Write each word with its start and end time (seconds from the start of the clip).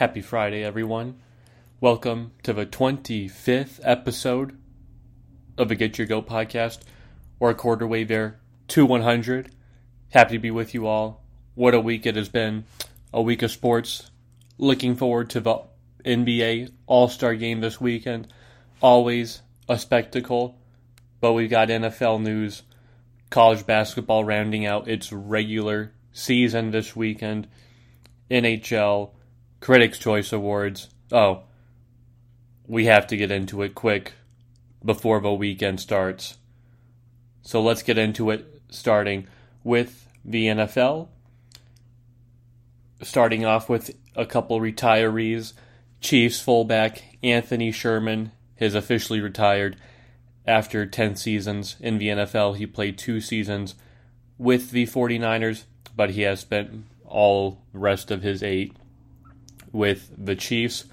Happy 0.00 0.22
Friday, 0.22 0.64
everyone. 0.64 1.20
Welcome 1.78 2.32
to 2.44 2.54
the 2.54 2.64
25th 2.64 3.80
episode 3.82 4.58
of 5.58 5.68
the 5.68 5.74
Get 5.74 5.98
Your 5.98 6.06
Goat 6.06 6.26
podcast. 6.26 6.78
We're 7.38 7.50
a 7.50 7.54
quarter 7.54 7.86
way 7.86 8.04
there 8.04 8.40
to 8.68 8.86
100. 8.86 9.54
Happy 10.08 10.36
to 10.36 10.38
be 10.38 10.50
with 10.50 10.72
you 10.72 10.86
all. 10.86 11.22
What 11.54 11.74
a 11.74 11.80
week 11.80 12.06
it 12.06 12.16
has 12.16 12.30
been. 12.30 12.64
A 13.12 13.20
week 13.20 13.42
of 13.42 13.50
sports. 13.50 14.10
Looking 14.56 14.96
forward 14.96 15.28
to 15.28 15.40
the 15.40 15.64
NBA 16.06 16.70
All 16.86 17.08
Star 17.08 17.34
game 17.34 17.60
this 17.60 17.78
weekend. 17.78 18.32
Always 18.80 19.42
a 19.68 19.78
spectacle. 19.78 20.58
But 21.20 21.34
we've 21.34 21.50
got 21.50 21.68
NFL 21.68 22.22
news, 22.22 22.62
college 23.28 23.66
basketball 23.66 24.24
rounding 24.24 24.64
out 24.64 24.88
its 24.88 25.12
regular 25.12 25.92
season 26.10 26.70
this 26.70 26.96
weekend, 26.96 27.48
NHL, 28.30 29.10
Critics' 29.60 29.98
Choice 29.98 30.32
Awards. 30.32 30.88
Oh, 31.12 31.42
we 32.66 32.86
have 32.86 33.06
to 33.08 33.16
get 33.16 33.30
into 33.30 33.62
it 33.62 33.74
quick 33.74 34.14
before 34.84 35.20
the 35.20 35.32
weekend 35.32 35.80
starts. 35.80 36.38
So 37.42 37.60
let's 37.60 37.82
get 37.82 37.98
into 37.98 38.30
it, 38.30 38.62
starting 38.70 39.26
with 39.62 40.08
the 40.24 40.46
NFL. 40.46 41.08
Starting 43.02 43.44
off 43.44 43.68
with 43.68 43.90
a 44.16 44.24
couple 44.24 44.60
retirees. 44.60 45.52
Chiefs 46.00 46.40
fullback 46.40 47.18
Anthony 47.22 47.70
Sherman 47.70 48.32
has 48.56 48.74
officially 48.74 49.20
retired 49.20 49.76
after 50.46 50.86
10 50.86 51.16
seasons 51.16 51.76
in 51.80 51.98
the 51.98 52.08
NFL. 52.08 52.56
He 52.56 52.66
played 52.66 52.96
two 52.96 53.20
seasons 53.20 53.74
with 54.38 54.70
the 54.70 54.86
49ers, 54.86 55.64
but 55.94 56.10
he 56.10 56.22
has 56.22 56.40
spent 56.40 56.84
all 57.04 57.62
the 57.72 57.78
rest 57.78 58.10
of 58.10 58.22
his 58.22 58.42
eight 58.42 58.74
with 59.72 60.10
the 60.16 60.36
Chiefs. 60.36 60.84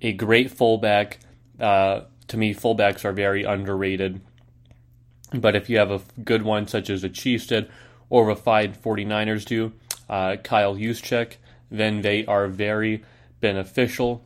A 0.00 0.12
great 0.12 0.50
fullback. 0.50 1.18
Uh, 1.58 2.02
to 2.28 2.36
me, 2.36 2.54
fullbacks 2.54 3.04
are 3.04 3.12
very 3.12 3.44
underrated. 3.44 4.20
But 5.32 5.56
if 5.56 5.68
you 5.68 5.78
have 5.78 5.90
a 5.90 6.02
good 6.22 6.42
one, 6.42 6.66
such 6.68 6.90
as 6.90 7.02
the 7.02 7.08
Chiefs 7.08 7.46
did, 7.46 7.70
or 8.08 8.30
a 8.30 8.36
five 8.36 8.80
49ers 8.80 9.44
do, 9.44 9.72
uh, 10.08 10.36
Kyle 10.36 10.76
Juszczyk, 10.76 11.36
then 11.70 12.02
they 12.02 12.24
are 12.26 12.46
very 12.46 13.04
beneficial. 13.40 14.24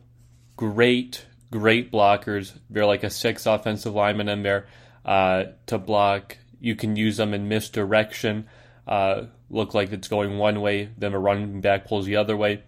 Great, 0.55 1.25
great 1.51 1.91
blockers. 1.91 2.57
They're 2.69 2.85
like 2.85 3.03
a 3.03 3.09
six 3.09 3.45
offensive 3.45 3.93
lineman 3.93 4.29
in 4.29 4.43
there 4.43 4.67
uh, 5.05 5.45
to 5.67 5.77
block. 5.77 6.37
You 6.59 6.75
can 6.75 6.95
use 6.95 7.17
them 7.17 7.33
in 7.33 7.47
misdirection. 7.47 8.47
Uh, 8.87 9.25
look 9.49 9.73
like 9.73 9.91
it's 9.91 10.07
going 10.07 10.37
one 10.37 10.61
way, 10.61 10.89
then 10.97 11.13
a 11.13 11.19
running 11.19 11.61
back 11.61 11.87
pulls 11.87 12.05
the 12.05 12.17
other 12.17 12.37
way. 12.37 12.63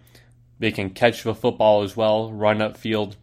They 0.62 0.70
can 0.70 0.90
catch 0.90 1.24
the 1.24 1.34
football 1.34 1.82
as 1.82 1.96
well, 1.96 2.30
run 2.30 2.58
upfield. 2.58 3.16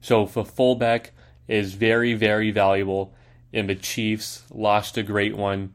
So 0.00 0.26
the 0.26 0.44
fullback 0.44 1.12
is 1.46 1.74
very, 1.74 2.14
very 2.14 2.50
valuable. 2.50 3.14
And 3.52 3.68
the 3.68 3.76
Chiefs 3.76 4.42
lost 4.50 4.98
a 4.98 5.04
great 5.04 5.36
one 5.36 5.72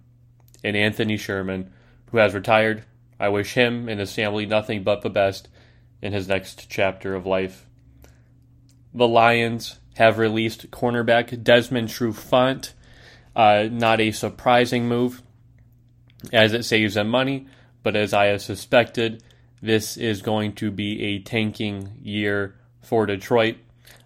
in 0.62 0.76
Anthony 0.76 1.16
Sherman, 1.16 1.72
who 2.12 2.18
has 2.18 2.34
retired. 2.34 2.84
I 3.18 3.30
wish 3.30 3.54
him 3.54 3.88
and 3.88 3.98
his 3.98 4.14
family 4.14 4.46
nothing 4.46 4.84
but 4.84 5.04
the 5.04 5.10
best 5.10 5.48
in 6.02 6.12
his 6.12 6.28
next 6.28 6.70
chapter 6.70 7.16
of 7.16 7.26
life. 7.26 7.66
The 8.94 9.08
Lions 9.08 9.80
have 9.96 10.18
released 10.18 10.70
cornerback 10.70 11.42
Desmond 11.46 11.88
Trufant. 11.88 12.74
Uh, 13.38 13.70
not 13.72 14.02
a 14.02 14.12
surprising 14.12 14.86
move, 14.86 15.22
as 16.34 16.52
it 16.52 16.66
saves 16.66 16.96
them 16.96 17.08
money, 17.08 17.48
but 17.84 17.96
as 17.96 18.14
I 18.14 18.26
have 18.26 18.42
suspected, 18.42 19.24
this 19.62 19.98
is 19.98 20.22
going 20.22 20.54
to 20.54 20.72
be 20.72 21.02
a 21.04 21.20
tanking 21.20 22.00
year 22.02 22.56
for 22.82 23.06
Detroit. 23.06 23.58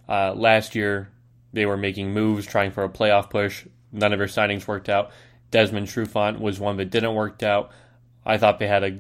Uh, 0.08 0.34
last 0.34 0.76
year, 0.76 1.09
they 1.52 1.66
were 1.66 1.78
making 1.78 2.14
moves, 2.14 2.46
trying 2.46 2.72
for 2.72 2.84
a 2.84 2.90
playoff 2.90 3.30
push. 3.30 3.66
None 3.91 4.12
of 4.12 4.19
their 4.19 4.28
signings 4.28 4.68
worked 4.68 4.90
out. 4.90 5.12
Desmond 5.52 5.88
Trufant 5.88 6.40
was 6.40 6.59
one 6.59 6.78
that 6.78 6.90
didn't 6.90 7.14
work 7.14 7.44
out. 7.44 7.72
I 8.25 8.38
thought 8.38 8.58
they 8.58 8.68
had 8.68 8.84
a 8.84 9.00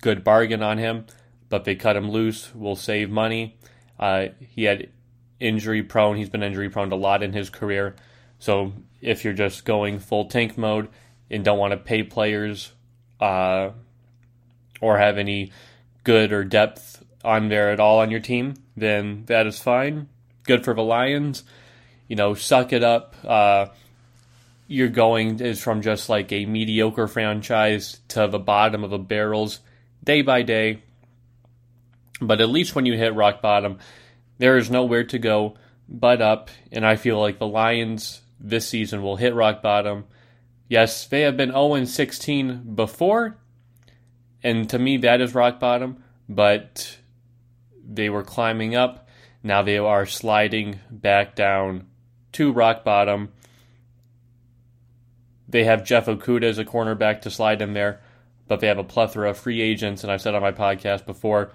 good 0.00 0.24
bargain 0.24 0.62
on 0.62 0.78
him, 0.78 1.06
but 1.48 1.64
they 1.64 1.74
cut 1.74 1.96
him 1.96 2.10
loose. 2.10 2.54
Will 2.54 2.76
save 2.76 3.10
money. 3.10 3.58
Uh, 3.98 4.28
he 4.40 4.64
had 4.64 4.88
injury 5.38 5.82
prone. 5.82 6.16
He's 6.16 6.30
been 6.30 6.42
injury 6.42 6.70
prone 6.70 6.90
a 6.92 6.96
lot 6.96 7.22
in 7.22 7.32
his 7.32 7.50
career. 7.50 7.96
So 8.38 8.72
if 9.02 9.24
you're 9.24 9.34
just 9.34 9.64
going 9.64 9.98
full 9.98 10.26
tank 10.26 10.56
mode 10.56 10.88
and 11.30 11.44
don't 11.44 11.58
want 11.58 11.72
to 11.72 11.76
pay 11.76 12.02
players 12.02 12.72
uh, 13.20 13.70
or 14.80 14.98
have 14.98 15.18
any 15.18 15.52
good 16.10 16.32
or 16.32 16.42
depth 16.42 17.04
on 17.24 17.48
there 17.48 17.70
at 17.70 17.78
all 17.78 18.00
on 18.00 18.10
your 18.10 18.18
team, 18.18 18.54
then 18.76 19.22
that 19.26 19.46
is 19.46 19.60
fine. 19.60 20.08
Good 20.42 20.64
for 20.64 20.74
the 20.74 20.82
Lions. 20.82 21.44
You 22.08 22.16
know, 22.16 22.34
suck 22.34 22.72
it 22.72 22.82
up. 22.82 23.14
Uh, 23.24 23.66
you're 24.66 24.88
going 24.88 25.38
is 25.38 25.62
from 25.62 25.82
just 25.82 26.08
like 26.08 26.32
a 26.32 26.46
mediocre 26.46 27.06
franchise 27.06 28.00
to 28.08 28.26
the 28.26 28.40
bottom 28.40 28.82
of 28.82 28.90
the 28.90 28.98
barrels 28.98 29.60
day 30.02 30.22
by 30.22 30.42
day. 30.42 30.82
But 32.20 32.40
at 32.40 32.48
least 32.48 32.74
when 32.74 32.86
you 32.86 32.96
hit 32.96 33.14
rock 33.14 33.40
bottom, 33.40 33.78
there 34.38 34.56
is 34.56 34.68
nowhere 34.68 35.04
to 35.04 35.18
go 35.20 35.54
but 35.88 36.20
up. 36.20 36.50
And 36.72 36.84
I 36.84 36.96
feel 36.96 37.20
like 37.20 37.38
the 37.38 37.46
Lions 37.46 38.20
this 38.40 38.66
season 38.66 39.00
will 39.00 39.16
hit 39.16 39.32
rock 39.32 39.62
bottom. 39.62 40.06
Yes, 40.68 41.06
they 41.06 41.20
have 41.20 41.36
been 41.36 41.52
0 41.52 41.84
16 41.84 42.74
before, 42.74 43.36
and 44.42 44.68
to 44.70 44.78
me 44.78 44.96
that 44.98 45.20
is 45.20 45.34
rock 45.34 45.60
bottom, 45.60 46.02
but 46.28 46.98
they 47.86 48.08
were 48.08 48.22
climbing 48.22 48.74
up. 48.74 49.08
Now 49.42 49.62
they 49.62 49.78
are 49.78 50.06
sliding 50.06 50.80
back 50.90 51.34
down 51.34 51.86
to 52.32 52.52
rock 52.52 52.84
bottom. 52.84 53.30
They 55.48 55.64
have 55.64 55.84
Jeff 55.84 56.06
Okudah 56.06 56.44
as 56.44 56.58
a 56.58 56.64
cornerback 56.64 57.22
to 57.22 57.30
slide 57.30 57.60
in 57.60 57.72
there, 57.72 58.00
but 58.46 58.60
they 58.60 58.68
have 58.68 58.78
a 58.78 58.84
plethora 58.84 59.30
of 59.30 59.38
free 59.38 59.60
agents, 59.60 60.02
and 60.02 60.12
I've 60.12 60.22
said 60.22 60.34
on 60.34 60.42
my 60.42 60.52
podcast 60.52 61.06
before, 61.06 61.52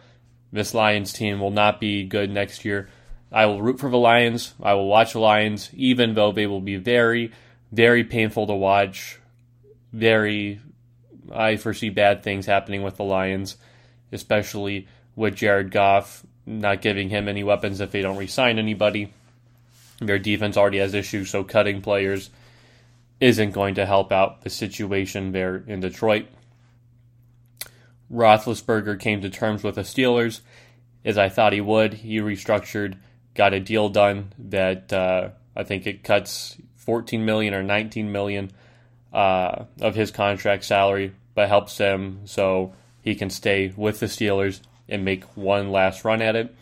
this 0.52 0.74
Lions 0.74 1.14
team 1.14 1.40
will 1.40 1.52
not 1.52 1.80
be 1.80 2.04
good 2.04 2.30
next 2.30 2.66
year. 2.66 2.90
I 3.32 3.46
will 3.46 3.62
root 3.62 3.80
for 3.80 3.90
the 3.90 3.98
Lions. 3.98 4.54
I 4.62 4.74
will 4.74 4.88
watch 4.88 5.14
the 5.14 5.20
Lions, 5.20 5.70
even 5.74 6.14
though 6.14 6.32
they 6.32 6.48
will 6.48 6.62
be 6.62 6.78
very, 6.78 7.32
very 7.72 8.04
painful 8.04 8.48
to 8.48 8.54
watch. 8.54 9.20
Very, 9.92 10.62
I 11.32 11.58
foresee 11.58 11.90
bad 11.90 12.24
things 12.24 12.46
happening 12.46 12.84
with 12.84 12.98
the 12.98 13.04
Lions, 13.04 13.58
especially 14.12 14.88
with 15.16 15.36
Jared 15.36 15.72
Goff 15.72 16.26
not 16.46 16.82
giving 16.82 17.10
him 17.10 17.28
any 17.28 17.44
weapons 17.44 17.80
if 17.82 17.92
they 17.92 18.02
don't 18.02 18.18
resign 18.18 18.60
anybody. 18.60 19.14
Their 20.00 20.20
defense 20.20 20.58
already 20.58 20.80
has 20.80 20.94
issues, 20.94 21.30
so 21.30 21.44
cutting 21.44 21.82
players 21.82 22.30
isn't 23.20 23.52
going 23.52 23.76
to 23.76 23.86
help 23.86 24.12
out 24.12 24.42
the 24.42 24.50
situation 24.50 25.32
there 25.32 25.64
in 25.68 25.80
Detroit. 25.80 26.28
Roethlisberger 28.12 29.00
came 29.00 29.22
to 29.22 29.30
terms 29.30 29.64
with 29.64 29.76
the 29.76 29.82
Steelers, 29.82 30.42
as 31.04 31.18
I 31.18 31.30
thought 31.30 31.54
he 31.54 31.62
would. 31.62 31.96
He 31.96 32.20
restructured, 32.20 32.98
got 33.34 33.54
a 33.54 33.60
deal 33.60 33.90
done 33.90 34.34
that 34.38 34.94
uh, 34.94 35.30
I 35.56 35.64
think 35.64 35.88
it 35.88 36.04
cuts 36.04 36.58
14 36.76 37.26
million 37.26 37.54
or 37.54 37.64
19 37.64 38.12
million 38.12 38.52
uh, 39.16 39.66
of 39.82 39.96
his 39.96 40.12
contract 40.12 40.64
salary, 40.66 41.14
but 41.34 41.48
helps 41.48 41.78
him 41.78 42.22
so 42.26 42.74
he 43.02 43.16
can 43.16 43.30
stay 43.30 43.74
with 43.76 44.00
the 44.00 44.06
Steelers 44.08 44.60
and 44.88 45.04
make 45.04 45.24
one 45.36 45.72
last 45.72 46.06
run 46.06 46.22
at 46.22 46.36
it, 46.36 46.56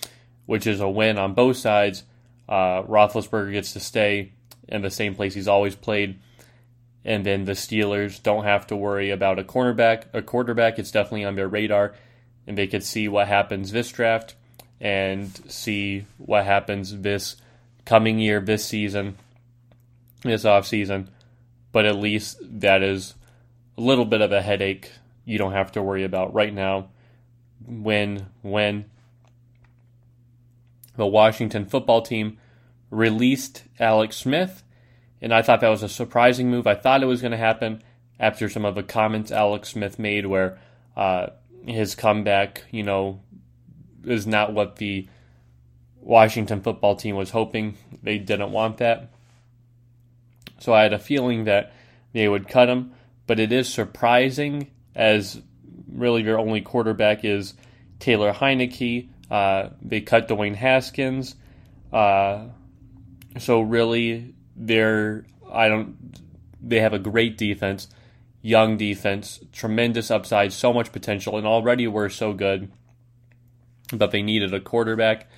which 0.46 0.68
is 0.68 0.80
a 0.80 0.90
win 0.90 1.18
on 1.18 1.34
both 1.34 1.58
sides. 1.58 2.04
Uh, 2.48 2.84
Roethlisberger 2.84 3.52
gets 3.52 3.74
to 3.74 3.80
stay 3.80 4.32
in 4.68 4.82
the 4.82 4.92
same 4.92 5.16
place 5.16 5.34
he's 5.34 5.48
always 5.48 5.76
played 5.76 6.20
and 7.06 7.26
then 7.26 7.46
the 7.46 7.54
Steelers 7.54 8.22
don't 8.22 8.46
have 8.46 8.68
to 8.68 8.76
worry 8.76 9.10
about 9.10 9.40
a 9.40 9.44
cornerback, 9.44 10.06
a 10.14 10.22
quarterback. 10.22 10.80
It's 10.80 10.92
definitely 10.92 11.26
on 11.26 11.36
their 11.36 11.48
radar, 11.48 11.94
and 12.48 12.58
they 12.58 12.68
could 12.68 12.84
see 12.84 13.08
what 13.08 13.28
happens 13.28 13.72
this 13.72 13.92
draft 13.92 14.36
and 14.80 15.30
see 15.52 16.06
what 16.18 16.46
happens 16.46 17.02
this 17.02 17.36
coming 17.86 18.20
year, 18.20 18.40
this 18.40 18.66
season, 18.66 19.18
this 20.24 20.46
off 20.46 20.66
season. 20.66 21.10
But 21.74 21.86
at 21.86 21.98
least 21.98 22.38
that 22.42 22.82
is 22.82 23.16
a 23.78 23.82
little 23.82 24.06
bit 24.06 24.22
of 24.22 24.32
a 24.32 24.42
headache 24.42 24.90
you 25.26 25.38
don't 25.38 25.54
have 25.54 25.74
to 25.74 25.82
worry 25.82 26.06
about 26.06 26.34
right 26.34 26.54
now. 26.54 26.90
When 27.66 28.28
when 28.42 28.86
the 30.96 31.08
Washington 31.08 31.66
football 31.66 32.02
team 32.02 32.38
released 32.90 33.64
Alex 33.80 34.16
Smith 34.18 34.64
and 35.24 35.34
I 35.34 35.42
thought 35.42 35.62
that 35.62 35.70
was 35.70 35.82
a 35.82 35.90
surprising 35.90 36.52
move. 36.52 36.68
I 36.68 36.76
thought 36.76 37.02
it 37.02 37.06
was 37.06 37.22
going 37.22 37.32
to 37.32 37.38
happen 37.38 37.82
after 38.20 38.50
some 38.50 38.66
of 38.66 38.76
the 38.76 38.84
comments 38.84 39.32
Alex 39.32 39.70
Smith 39.70 39.98
made, 39.98 40.26
where 40.26 40.60
uh, 40.98 41.28
his 41.66 41.96
comeback, 41.96 42.66
you 42.72 42.84
know, 42.84 43.22
is 44.04 44.28
not 44.28 44.54
what 44.54 44.76
the 44.76 45.08
Washington 46.02 46.62
football 46.62 46.98
team 46.98 47.16
was 47.16 47.30
hoping. 47.30 47.78
They 48.04 48.18
didn't 48.18 48.52
want 48.52 48.80
that. 48.80 49.13
So 50.64 50.74
I 50.74 50.84
had 50.84 50.94
a 50.94 51.00
feeling 51.00 51.44
that 51.44 51.74
they 52.14 52.26
would 52.26 52.48
cut 52.48 52.70
him, 52.70 52.94
but 53.28 53.38
it 53.38 53.52
is 53.52 53.68
surprising 53.68 54.72
as 54.96 55.42
really 55.92 56.24
their 56.24 56.40
only 56.40 56.62
quarterback 56.62 57.26
is 57.26 57.54
Taylor 58.00 58.32
Heinicke. 58.32 59.10
Uh, 59.30 59.72
they 59.82 60.00
cut 60.00 60.30
Dwayne 60.30 60.56
Haskins. 60.56 61.36
Uh, 61.92 62.46
so 63.40 63.60
really, 63.60 64.36
they're 64.56 65.26
I 65.52 65.68
don't. 65.68 65.98
They 66.62 66.80
have 66.80 66.94
a 66.94 67.00
great 67.00 67.38
defense, 67.38 67.90
young 68.42 68.78
defense, 68.78 69.42
tremendous 69.52 70.10
upside, 70.10 70.54
so 70.54 70.72
much 70.72 70.94
potential, 70.94 71.38
and 71.38 71.46
already 71.46 71.88
we're 71.88 72.08
so 72.08 72.32
good. 72.32 72.72
But 73.92 74.12
they 74.12 74.22
needed 74.22 74.54
a 74.54 74.62
quarterback. 74.62 75.30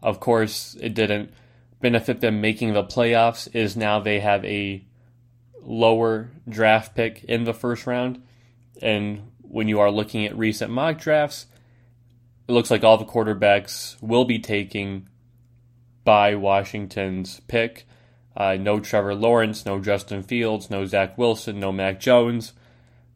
Of 0.00 0.20
course, 0.20 0.76
it 0.80 0.94
didn't 0.94 1.32
benefit 1.80 2.20
them 2.20 2.40
making 2.40 2.72
the 2.72 2.84
playoffs. 2.84 3.48
Is 3.54 3.76
now 3.76 4.00
they 4.00 4.20
have 4.20 4.44
a 4.44 4.84
lower 5.62 6.30
draft 6.48 6.94
pick 6.94 7.24
in 7.24 7.44
the 7.44 7.54
first 7.54 7.86
round, 7.86 8.22
and 8.80 9.30
when 9.40 9.68
you 9.68 9.80
are 9.80 9.90
looking 9.90 10.24
at 10.26 10.36
recent 10.36 10.70
mock 10.70 10.98
drafts, 10.98 11.46
it 12.48 12.52
looks 12.52 12.70
like 12.70 12.84
all 12.84 12.96
the 12.96 13.04
quarterbacks 13.04 14.00
will 14.02 14.24
be 14.24 14.38
taking 14.38 15.08
by 16.04 16.34
Washington's 16.34 17.40
pick. 17.40 17.86
Uh, 18.36 18.56
no 18.58 18.80
Trevor 18.80 19.14
Lawrence, 19.14 19.66
no 19.66 19.80
Justin 19.80 20.22
Fields, 20.22 20.70
no 20.70 20.86
Zach 20.86 21.18
Wilson, 21.18 21.60
no 21.60 21.72
Mac 21.72 22.00
Jones. 22.00 22.52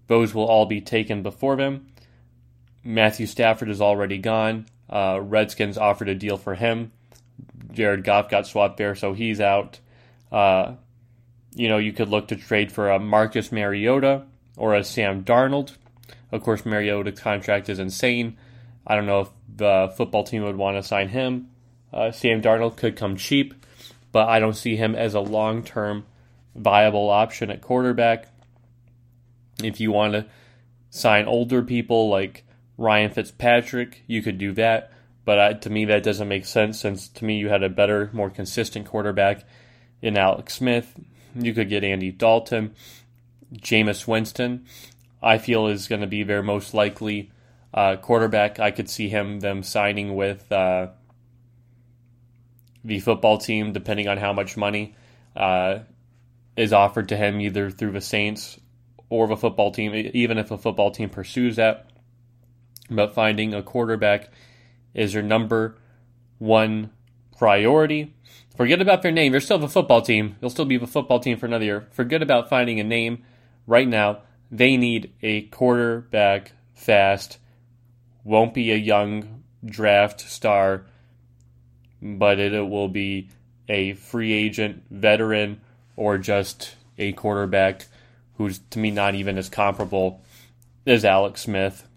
Those 0.06 0.34
will 0.34 0.44
all 0.44 0.66
be 0.66 0.80
taken 0.80 1.22
before 1.22 1.56
them. 1.56 1.86
Matthew 2.82 3.26
Stafford 3.26 3.70
is 3.70 3.80
already 3.80 4.18
gone. 4.18 4.66
Uh, 4.90 5.18
Redskins 5.22 5.78
offered 5.78 6.08
a 6.08 6.14
deal 6.14 6.36
for 6.36 6.54
him. 6.54 6.92
Jared 7.72 8.04
Goff 8.04 8.30
got 8.30 8.46
swapped 8.46 8.76
there, 8.76 8.94
so 8.94 9.12
he's 9.12 9.40
out. 9.40 9.80
Uh, 10.30 10.74
you 11.54 11.68
know, 11.68 11.78
you 11.78 11.92
could 11.92 12.08
look 12.08 12.28
to 12.28 12.36
trade 12.36 12.72
for 12.72 12.90
a 12.90 12.98
Marcus 12.98 13.52
Mariota 13.52 14.24
or 14.56 14.74
a 14.74 14.84
Sam 14.84 15.24
Darnold. 15.24 15.76
Of 16.32 16.42
course, 16.42 16.66
Mariota's 16.66 17.20
contract 17.20 17.68
is 17.68 17.78
insane. 17.78 18.36
I 18.86 18.96
don't 18.96 19.06
know 19.06 19.20
if 19.20 19.28
the 19.56 19.92
football 19.96 20.24
team 20.24 20.42
would 20.42 20.56
want 20.56 20.76
to 20.76 20.82
sign 20.82 21.08
him. 21.08 21.50
Uh, 21.92 22.10
Sam 22.10 22.42
Darnold 22.42 22.76
could 22.76 22.96
come 22.96 23.16
cheap, 23.16 23.54
but 24.10 24.28
I 24.28 24.40
don't 24.40 24.56
see 24.56 24.76
him 24.76 24.94
as 24.94 25.14
a 25.14 25.20
long 25.20 25.62
term 25.62 26.06
viable 26.54 27.08
option 27.08 27.50
at 27.50 27.60
quarterback. 27.60 28.28
If 29.62 29.80
you 29.80 29.92
want 29.92 30.14
to 30.14 30.26
sign 30.90 31.26
older 31.26 31.62
people 31.62 32.08
like 32.08 32.44
Ryan 32.76 33.10
Fitzpatrick, 33.10 34.02
you 34.06 34.22
could 34.22 34.38
do 34.38 34.52
that. 34.54 34.92
But 35.24 35.38
uh, 35.38 35.54
to 35.54 35.70
me, 35.70 35.86
that 35.86 36.02
doesn't 36.02 36.28
make 36.28 36.44
sense 36.44 36.80
since 36.80 37.08
to 37.08 37.24
me, 37.24 37.38
you 37.38 37.48
had 37.48 37.62
a 37.62 37.68
better, 37.68 38.10
more 38.12 38.30
consistent 38.30 38.86
quarterback 38.86 39.44
in 40.02 40.16
Alex 40.16 40.54
Smith. 40.54 40.94
You 41.34 41.54
could 41.54 41.68
get 41.68 41.82
Andy 41.82 42.10
Dalton. 42.10 42.74
Jameis 43.52 44.06
Winston, 44.06 44.66
I 45.22 45.38
feel, 45.38 45.66
is 45.68 45.88
going 45.88 46.00
to 46.00 46.06
be 46.06 46.22
their 46.22 46.42
most 46.42 46.74
likely 46.74 47.30
uh, 47.72 47.96
quarterback. 47.96 48.58
I 48.58 48.70
could 48.70 48.90
see 48.90 49.08
him 49.08 49.40
them 49.40 49.62
signing 49.62 50.14
with 50.14 50.50
uh, 50.50 50.88
the 52.84 53.00
football 53.00 53.38
team, 53.38 53.72
depending 53.72 54.08
on 54.08 54.18
how 54.18 54.32
much 54.32 54.56
money 54.56 54.94
uh, 55.36 55.80
is 56.56 56.72
offered 56.72 57.08
to 57.08 57.16
him, 57.16 57.40
either 57.40 57.70
through 57.70 57.92
the 57.92 58.00
Saints 58.00 58.60
or 59.08 59.26
the 59.26 59.36
football 59.36 59.70
team, 59.70 60.10
even 60.14 60.38
if 60.38 60.50
a 60.50 60.58
football 60.58 60.90
team 60.90 61.10
pursues 61.10 61.56
that. 61.56 61.90
But 62.90 63.14
finding 63.14 63.54
a 63.54 63.62
quarterback 63.62 64.30
is 64.94 65.12
your 65.12 65.22
number 65.22 65.76
one 66.38 66.90
priority. 67.36 68.14
Forget 68.56 68.80
about 68.80 69.02
their 69.02 69.12
name. 69.12 69.32
You're 69.32 69.40
still 69.40 69.62
a 69.62 69.68
football 69.68 70.00
team. 70.00 70.36
You'll 70.40 70.50
still 70.50 70.64
be 70.64 70.76
a 70.76 70.86
football 70.86 71.20
team 71.20 71.36
for 71.36 71.46
another 71.46 71.64
year. 71.64 71.88
Forget 71.90 72.22
about 72.22 72.48
finding 72.48 72.78
a 72.80 72.84
name 72.84 73.24
right 73.66 73.88
now. 73.88 74.18
They 74.50 74.76
need 74.76 75.12
a 75.22 75.42
quarterback 75.42 76.52
fast. 76.74 77.38
Won't 78.22 78.54
be 78.54 78.70
a 78.70 78.76
young 78.76 79.42
draft 79.64 80.20
star 80.20 80.84
but 82.04 82.38
it, 82.38 82.52
it 82.52 82.68
will 82.68 82.88
be 82.88 83.30
a 83.68 83.94
free 83.94 84.32
agent 84.32 84.82
veteran 84.90 85.60
or 85.96 86.18
just 86.18 86.76
a 86.98 87.12
quarterback 87.12 87.86
who's 88.36 88.58
to 88.70 88.78
me 88.78 88.90
not 88.90 89.14
even 89.14 89.38
as 89.38 89.48
comparable 89.48 90.20
as 90.86 91.04
Alex 91.04 91.40
Smith. 91.42 91.88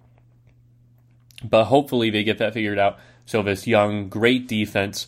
But 1.44 1.66
hopefully 1.66 2.10
they 2.10 2.24
get 2.24 2.40
that 2.40 2.54
figured 2.54 2.80
out 2.80 2.98
so 3.26 3.42
this 3.42 3.68
young, 3.68 4.10
great 4.10 4.48
defense 4.48 5.08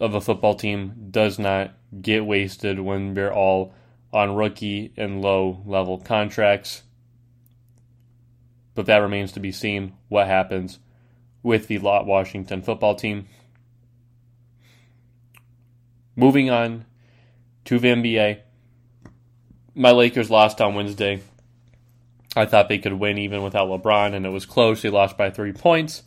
of 0.00 0.14
a 0.14 0.20
football 0.20 0.54
team 0.54 1.08
does 1.10 1.38
not 1.38 1.74
get 2.00 2.24
wasted 2.24 2.78
when 2.80 3.14
they're 3.14 3.34
all 3.34 3.74
on 4.12 4.34
rookie 4.34 4.92
and 4.96 5.20
low 5.20 5.62
level 5.66 5.98
contracts. 5.98 6.82
But 8.74 8.86
that 8.86 8.98
remains 8.98 9.32
to 9.32 9.40
be 9.40 9.52
seen 9.52 9.94
what 10.08 10.26
happens 10.26 10.78
with 11.42 11.66
the 11.66 11.78
Lot 11.78 12.06
Washington 12.06 12.62
football 12.62 12.94
team. 12.94 13.26
Moving 16.14 16.50
on 16.50 16.84
to 17.64 17.78
the 17.78 17.88
NBA. 17.88 18.40
My 19.74 19.90
Lakers 19.90 20.30
lost 20.30 20.60
on 20.60 20.74
Wednesday. 20.74 21.22
I 22.36 22.46
thought 22.46 22.68
they 22.68 22.78
could 22.78 22.92
win 22.92 23.18
even 23.18 23.42
without 23.42 23.68
LeBron, 23.68 24.14
and 24.14 24.26
it 24.26 24.30
was 24.30 24.46
close. 24.46 24.82
They 24.82 24.90
lost 24.90 25.16
by 25.16 25.30
three 25.30 25.52
points. 25.52 26.02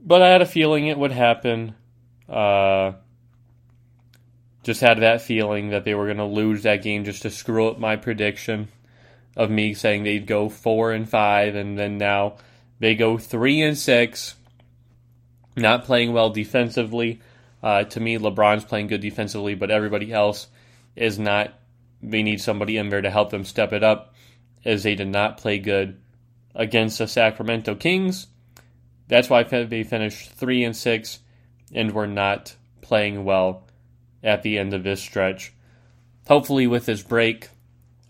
But 0.00 0.22
I 0.22 0.28
had 0.28 0.42
a 0.42 0.46
feeling 0.46 0.86
it 0.86 0.98
would 0.98 1.12
happen. 1.12 1.74
Uh, 2.28 2.92
just 4.62 4.80
had 4.80 5.00
that 5.00 5.22
feeling 5.22 5.70
that 5.70 5.84
they 5.84 5.94
were 5.94 6.06
going 6.06 6.18
to 6.18 6.24
lose 6.24 6.62
that 6.62 6.82
game 6.82 7.04
just 7.04 7.22
to 7.22 7.30
screw 7.30 7.68
up 7.68 7.78
my 7.78 7.96
prediction 7.96 8.68
of 9.36 9.50
me 9.50 9.72
saying 9.72 10.02
they'd 10.02 10.26
go 10.26 10.48
four 10.48 10.92
and 10.92 11.08
five, 11.08 11.54
and 11.54 11.78
then 11.78 11.96
now 11.96 12.36
they 12.80 12.94
go 12.94 13.16
three 13.16 13.62
and 13.62 13.78
six, 13.78 14.34
not 15.56 15.84
playing 15.84 16.12
well 16.12 16.30
defensively. 16.30 17.20
Uh, 17.62 17.84
to 17.84 18.00
me, 18.00 18.18
LeBron's 18.18 18.64
playing 18.64 18.88
good 18.88 19.00
defensively, 19.00 19.54
but 19.54 19.70
everybody 19.70 20.12
else 20.12 20.48
is 20.96 21.18
not. 21.18 21.54
They 22.02 22.22
need 22.22 22.40
somebody 22.40 22.76
in 22.76 22.88
there 22.88 23.02
to 23.02 23.10
help 23.10 23.30
them 23.30 23.44
step 23.44 23.72
it 23.72 23.82
up, 23.82 24.07
as 24.64 24.82
they 24.82 24.94
did 24.94 25.08
not 25.08 25.38
play 25.38 25.58
good 25.58 26.00
against 26.54 26.98
the 26.98 27.06
Sacramento 27.06 27.74
Kings. 27.74 28.26
That's 29.06 29.30
why 29.30 29.42
they 29.42 29.84
finished 29.84 30.32
three 30.32 30.64
and 30.64 30.76
six, 30.76 31.20
and 31.72 31.92
were 31.92 32.06
not 32.06 32.56
playing 32.80 33.24
well 33.24 33.64
at 34.22 34.42
the 34.42 34.58
end 34.58 34.74
of 34.74 34.82
this 34.82 35.00
stretch. 35.00 35.52
Hopefully, 36.26 36.66
with 36.66 36.86
this 36.86 37.02
break, 37.02 37.48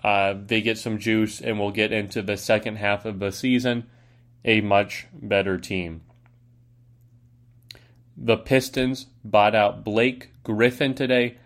uh, 0.02 0.34
they 0.46 0.60
get 0.60 0.78
some 0.78 0.98
juice, 0.98 1.40
and 1.40 1.58
we'll 1.58 1.70
get 1.70 1.92
into 1.92 2.22
the 2.22 2.36
second 2.36 2.76
half 2.76 3.04
of 3.04 3.18
the 3.18 3.30
season 3.30 3.88
a 4.44 4.60
much 4.60 5.06
better 5.12 5.58
team. 5.58 6.02
The 8.16 8.36
Pistons 8.36 9.06
bought 9.24 9.54
out 9.54 9.84
Blake 9.84 10.30
Griffin 10.42 10.94
today. 10.94 11.36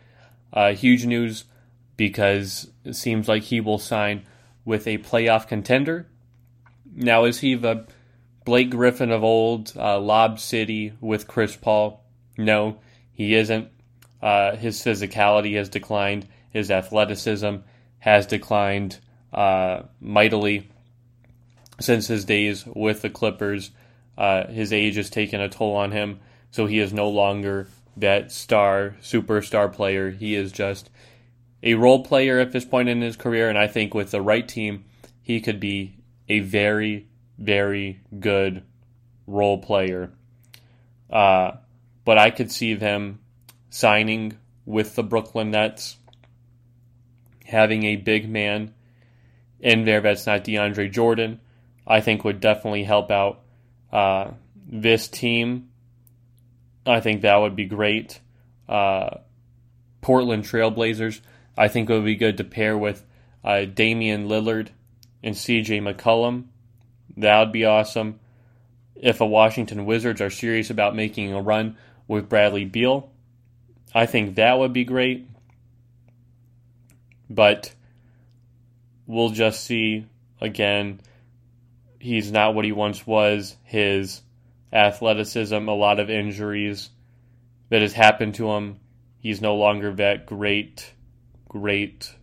Uh, 0.52 0.72
huge 0.72 1.04
news 1.04 1.44
because 1.96 2.70
it 2.84 2.94
seems 2.94 3.28
like 3.28 3.44
he 3.44 3.60
will 3.60 3.78
sign 3.78 4.24
with 4.64 4.86
a 4.86 4.98
playoff 4.98 5.48
contender. 5.48 6.06
Now, 6.94 7.24
is 7.24 7.40
he 7.40 7.54
the 7.54 7.86
Blake 8.44 8.70
Griffin 8.70 9.10
of 9.10 9.24
old, 9.24 9.72
uh, 9.76 9.98
Lob 9.98 10.38
City 10.38 10.92
with 11.00 11.28
Chris 11.28 11.56
Paul? 11.56 12.04
No, 12.36 12.78
he 13.12 13.34
isn't. 13.34 13.68
Uh, 14.20 14.56
his 14.56 14.80
physicality 14.80 15.56
has 15.56 15.68
declined. 15.68 16.28
His 16.50 16.70
athleticism 16.70 17.56
has 17.98 18.26
declined 18.26 18.98
uh, 19.32 19.82
mightily 20.00 20.68
since 21.80 22.06
his 22.06 22.24
days 22.24 22.64
with 22.66 23.02
the 23.02 23.10
Clippers. 23.10 23.70
Uh, 24.16 24.46
his 24.48 24.72
age 24.72 24.96
has 24.96 25.10
taken 25.10 25.40
a 25.40 25.48
toll 25.48 25.74
on 25.74 25.92
him. 25.92 26.20
So 26.50 26.66
he 26.66 26.78
is 26.78 26.92
no 26.92 27.08
longer 27.08 27.68
that 27.96 28.30
star, 28.30 28.96
superstar 29.00 29.72
player. 29.72 30.10
He 30.10 30.34
is 30.34 30.52
just 30.52 30.90
a 31.62 31.74
role 31.74 32.04
player 32.04 32.38
at 32.40 32.52
this 32.52 32.64
point 32.64 32.88
in 32.88 33.00
his 33.00 33.16
career. 33.16 33.48
And 33.48 33.58
I 33.58 33.66
think 33.66 33.94
with 33.94 34.10
the 34.10 34.22
right 34.22 34.46
team, 34.46 34.84
he 35.22 35.40
could 35.40 35.60
be 35.60 35.96
a 36.28 36.40
very, 36.40 37.08
very 37.38 38.00
good 38.18 38.62
role 39.26 39.58
player. 39.58 40.12
Uh, 41.10 41.52
but 42.04 42.18
I 42.18 42.30
could 42.30 42.50
see 42.50 42.74
them 42.74 43.20
signing 43.70 44.36
with 44.64 44.94
the 44.94 45.02
Brooklyn 45.02 45.50
Nets, 45.50 45.96
having 47.44 47.84
a 47.84 47.96
big 47.96 48.28
man 48.28 48.74
in 49.60 49.84
there 49.84 50.00
that's 50.00 50.26
not 50.26 50.44
DeAndre 50.44 50.90
Jordan, 50.90 51.40
I 51.86 52.00
think 52.00 52.24
would 52.24 52.40
definitely 52.40 52.84
help 52.84 53.10
out 53.10 53.40
uh, 53.92 54.32
this 54.66 55.08
team 55.08 55.68
I 56.86 57.00
think 57.00 57.22
that 57.22 57.36
would 57.36 57.56
be 57.56 57.66
great. 57.66 58.20
Uh, 58.68 59.18
Portland 60.00 60.44
Trailblazers, 60.44 61.20
I 61.56 61.68
think 61.68 61.88
it 61.88 61.92
would 61.92 62.04
be 62.04 62.16
good 62.16 62.38
to 62.38 62.44
pair 62.44 62.76
with 62.76 63.04
uh, 63.44 63.64
Damian 63.64 64.28
Lillard 64.28 64.68
and 65.22 65.34
CJ 65.34 65.82
McCollum. 65.82 66.44
That 67.16 67.38
would 67.40 67.52
be 67.52 67.64
awesome. 67.64 68.20
If 68.94 69.18
the 69.18 69.26
Washington 69.26 69.84
Wizards 69.84 70.20
are 70.20 70.30
serious 70.30 70.70
about 70.70 70.96
making 70.96 71.32
a 71.32 71.42
run 71.42 71.76
with 72.06 72.28
Bradley 72.28 72.64
Beal, 72.64 73.10
I 73.94 74.06
think 74.06 74.36
that 74.36 74.58
would 74.58 74.72
be 74.72 74.84
great. 74.84 75.28
But 77.28 77.74
we'll 79.06 79.30
just 79.30 79.64
see 79.64 80.06
again. 80.40 81.00
he's 81.98 82.32
not 82.32 82.54
what 82.54 82.64
he 82.64 82.72
once 82.72 83.06
was. 83.06 83.56
His 83.64 84.22
athleticism, 84.72 85.54
a 85.54 85.74
lot 85.74 86.00
of 86.00 86.10
injuries 86.10 86.90
that 87.68 87.82
has 87.82 87.92
happened 87.92 88.34
to 88.36 88.50
him. 88.52 88.80
He's 89.18 89.40
no 89.40 89.54
longer 89.54 89.94
that 89.94 90.26
great, 90.26 90.92
great 91.52 92.14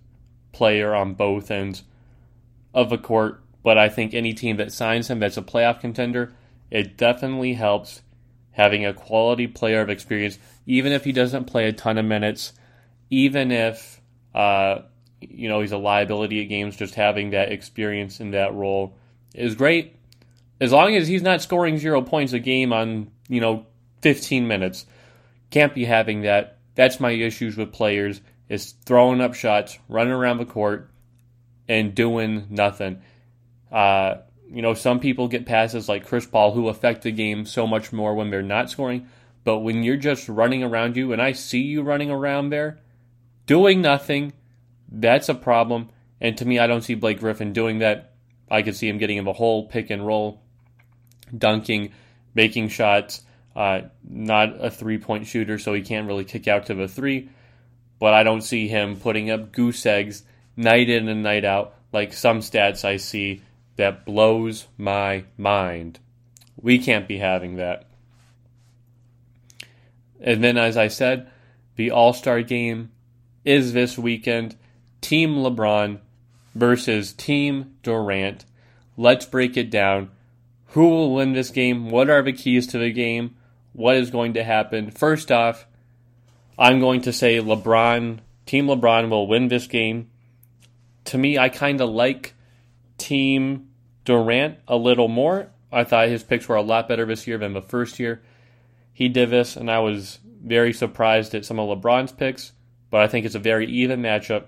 player 0.51 0.95
on 0.95 1.13
both 1.13 1.51
ends 1.51 1.83
of 2.74 2.89
the 2.89 2.98
court. 2.98 3.41
But 3.63 3.77
I 3.77 3.88
think 3.88 4.13
any 4.13 4.33
team 4.33 4.57
that 4.57 4.71
signs 4.71 5.09
him 5.09 5.19
that's 5.19 5.38
a 5.38 5.41
playoff 5.41 5.79
contender, 5.79 6.33
it 6.71 6.98
definitely 6.98 7.53
helps 7.53 8.01
having 8.51 8.86
a 8.86 8.93
quality 8.93 9.48
player 9.48 9.81
of 9.81 9.89
experience, 9.89 10.39
even 10.65 10.91
if 10.91 11.03
he 11.03 11.12
doesn't 11.12 11.45
play 11.45 11.67
a 11.67 11.74
ton 11.74 11.98
of 11.98 12.05
minutes, 12.05 12.53
even 13.09 13.51
if 13.51 14.01
uh, 14.33 14.79
you 15.21 15.48
know 15.48 15.62
he's 15.62 15.71
a 15.71 15.77
liability 15.77 16.41
at 16.41 16.50
games. 16.50 16.75
Just 16.75 16.95
having 16.95 17.31
that 17.31 17.51
experience 17.51 18.19
in 18.19 18.31
that 18.31 18.53
role 18.53 18.98
is 19.36 19.55
great, 19.55 19.95
as 20.59 20.71
long 20.71 20.95
as 20.95 21.07
he's 21.07 21.21
not 21.21 21.41
scoring 21.41 21.77
zero 21.77 22.01
points 22.01 22.33
a 22.33 22.39
game 22.39 22.74
on 22.74 23.12
you 23.27 23.41
know 23.41 23.65
15 24.01 24.48
minutes. 24.48 24.86
Can't 25.51 25.74
be 25.74 25.86
having 25.86 26.21
that. 26.21 26.57
That's 26.75 27.00
my 27.00 27.12
issues 27.12 27.57
with 27.57 27.74
players 27.74 28.21
is 28.50 28.74
throwing 28.86 29.22
up 29.22 29.36
shots, 29.36 29.77
running 29.88 30.13
around 30.13 30.39
the 30.39 30.46
court, 30.46 30.89
and 31.68 31.94
doing 31.94 32.48
nothing. 32.50 33.01
Uh, 33.72 34.15
you 34.51 34.63
know, 34.63 34.74
some 34.74 35.00
people 35.00 35.27
get 35.27 35.46
passes 35.46 35.88
like 35.88 36.08
Chris 36.08 36.25
Paul 36.25 36.53
who 36.53 36.68
affect 36.68 37.03
the 37.03 37.12
game 37.12 37.46
so 37.46 37.68
much 37.68 37.94
more 37.94 38.15
when 38.15 38.32
they're 38.32 38.41
not 38.41 38.72
scoring. 38.72 39.08
But 39.44 39.60
when 39.60 39.84
you're 39.84 39.96
just 39.96 40.27
running 40.27 40.63
around 40.63 40.98
you, 40.98 41.13
and 41.13 41.22
I 41.22 41.32
see 41.32 41.62
you 41.62 41.84
running 41.84 42.12
around 42.12 42.50
there, 42.50 42.79
doing 43.46 43.82
nothing, 43.82 44.34
that's 44.91 45.29
a 45.29 45.36
problem. 45.36 45.89
And 46.20 46.38
to 46.38 46.46
me, 46.46 46.60
I 46.60 46.68
don't 46.68 46.82
see 46.82 46.96
Blake 46.96 47.20
Griffin 47.20 47.53
doing 47.53 47.79
that. 47.79 48.13
I 48.51 48.63
could 48.63 48.75
see 48.75 48.89
him 48.89 48.98
getting 48.98 49.18
in 49.18 49.25
the 49.25 49.34
whole 49.34 49.68
pick 49.68 49.91
and 49.91 50.06
roll, 50.06 50.41
dunking, 51.36 51.94
making 52.34 52.70
shots. 52.70 53.22
Uh, 53.56 53.82
not 54.08 54.63
a 54.63 54.70
three 54.70 54.98
point 54.98 55.27
shooter, 55.27 55.60
so 55.60 55.74
he 55.74 55.82
can't 55.82 56.08
really 56.08 56.25
kick 56.25 56.48
out 56.48 56.65
to 56.65 56.74
the 56.74 56.88
three. 56.88 57.29
But 58.00 58.13
I 58.13 58.24
don't 58.24 58.41
see 58.41 58.68
him 58.68 58.96
putting 58.96 59.29
up 59.29 59.51
goose 59.51 59.86
eggs 59.86 60.24
night 60.56 60.89
in 60.89 61.08
and 61.08 61.22
night 61.22 61.46
out 61.46 61.75
like 61.91 62.13
some 62.13 62.39
stats 62.39 62.86
I 62.86 62.98
see 62.98 63.41
that 63.75 64.06
blows 64.06 64.68
my 64.77 65.25
mind. 65.38 66.00
We 66.62 66.79
can't 66.79 67.08
be 67.08 67.18
having 67.18 67.56
that. 67.56 67.86
And 70.20 70.44
then, 70.44 70.58
as 70.58 70.75
I 70.75 70.89
said, 70.89 71.32
the 71.75 71.91
All 71.91 72.13
Star 72.13 72.41
game 72.41 72.91
is 73.46 73.74
this 73.74 73.98
weekend. 73.98 74.58
Team 75.01 75.36
LeBron 75.36 76.00
versus 76.56 77.13
Team 77.13 77.75
Durant. 77.84 78.44
Let's 78.98 79.25
break 79.25 79.56
it 79.56 79.70
down. 79.70 80.12
Who 80.74 80.89
will 80.89 81.15
win 81.15 81.34
this 81.34 81.50
game? 81.50 81.89
What 81.89 82.10
are 82.10 82.22
the 82.22 82.34
keys 82.34 82.68
to 82.68 82.77
the 82.77 82.91
game? 82.91 83.36
What 83.72 83.96
is 83.96 84.12
going 84.12 84.34
to 84.34 84.44
happen? 84.44 84.91
First 84.91 85.32
off, 85.32 85.65
I'm 86.60 86.80
going 86.80 87.01
to 87.04 87.13
say 87.13 87.38
LeBron, 87.38 88.20
Team 88.46 88.68
LeBron 88.68 89.10
will 89.10 89.28
win 89.28 89.48
this 89.48 89.66
game. 89.66 90.10
To 91.06 91.18
me, 91.18 91.38
I 91.38 91.50
kind 91.50 91.80
of 91.80 91.89
like 91.89 92.34
Team 92.98 93.70
Durant 94.04 94.60
a 94.68 94.75
little 94.75 95.08
more. 95.08 95.50
I 95.72 95.86
thought 95.86 96.10
his 96.10 96.24
picks 96.24 96.50
were 96.50 96.58
a 96.58 96.62
lot 96.62 96.89
better 96.89 97.06
this 97.06 97.25
year 97.25 97.38
than 97.38 97.54
the 97.54 97.62
first 97.62 97.98
year 97.98 98.22
he 99.00 99.08
did 99.08 99.30
this, 99.30 99.56
and 99.56 99.72
I 99.72 99.80
was 99.80 100.20
very 100.25 100.74
surprised 100.74 101.34
at 101.34 101.46
some 101.46 101.58
of 101.58 101.70
LeBron's 101.70 102.12
picks. 102.12 102.51
But 102.89 103.00
I 103.00 103.08
think 103.08 103.25
it's 103.25 103.36
a 103.36 103.39
very 103.39 103.66
even 103.68 104.01
matchup. 104.01 104.48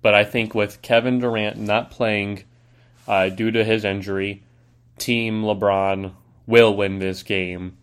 But 0.00 0.14
I 0.14 0.24
think 0.24 0.54
with 0.54 0.80
Kevin 0.80 1.18
Durant 1.18 1.58
not 1.58 1.90
playing 1.90 2.44
uh, 3.06 3.28
due 3.28 3.50
to 3.50 3.62
his 3.62 3.84
injury, 3.84 4.42
Team 4.96 5.42
LeBron 5.42 6.14
will 6.46 6.74
win 6.74 6.98
this 6.98 7.22
game. 7.22 7.76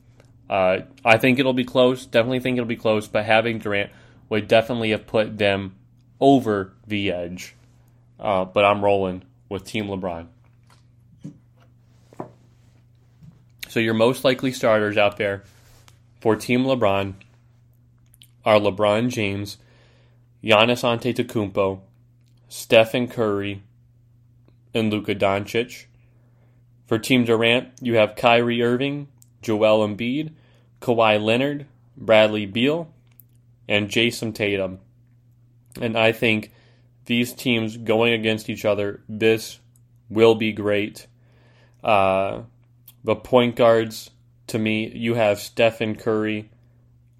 Uh, 0.49 0.79
I 1.03 1.17
think 1.17 1.39
it'll 1.39 1.53
be 1.53 1.65
close. 1.65 2.05
Definitely 2.05 2.39
think 2.39 2.57
it'll 2.57 2.67
be 2.67 2.75
close. 2.75 3.07
But 3.07 3.25
having 3.25 3.59
Durant 3.59 3.91
would 4.29 4.47
definitely 4.47 4.91
have 4.91 5.07
put 5.07 5.37
them 5.37 5.75
over 6.19 6.73
the 6.87 7.11
edge. 7.11 7.55
Uh, 8.19 8.45
but 8.45 8.63
I'm 8.63 8.83
rolling 8.83 9.23
with 9.49 9.65
Team 9.65 9.87
LeBron. 9.87 10.27
So 13.67 13.79
your 13.79 13.95
most 13.95 14.23
likely 14.23 14.51
starters 14.51 14.97
out 14.97 15.17
there 15.17 15.43
for 16.21 16.35
Team 16.35 16.63
LeBron 16.63 17.15
are 18.45 18.59
LeBron 18.59 19.09
James, 19.09 19.57
Giannis 20.43 20.83
Antetokounmpo, 20.83 21.79
Stephen 22.47 23.07
Curry, 23.07 23.63
and 24.73 24.91
Luka 24.91 25.15
Doncic. 25.15 25.85
For 26.85 26.99
Team 26.99 27.25
Durant, 27.25 27.69
you 27.81 27.95
have 27.95 28.15
Kyrie 28.15 28.61
Irving, 28.61 29.07
Joel 29.43 29.87
Embiid, 29.87 30.33
Kawhi 30.81 31.21
Leonard, 31.21 31.67
Bradley 31.95 32.45
Beal, 32.45 32.91
and 33.67 33.89
Jayson 33.89 34.33
Tatum. 34.33 34.79
And 35.79 35.97
I 35.97 36.11
think 36.11 36.51
these 37.05 37.33
teams 37.33 37.77
going 37.77 38.13
against 38.13 38.49
each 38.49 38.65
other, 38.65 39.03
this 39.07 39.59
will 40.09 40.35
be 40.35 40.51
great. 40.51 41.07
Uh, 41.83 42.41
the 43.03 43.15
point 43.15 43.55
guards, 43.55 44.11
to 44.47 44.59
me, 44.59 44.89
you 44.95 45.15
have 45.15 45.39
Stephen 45.39 45.95
Curry 45.95 46.49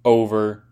over 0.04 0.64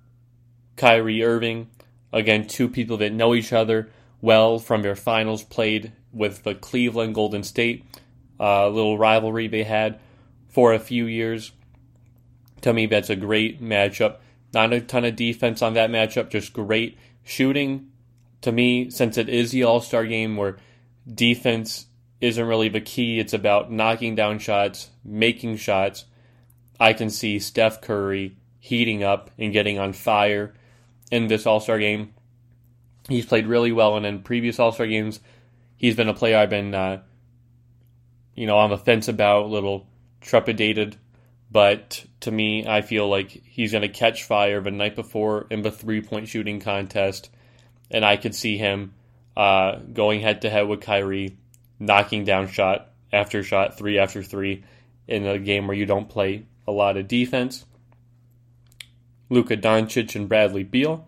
Kyrie 0.76 1.22
Irving. 1.22 1.68
Again, 2.12 2.46
two 2.46 2.68
people 2.68 2.96
that 2.98 3.12
know 3.12 3.34
each 3.34 3.52
other 3.52 3.90
well 4.20 4.58
from 4.58 4.82
their 4.82 4.96
finals 4.96 5.42
played 5.42 5.92
with 6.12 6.42
the 6.42 6.54
Cleveland 6.54 7.14
Golden 7.14 7.42
State 7.42 7.84
uh, 8.42 8.68
little 8.68 8.98
rivalry 8.98 9.46
they 9.46 9.62
had 9.62 10.00
for 10.52 10.72
a 10.72 10.78
few 10.78 11.06
years. 11.06 11.50
To 12.60 12.72
me, 12.72 12.86
that's 12.86 13.10
a 13.10 13.16
great 13.16 13.60
matchup. 13.60 14.18
Not 14.54 14.72
a 14.72 14.80
ton 14.80 15.04
of 15.04 15.16
defense 15.16 15.62
on 15.62 15.74
that 15.74 15.90
matchup, 15.90 16.30
just 16.30 16.52
great 16.52 16.96
shooting 17.24 17.88
to 18.42 18.52
me, 18.52 18.90
since 18.90 19.16
it 19.16 19.28
is 19.28 19.52
the 19.52 19.64
All 19.64 19.80
Star 19.80 20.04
game 20.04 20.36
where 20.36 20.58
defense 21.12 21.86
isn't 22.20 22.46
really 22.46 22.68
the 22.68 22.80
key, 22.80 23.18
it's 23.18 23.32
about 23.32 23.72
knocking 23.72 24.14
down 24.14 24.38
shots, 24.38 24.90
making 25.04 25.56
shots. 25.56 26.04
I 26.78 26.92
can 26.92 27.10
see 27.10 27.38
Steph 27.38 27.80
Curry 27.80 28.36
heating 28.58 29.02
up 29.02 29.30
and 29.38 29.52
getting 29.52 29.78
on 29.78 29.92
fire 29.92 30.54
in 31.10 31.28
this 31.28 31.46
All 31.46 31.60
Star 31.60 31.78
game. 31.78 32.12
He's 33.08 33.26
played 33.26 33.46
really 33.46 33.72
well, 33.72 33.96
in 33.96 34.22
previous 34.22 34.58
All 34.58 34.72
Star 34.72 34.86
games, 34.86 35.20
he's 35.76 35.96
been 35.96 36.08
a 36.08 36.14
player 36.14 36.36
I've 36.36 36.50
been, 36.50 36.74
uh, 36.74 37.02
you 38.34 38.46
know, 38.46 38.58
on 38.58 38.70
the 38.70 38.78
fence 38.78 39.08
about, 39.08 39.50
little 39.50 39.86
trepidated. 40.22 40.96
But 41.50 42.06
to 42.20 42.30
me, 42.30 42.66
I 42.66 42.80
feel 42.80 43.08
like 43.08 43.30
he's 43.30 43.72
going 43.72 43.82
to 43.82 43.88
catch 43.88 44.24
fire 44.24 44.60
the 44.60 44.70
night 44.70 44.96
before 44.96 45.46
in 45.50 45.62
the 45.62 45.70
three 45.70 46.00
point 46.00 46.28
shooting 46.28 46.60
contest 46.60 47.28
and 47.92 48.04
I 48.04 48.16
could 48.16 48.34
see 48.34 48.56
him 48.56 48.94
uh, 49.36 49.76
going 49.92 50.20
head 50.20 50.42
to 50.42 50.50
head 50.50 50.66
with 50.66 50.80
Kyrie, 50.80 51.36
knocking 51.78 52.24
down 52.24 52.48
shot 52.48 52.90
after 53.12 53.44
shot, 53.44 53.76
three 53.76 53.98
after 53.98 54.22
three, 54.22 54.64
in 55.06 55.26
a 55.26 55.38
game 55.38 55.66
where 55.66 55.76
you 55.76 55.86
don't 55.86 56.08
play 56.08 56.46
a 56.66 56.72
lot 56.72 56.96
of 56.96 57.06
defense. 57.06 57.66
Luka 59.28 59.56
Doncic 59.56 60.16
and 60.16 60.28
Bradley 60.28 60.64
Beal. 60.64 61.06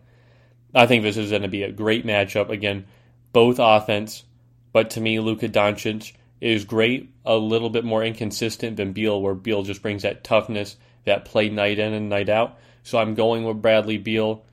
I 0.75 0.87
think 0.87 1.02
this 1.02 1.16
is 1.16 1.30
going 1.30 1.42
to 1.42 1.49
be 1.49 1.62
a 1.62 1.73
great 1.73 2.06
matchup. 2.06 2.50
Again, 2.50 2.87
both 3.33 3.56
offense, 3.59 4.25
but 4.73 4.90
to 4.90 5.00
me, 5.00 5.21
Luka 5.21 5.49
Doncic 5.49 6.12
is 6.40 6.64
great, 6.64 7.13
a 7.25 7.37
little 7.37 7.71
bit 7.71 7.85
more 7.85 8.04
inconsistent 8.04 8.76
than 8.76 8.93
Beal, 8.93 9.21
where 9.21 9.35
Beal 9.35 9.62
just 9.62 9.83
brings 9.83 10.02
that 10.02 10.25
toughness, 10.25 10.76
that 11.04 11.25
play 11.25 11.49
night 11.49 11.78
in 11.78 11.93
and 11.93 12.09
night 12.09 12.28
out. 12.28 12.59
So 12.83 12.99
I'm 12.99 13.14
going 13.14 13.45
with 13.45 13.62
Bradley 13.62 13.99
Beal 13.99 14.45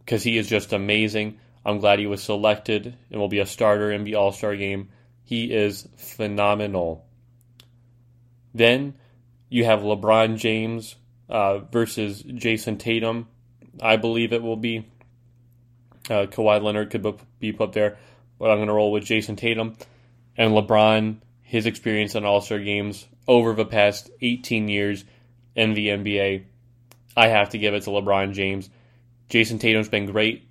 because 0.00 0.22
he 0.22 0.36
is 0.36 0.48
just 0.48 0.72
amazing. 0.72 1.38
I'm 1.64 1.78
glad 1.78 1.98
he 1.98 2.06
was 2.06 2.22
selected 2.22 2.96
and 3.10 3.20
will 3.20 3.28
be 3.28 3.38
a 3.38 3.46
starter 3.46 3.92
in 3.92 4.04
the 4.04 4.16
All 4.16 4.32
Star 4.32 4.56
game. 4.56 4.88
He 5.22 5.52
is 5.52 5.86
phenomenal. 5.96 7.06
Then 8.52 8.94
you 9.48 9.64
have 9.64 9.80
LeBron 9.80 10.36
James 10.38 10.96
uh, 11.28 11.58
versus 11.58 12.22
Jayson 12.22 12.78
Tatum. 12.78 13.28
I 13.80 13.96
believe 13.96 14.32
it 14.32 14.42
will 14.42 14.56
be. 14.56 14.88
Uh, 16.08 16.26
Kawhi 16.26 16.60
Leonard 16.60 16.90
could 16.90 17.06
be 17.38 17.52
put 17.52 17.72
there, 17.72 17.98
but 18.38 18.50
I'm 18.50 18.58
going 18.58 18.66
to 18.66 18.74
roll 18.74 18.90
with 18.90 19.04
Jayson 19.04 19.36
Tatum. 19.36 19.76
And 20.36 20.52
LeBron, 20.52 21.18
his 21.50 21.66
experience 21.66 22.14
in 22.14 22.24
All 22.24 22.40
Star 22.40 22.60
games 22.60 23.08
over 23.26 23.54
the 23.54 23.64
past 23.64 24.08
18 24.22 24.68
years 24.68 25.04
in 25.56 25.74
the 25.74 25.88
NBA, 25.88 26.44
I 27.16 27.26
have 27.26 27.50
to 27.50 27.58
give 27.58 27.74
it 27.74 27.82
to 27.82 27.90
LeBron 27.90 28.34
James. 28.34 28.70
Jayson 29.28 29.58
Tatum's 29.58 29.88
been 29.88 30.06
great 30.06 30.48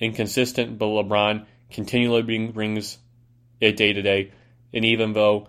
inconsistent, 0.00 0.76
but 0.76 0.86
LeBron 0.86 1.46
continually 1.70 2.22
bring, 2.22 2.50
brings 2.50 2.98
it 3.60 3.76
day 3.76 3.92
to 3.92 4.02
day. 4.02 4.32
And 4.72 4.84
even 4.86 5.12
though 5.12 5.46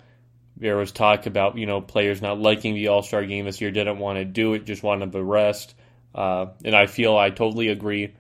there 0.55 0.77
was 0.77 0.91
talk 0.91 1.25
about 1.25 1.57
you 1.57 1.65
know 1.65 1.81
players 1.81 2.21
not 2.21 2.39
liking 2.39 2.75
the 2.75 2.89
All 2.89 3.01
Star 3.01 3.25
game 3.25 3.45
this 3.45 3.59
year, 3.59 3.71
didn't 3.71 3.97
want 3.97 4.19
to 4.19 4.25
do 4.25 4.53
it, 4.53 4.65
just 4.65 4.83
wanted 4.83 5.11
the 5.11 5.23
rest. 5.23 5.73
Uh, 6.13 6.45
and 6.63 6.75
I 6.75 6.85
feel 6.85 7.17
I 7.17 7.31
totally 7.31 7.69
agree. 7.69 8.13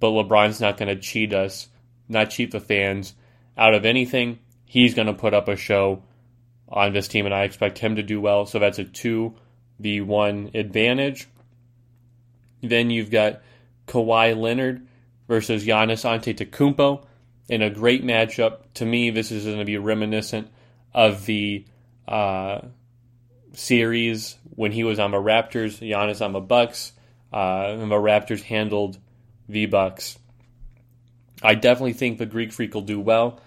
But 0.00 0.08
LeBron's 0.08 0.60
not 0.60 0.78
going 0.78 0.88
to 0.88 1.00
cheat 1.00 1.32
us, 1.32 1.68
not 2.08 2.30
cheat 2.30 2.50
the 2.50 2.58
fans 2.58 3.14
out 3.56 3.74
of 3.74 3.84
anything. 3.84 4.40
He's 4.70 4.94
going 4.94 5.08
to 5.08 5.12
put 5.12 5.34
up 5.34 5.48
a 5.48 5.56
show 5.56 6.00
on 6.68 6.92
this 6.92 7.08
team, 7.08 7.26
and 7.26 7.34
I 7.34 7.42
expect 7.42 7.78
him 7.78 7.96
to 7.96 8.04
do 8.04 8.20
well. 8.20 8.46
So 8.46 8.60
that's 8.60 8.78
a 8.78 8.84
2v1 8.84 10.54
advantage. 10.54 11.26
Then 12.62 12.88
you've 12.88 13.10
got 13.10 13.42
Kawhi 13.88 14.40
Leonard 14.40 14.86
versus 15.26 15.66
Giannis 15.66 16.04
Antetokounmpo 16.04 17.04
in 17.48 17.62
a 17.62 17.70
great 17.70 18.04
matchup. 18.04 18.58
To 18.74 18.86
me, 18.86 19.10
this 19.10 19.32
is 19.32 19.44
going 19.44 19.58
to 19.58 19.64
be 19.64 19.76
reminiscent 19.76 20.48
of 20.94 21.26
the 21.26 21.64
uh, 22.06 22.60
series 23.52 24.36
when 24.54 24.70
he 24.70 24.84
was 24.84 25.00
on 25.00 25.10
the 25.10 25.16
Raptors, 25.16 25.80
Giannis 25.80 26.24
on 26.24 26.32
the 26.32 26.38
Bucks, 26.38 26.92
uh, 27.32 27.74
and 27.76 27.90
the 27.90 27.96
Raptors 27.96 28.42
handled 28.42 28.98
the 29.48 29.66
Bucks. 29.66 30.16
I 31.42 31.56
definitely 31.56 31.94
think 31.94 32.18
the 32.18 32.26
Greek 32.26 32.52
Freak 32.52 32.72
will 32.72 32.82
do 32.82 33.00
well. 33.00 33.40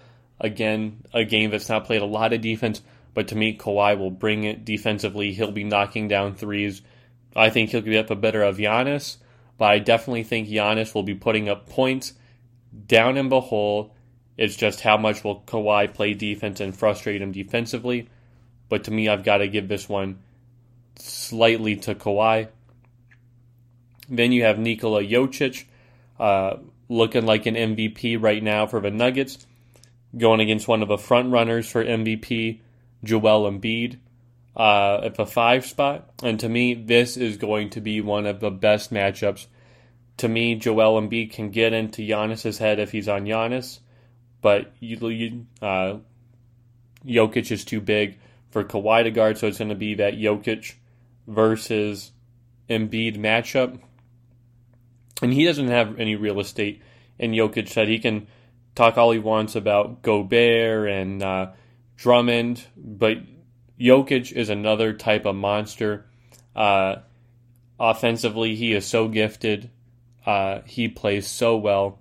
Again, 0.43 1.05
a 1.13 1.23
game 1.23 1.49
that's 1.51 1.69
not 1.69 1.85
played 1.85 2.01
a 2.01 2.05
lot 2.05 2.33
of 2.33 2.41
defense, 2.41 2.81
but 3.13 3.29
to 3.29 3.35
me, 3.35 3.57
Kawhi 3.57 3.97
will 3.97 4.11
bring 4.11 4.43
it 4.43 4.65
defensively. 4.65 5.31
He'll 5.31 5.51
be 5.51 5.63
knocking 5.63 6.07
down 6.09 6.35
threes. 6.35 6.81
I 7.35 7.49
think 7.49 7.69
he'll 7.69 7.81
get 7.81 8.11
a 8.11 8.15
better 8.15 8.43
of 8.43 8.57
Giannis, 8.57 9.17
but 9.57 9.65
I 9.65 9.79
definitely 9.79 10.23
think 10.23 10.49
Giannis 10.49 10.93
will 10.93 11.03
be 11.03 11.15
putting 11.15 11.47
up 11.47 11.69
points 11.69 12.13
down 12.87 13.17
in 13.17 13.29
the 13.29 13.39
hole. 13.39 13.95
It's 14.37 14.55
just 14.55 14.81
how 14.81 14.97
much 14.97 15.23
will 15.23 15.41
Kawhi 15.41 15.93
play 15.93 16.13
defense 16.13 16.59
and 16.59 16.75
frustrate 16.75 17.21
him 17.21 17.31
defensively. 17.31 18.09
But 18.67 18.85
to 18.85 18.91
me, 18.91 19.07
I've 19.07 19.23
got 19.23 19.37
to 19.37 19.47
give 19.47 19.67
this 19.67 19.87
one 19.87 20.19
slightly 20.97 21.77
to 21.77 21.95
Kawhi. 21.95 22.49
Then 24.09 24.31
you 24.31 24.43
have 24.43 24.59
Nikola 24.59 25.03
Jokic, 25.03 25.65
uh, 26.19 26.57
looking 26.89 27.25
like 27.25 27.45
an 27.45 27.55
MVP 27.55 28.21
right 28.21 28.43
now 28.43 28.67
for 28.67 28.81
the 28.81 28.91
Nuggets, 28.91 29.45
going 30.17 30.39
against 30.39 30.67
one 30.67 30.81
of 30.81 30.87
the 30.87 30.97
front 30.97 31.31
runners 31.31 31.69
for 31.69 31.83
MVP, 31.83 32.59
Joel 33.03 33.51
Embiid, 33.51 33.97
uh, 34.55 35.01
at 35.03 35.15
the 35.15 35.25
five 35.25 35.65
spot. 35.65 36.09
And 36.21 36.39
to 36.39 36.49
me, 36.49 36.73
this 36.73 37.17
is 37.17 37.37
going 37.37 37.71
to 37.71 37.81
be 37.81 38.01
one 38.01 38.25
of 38.25 38.39
the 38.39 38.51
best 38.51 38.93
matchups. 38.93 39.47
To 40.17 40.27
me, 40.27 40.55
Joel 40.55 41.01
Embiid 41.01 41.31
can 41.31 41.49
get 41.49 41.73
into 41.73 42.01
Giannis's 42.07 42.59
head 42.59 42.79
if 42.79 42.91
he's 42.91 43.09
on 43.09 43.25
Giannis, 43.25 43.79
but 44.41 44.71
you, 44.79 45.09
you, 45.09 45.45
uh, 45.61 45.97
Jokic 47.05 47.51
is 47.51 47.65
too 47.65 47.81
big 47.81 48.19
for 48.51 48.63
Kawhi 48.63 49.03
to 49.03 49.11
guard, 49.11 49.37
so 49.37 49.47
it's 49.47 49.57
going 49.57 49.69
to 49.69 49.75
be 49.75 49.95
that 49.95 50.13
Jokic 50.13 50.75
versus 51.27 52.11
Embiid 52.69 53.17
matchup. 53.17 53.79
And 55.21 55.33
he 55.33 55.45
doesn't 55.45 55.69
have 55.69 55.99
any 55.99 56.15
real 56.15 56.39
estate. 56.39 56.81
And 57.19 57.33
Jokic 57.33 57.69
said 57.69 57.87
he 57.87 57.99
can 57.99 58.27
talk 58.75 58.97
all 58.97 59.11
he 59.11 59.19
wants 59.19 59.55
about 59.55 60.01
Gobert 60.01 60.89
and 60.89 61.21
uh, 61.21 61.51
Drummond, 61.97 62.65
but 62.75 63.17
Jokic 63.79 64.31
is 64.31 64.49
another 64.49 64.93
type 64.93 65.25
of 65.25 65.35
monster. 65.35 66.05
Uh, 66.55 66.97
offensively, 67.79 68.55
he 68.55 68.73
is 68.73 68.85
so 68.85 69.07
gifted. 69.07 69.69
Uh, 70.25 70.61
he 70.65 70.87
plays 70.87 71.27
so 71.27 71.57
well. 71.57 71.99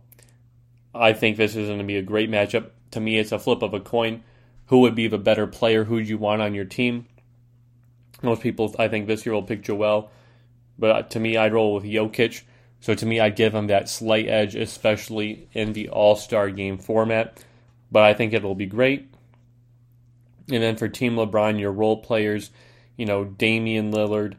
I 0.95 1.13
think 1.13 1.37
this 1.37 1.57
is 1.57 1.69
going 1.69 1.79
to 1.79 1.85
be 1.85 1.97
a 1.97 2.03
great 2.03 2.31
matchup. 2.31 2.71
To 2.93 3.01
me, 3.01 3.19
it's 3.19 3.33
a 3.33 3.39
flip 3.39 3.63
of 3.63 3.75
a 3.75 3.81
coin. 3.81 4.23
Who 4.67 4.81
would 4.81 4.95
be 4.95 5.09
the 5.09 5.19
better 5.19 5.47
player? 5.47 5.85
Who 5.85 6.03
do 6.03 6.09
you 6.09 6.19
want 6.19 6.43
on 6.43 6.55
your 6.55 6.65
team? 6.65 7.07
Most 8.23 8.43
people, 8.43 8.75
I 8.79 8.89
think, 8.89 9.07
this 9.07 9.27
year 9.27 9.35
will 9.35 9.43
pick 9.43 9.63
Joel. 9.63 10.11
But 10.79 11.11
to 11.11 11.21
me, 11.21 11.37
I'd 11.37 11.53
roll 11.53 11.75
with 11.75 11.85
Jokic. 11.85 12.43
So 12.83 12.95
to 12.95 13.07
me, 13.07 13.21
I'd 13.21 13.37
give 13.37 13.55
him 13.55 13.69
that 13.69 13.89
slight 13.89 14.27
edge, 14.27 14.57
especially 14.57 15.49
in 15.53 15.73
the 15.73 15.89
All 15.89 16.17
Star 16.17 16.51
game 16.51 16.79
format. 16.79 17.43
But 17.93 18.03
I 18.03 18.13
think 18.13 18.33
it'll 18.33 18.57
be 18.57 18.67
great. 18.67 19.09
And 20.51 20.61
then 20.61 20.77
for 20.77 20.89
Team 20.89 21.15
LeBron, 21.15 21.61
your 21.61 21.71
role 21.71 21.99
players, 21.99 22.51
you 22.97 23.07
know, 23.07 23.25
Damian 23.25 23.93
Lillard, 23.93 24.35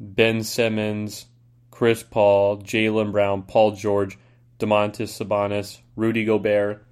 Ben 0.00 0.42
Simmons, 0.42 1.26
Chris 1.70 2.02
Paul, 2.02 2.62
Jaylen 2.62 3.12
Brown, 3.12 3.42
Paul 3.42 3.72
George, 3.72 4.16
Domantas 4.58 5.10
Sabonis, 5.10 5.80
Rudy 5.94 6.24
Gobert, 6.24 6.82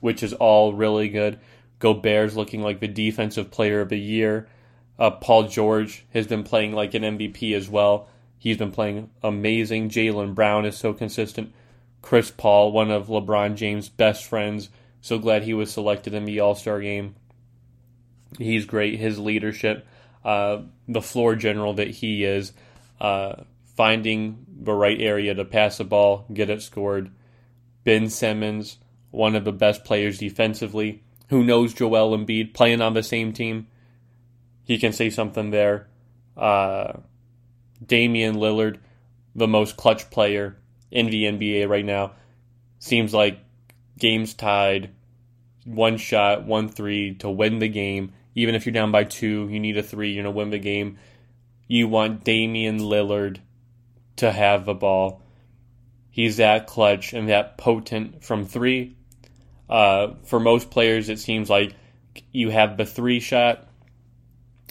which 0.00 0.22
is 0.22 0.32
all 0.32 0.72
really 0.72 1.10
good. 1.10 1.38
Gobert's 1.78 2.36
looking 2.36 2.62
like 2.62 2.80
the 2.80 2.88
defensive 2.88 3.50
player 3.50 3.82
of 3.82 3.90
the 3.90 3.98
year. 3.98 4.48
Uh, 4.98 5.10
Paul 5.10 5.46
George 5.46 6.06
has 6.14 6.26
been 6.26 6.42
playing 6.42 6.72
like 6.72 6.94
an 6.94 7.02
MVP 7.02 7.54
as 7.54 7.68
well. 7.68 8.08
He's 8.38 8.56
been 8.56 8.70
playing 8.70 9.10
amazing. 9.22 9.90
Jaylen 9.90 10.34
Brown 10.34 10.64
is 10.64 10.76
so 10.76 10.92
consistent. 10.92 11.52
Chris 12.02 12.30
Paul, 12.30 12.72
one 12.72 12.90
of 12.90 13.08
LeBron 13.08 13.56
James' 13.56 13.88
best 13.88 14.24
friends, 14.24 14.70
so 15.00 15.18
glad 15.18 15.42
he 15.42 15.54
was 15.54 15.72
selected 15.72 16.14
in 16.14 16.24
the 16.24 16.40
All 16.40 16.54
Star 16.54 16.80
game. 16.80 17.16
He's 18.38 18.64
great. 18.64 18.98
His 18.98 19.18
leadership, 19.18 19.86
uh, 20.24 20.62
the 20.86 21.02
floor 21.02 21.34
general 21.34 21.74
that 21.74 21.88
he 21.88 22.24
is, 22.24 22.52
uh, 23.00 23.42
finding 23.76 24.46
the 24.60 24.72
right 24.74 25.00
area 25.00 25.34
to 25.34 25.44
pass 25.44 25.78
the 25.78 25.84
ball, 25.84 26.26
get 26.32 26.50
it 26.50 26.62
scored. 26.62 27.10
Ben 27.84 28.10
Simmons, 28.10 28.78
one 29.10 29.34
of 29.34 29.44
the 29.44 29.52
best 29.52 29.84
players 29.84 30.18
defensively. 30.18 31.02
Who 31.30 31.44
knows 31.44 31.74
Joel 31.74 32.16
Embiid 32.16 32.54
playing 32.54 32.80
on 32.80 32.94
the 32.94 33.02
same 33.02 33.32
team? 33.32 33.66
He 34.64 34.78
can 34.78 34.92
say 34.92 35.10
something 35.10 35.50
there. 35.50 35.88
Uh, 36.36 36.98
Damian 37.84 38.36
Lillard, 38.36 38.78
the 39.34 39.48
most 39.48 39.76
clutch 39.76 40.10
player 40.10 40.56
in 40.90 41.06
the 41.06 41.24
NBA 41.24 41.68
right 41.68 41.84
now. 41.84 42.12
Seems 42.78 43.12
like 43.12 43.38
games 43.98 44.34
tied, 44.34 44.90
one 45.64 45.96
shot, 45.96 46.44
one 46.44 46.68
three 46.68 47.14
to 47.16 47.30
win 47.30 47.58
the 47.58 47.68
game. 47.68 48.12
Even 48.34 48.54
if 48.54 48.66
you're 48.66 48.72
down 48.72 48.92
by 48.92 49.04
two, 49.04 49.48
you 49.50 49.60
need 49.60 49.76
a 49.76 49.82
three, 49.82 50.12
you're 50.12 50.22
going 50.22 50.32
to 50.32 50.36
win 50.36 50.50
the 50.50 50.58
game. 50.58 50.98
You 51.66 51.88
want 51.88 52.24
Damian 52.24 52.78
Lillard 52.78 53.38
to 54.16 54.32
have 54.32 54.64
the 54.64 54.74
ball. 54.74 55.22
He's 56.10 56.38
that 56.38 56.66
clutch 56.66 57.12
and 57.12 57.28
that 57.28 57.58
potent 57.58 58.24
from 58.24 58.44
three. 58.44 58.96
Uh, 59.68 60.14
for 60.24 60.40
most 60.40 60.70
players, 60.70 61.08
it 61.08 61.18
seems 61.18 61.50
like 61.50 61.74
you 62.32 62.50
have 62.50 62.76
the 62.76 62.86
three 62.86 63.20
shot. 63.20 63.68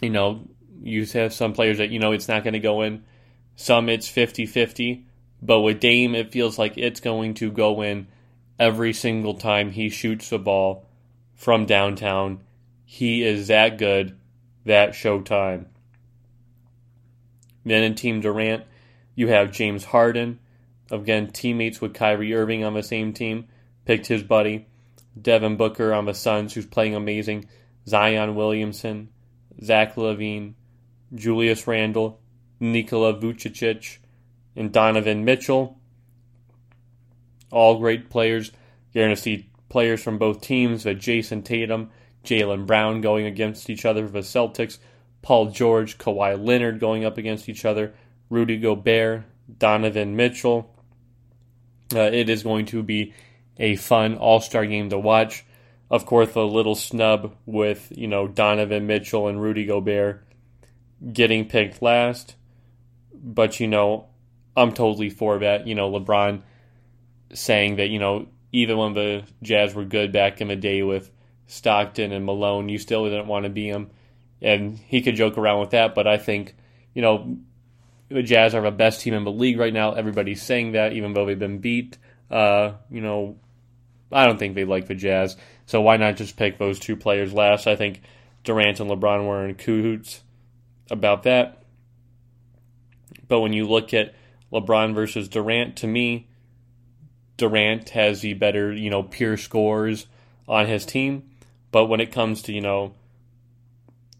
You 0.02 0.10
know, 0.10 0.48
you 0.82 1.06
have 1.06 1.34
some 1.34 1.54
players 1.54 1.78
that, 1.78 1.90
you 1.90 2.00
know, 2.00 2.12
it's 2.12 2.28
not 2.28 2.44
going 2.44 2.54
to 2.54 2.60
go 2.60 2.82
in. 2.82 3.04
Some 3.56 3.90
it's 3.90 4.08
50 4.08 4.46
50. 4.46 5.06
But 5.42 5.62
with 5.62 5.80
Dame, 5.80 6.16
it 6.16 6.32
feels 6.32 6.58
like 6.58 6.78
it's 6.78 7.00
going 7.00 7.36
to 7.36 7.52
go 7.52 7.82
in 7.82 8.08
every 8.60 8.94
single 8.94 9.36
time 9.36 9.72
he 9.72 9.90
shoots 9.90 10.30
the 10.30 10.40
ball 10.40 10.86
from 11.36 11.66
downtown. 11.66 12.42
He 12.86 13.24
is 13.24 13.48
that 13.48 13.78
good, 13.78 14.18
that 14.66 14.92
showtime. 14.92 15.66
Then 17.66 17.84
in 17.84 17.96
Team 17.96 18.22
Durant, 18.22 18.64
you 19.14 19.28
have 19.28 19.52
James 19.52 19.84
Harden. 19.84 20.40
Again, 20.90 21.32
teammates 21.32 21.82
with 21.82 21.94
Kyrie 21.94 22.34
Irving 22.34 22.64
on 22.64 22.74
the 22.74 22.84
same 22.84 23.14
team. 23.14 23.48
Picked 23.86 24.08
his 24.08 24.24
buddy. 24.24 24.68
Devin 25.20 25.58
Booker 25.58 25.94
on 25.94 26.06
the 26.06 26.14
Suns, 26.14 26.54
who's 26.54 26.66
playing 26.66 26.96
amazing. 26.96 27.50
Zion 27.88 28.36
Williamson. 28.36 29.10
Zach 29.64 29.96
LaVine. 29.96 30.54
Julius 31.14 31.68
Randle, 31.68 32.20
Nikola 32.60 33.14
Vucevic, 33.14 33.98
and 34.56 34.72
Donovan 34.72 35.26
Mitchell. 35.26 35.78
All 37.52 37.80
great 37.80 38.10
players. 38.10 38.52
You're 38.92 39.06
going 39.06 39.16
to 39.16 39.22
see 39.22 39.50
players 39.70 40.04
from 40.04 40.18
both 40.18 40.42
teams, 40.42 40.84
but 40.84 40.98
Jayson 40.98 41.44
Tatum, 41.44 41.92
Jaylen 42.24 42.66
Brown 42.66 43.02
going 43.02 43.26
against 43.26 43.70
each 43.70 43.86
other 43.86 44.06
for 44.06 44.14
the 44.14 44.20
Celtics, 44.20 44.80
Paul 45.22 45.52
George, 45.52 45.98
Kawhi 45.98 46.44
Leonard 46.44 46.80
going 46.80 47.06
up 47.06 47.18
against 47.18 47.50
each 47.50 47.66
other, 47.66 47.94
Rudy 48.30 48.58
Gobert, 48.58 49.24
Donovan 49.58 50.16
Mitchell. 50.16 50.74
Uh, 51.94 52.00
it 52.00 52.30
is 52.30 52.44
going 52.44 52.66
to 52.68 52.84
be 52.84 53.14
a 53.58 53.76
fun 53.78 54.18
All 54.18 54.40
Star 54.40 54.66
game 54.66 54.90
to 54.90 55.00
watch. 55.00 55.46
Of 55.90 56.06
course, 56.06 56.36
a 56.36 56.42
little 56.42 56.76
snub 56.76 57.34
with 57.46 57.94
you 57.96 58.08
know 58.08 58.28
Donovan 58.28 58.88
Mitchell 58.88 59.28
and 59.28 59.42
Rudy 59.42 59.66
Gobert 59.66 60.27
getting 61.14 61.48
picked 61.48 61.82
last. 61.82 62.36
But, 63.14 63.60
you 63.60 63.68
know, 63.68 64.08
I'm 64.56 64.72
totally 64.72 65.10
for 65.10 65.40
that. 65.40 65.68
You 65.68 65.76
know, 65.76 65.92
LeBron 65.92 66.42
saying 67.34 67.78
that, 67.78 67.90
you 67.90 68.00
know, 68.00 68.28
even 68.52 68.78
when 68.78 68.94
the 68.94 69.24
Jazz 69.44 69.76
were 69.76 69.86
good 69.86 70.12
back 70.12 70.42
in 70.42 70.48
the 70.48 70.56
day 70.56 70.82
with 70.84 71.12
Stockton 71.48 72.12
and 72.12 72.26
Malone, 72.26 72.70
you 72.70 72.78
still 72.78 73.06
didn't 73.06 73.28
want 73.28 73.44
to 73.44 73.50
be 73.50 73.68
him. 73.68 73.90
And 74.42 74.78
he 74.78 75.02
could 75.02 75.16
joke 75.16 75.38
around 75.38 75.60
with 75.60 75.72
that, 75.72 75.96
but 75.96 76.08
I 76.08 76.18
think, 76.18 76.56
you 76.94 77.02
know, 77.02 77.38
the 78.10 78.24
Jazz 78.24 78.54
are 78.54 78.62
the 78.62 78.72
best 78.72 79.02
team 79.02 79.14
in 79.14 79.24
the 79.24 79.32
league 79.32 79.60
right 79.60 79.74
now. 79.74 79.94
Everybody's 79.94 80.42
saying 80.42 80.74
that, 80.74 80.94
even 80.94 81.14
though 81.14 81.26
they've 81.26 81.38
been 81.38 81.60
beat. 81.60 81.98
Uh, 82.30 82.74
you 82.90 83.02
know, 83.02 83.38
I 84.12 84.26
don't 84.26 84.38
think 84.38 84.56
they 84.56 84.66
like 84.66 84.88
the 84.88 84.96
Jazz. 84.96 85.36
So 85.66 85.82
why 85.82 85.98
not 85.98 86.16
just 86.16 86.38
pick 86.38 86.58
those 86.58 86.80
two 86.80 86.96
players 86.96 87.34
last? 87.34 87.68
I 87.68 87.76
think 87.76 88.02
Durant 88.44 88.80
and 88.80 88.90
LeBron 88.90 89.28
were 89.28 89.48
in 89.48 89.56
cahoots 89.56 90.22
about 90.90 91.24
that. 91.24 91.64
But 93.28 93.42
when 93.42 93.54
you 93.54 93.68
look 93.68 93.94
at 93.94 94.16
LeBron 94.52 94.94
versus 94.94 95.28
Durant, 95.28 95.78
to 95.78 95.88
me, 95.88 96.28
Durant 97.38 97.90
has 97.90 98.22
the 98.22 98.34
better, 98.34 98.74
you 98.74 98.90
know, 98.90 99.04
pure 99.04 99.38
scores 99.38 100.08
on 100.48 100.66
his 100.68 100.86
team. 100.86 101.30
But 101.72 101.86
when 101.86 102.00
it 102.00 102.12
comes 102.12 102.42
to, 102.44 102.54
you 102.54 102.62
know, 102.62 102.96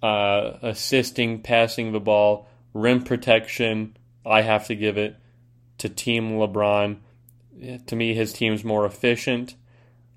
uh, 0.04 0.58
assisting, 0.62 1.42
passing 1.42 1.92
the 1.92 2.00
ball, 2.00 2.48
rim 2.74 3.04
protection, 3.04 3.98
I 4.26 4.42
have 4.42 4.68
to 4.68 4.76
give 4.76 4.98
it 4.98 5.16
to 5.80 5.90
Team 5.90 6.32
LeBron. 6.32 6.98
To 7.88 7.96
me, 7.96 8.14
his 8.14 8.34
team's 8.34 8.64
more 8.64 8.86
efficient 8.86 9.56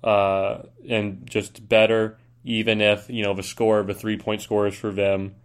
uh, 0.03 0.63
and 0.87 1.27
just 1.29 1.67
better, 1.67 2.17
even 2.43 2.81
if, 2.81 3.09
you 3.09 3.23
know, 3.23 3.33
the 3.33 3.43
score 3.43 3.79
a 3.79 3.93
three 3.93 4.17
point 4.17 4.41
score 4.41 4.67
is 4.67 4.75
for 4.75 4.91
them. 4.91 5.35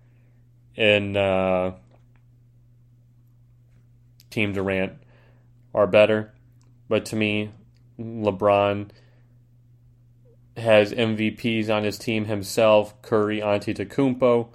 And 0.77 1.17
uh, 1.17 1.73
Team 4.31 4.53
Durant 4.53 4.93
are 5.75 5.87
better. 5.87 6.35
But 6.89 7.07
to 7.07 7.17
me, 7.17 7.51
LeBron 7.99 8.91
has 10.57 10.93
MVPs 10.93 11.69
on 11.69 11.85
his 11.85 11.99
team 11.99 12.27
himself, 12.27 13.01
Curry, 13.03 13.41
Antetokounmpo, 13.41 14.49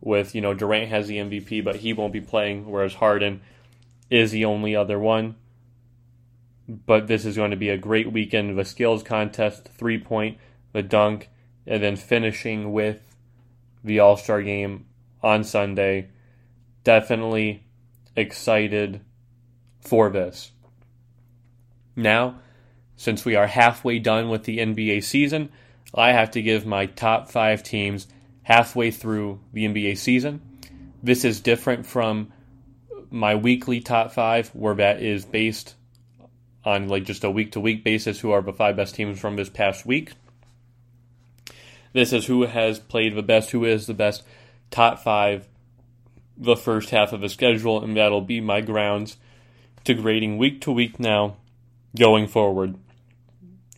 with, 0.00 0.34
you 0.34 0.40
know, 0.40 0.54
Durant 0.54 0.88
has 0.90 1.08
the 1.08 1.16
MVP, 1.16 1.64
but 1.64 1.76
he 1.76 1.92
won't 1.92 2.12
be 2.12 2.20
playing, 2.20 2.70
whereas 2.70 2.94
Harden 2.94 3.40
is 4.10 4.32
the 4.32 4.44
only 4.44 4.74
other 4.76 4.98
one. 4.98 5.36
But 6.68 7.06
this 7.06 7.24
is 7.24 7.36
going 7.36 7.50
to 7.50 7.56
be 7.56 7.68
a 7.68 7.78
great 7.78 8.10
weekend 8.10 8.58
the 8.58 8.64
skills 8.64 9.02
contest, 9.02 9.68
three 9.76 9.98
point, 9.98 10.38
the 10.72 10.82
dunk, 10.82 11.28
and 11.66 11.82
then 11.82 11.96
finishing 11.96 12.72
with 12.72 13.16
the 13.82 14.00
All 14.00 14.16
Star 14.16 14.42
game 14.42 14.86
on 15.24 15.42
Sunday. 15.42 16.10
Definitely 16.84 17.64
excited 18.14 19.00
for 19.80 20.10
this. 20.10 20.52
Now, 21.96 22.40
since 22.96 23.24
we 23.24 23.34
are 23.34 23.46
halfway 23.46 23.98
done 23.98 24.28
with 24.28 24.44
the 24.44 24.58
NBA 24.58 25.02
season, 25.02 25.50
I 25.94 26.12
have 26.12 26.30
to 26.32 26.42
give 26.42 26.66
my 26.66 26.86
top 26.86 27.30
five 27.30 27.62
teams 27.62 28.06
halfway 28.42 28.90
through 28.90 29.40
the 29.52 29.64
NBA 29.64 29.96
season. 29.96 30.42
This 31.02 31.24
is 31.24 31.40
different 31.40 31.86
from 31.86 32.32
my 33.10 33.34
weekly 33.34 33.80
top 33.80 34.12
five, 34.12 34.48
where 34.48 34.74
that 34.74 35.02
is 35.02 35.24
based 35.24 35.74
on 36.64 36.88
like 36.88 37.04
just 37.04 37.24
a 37.24 37.30
week 37.30 37.52
to 37.52 37.60
week 37.60 37.84
basis 37.84 38.20
who 38.20 38.30
are 38.32 38.42
the 38.42 38.52
five 38.52 38.76
best 38.76 38.94
teams 38.94 39.18
from 39.18 39.36
this 39.36 39.48
past 39.48 39.86
week. 39.86 40.12
This 41.92 42.12
is 42.12 42.26
who 42.26 42.42
has 42.42 42.78
played 42.78 43.14
the 43.14 43.22
best, 43.22 43.52
who 43.52 43.64
is 43.64 43.86
the 43.86 43.94
best 43.94 44.24
top 44.74 44.98
five 44.98 45.46
the 46.36 46.56
first 46.56 46.90
half 46.90 47.12
of 47.12 47.20
the 47.20 47.28
schedule, 47.28 47.82
and 47.82 47.96
that'll 47.96 48.20
be 48.20 48.40
my 48.40 48.60
grounds 48.60 49.16
to 49.84 49.94
grading 49.94 50.36
week 50.36 50.60
to 50.62 50.72
week 50.72 50.98
now 50.98 51.36
going 51.96 52.26
forward. 52.26 52.74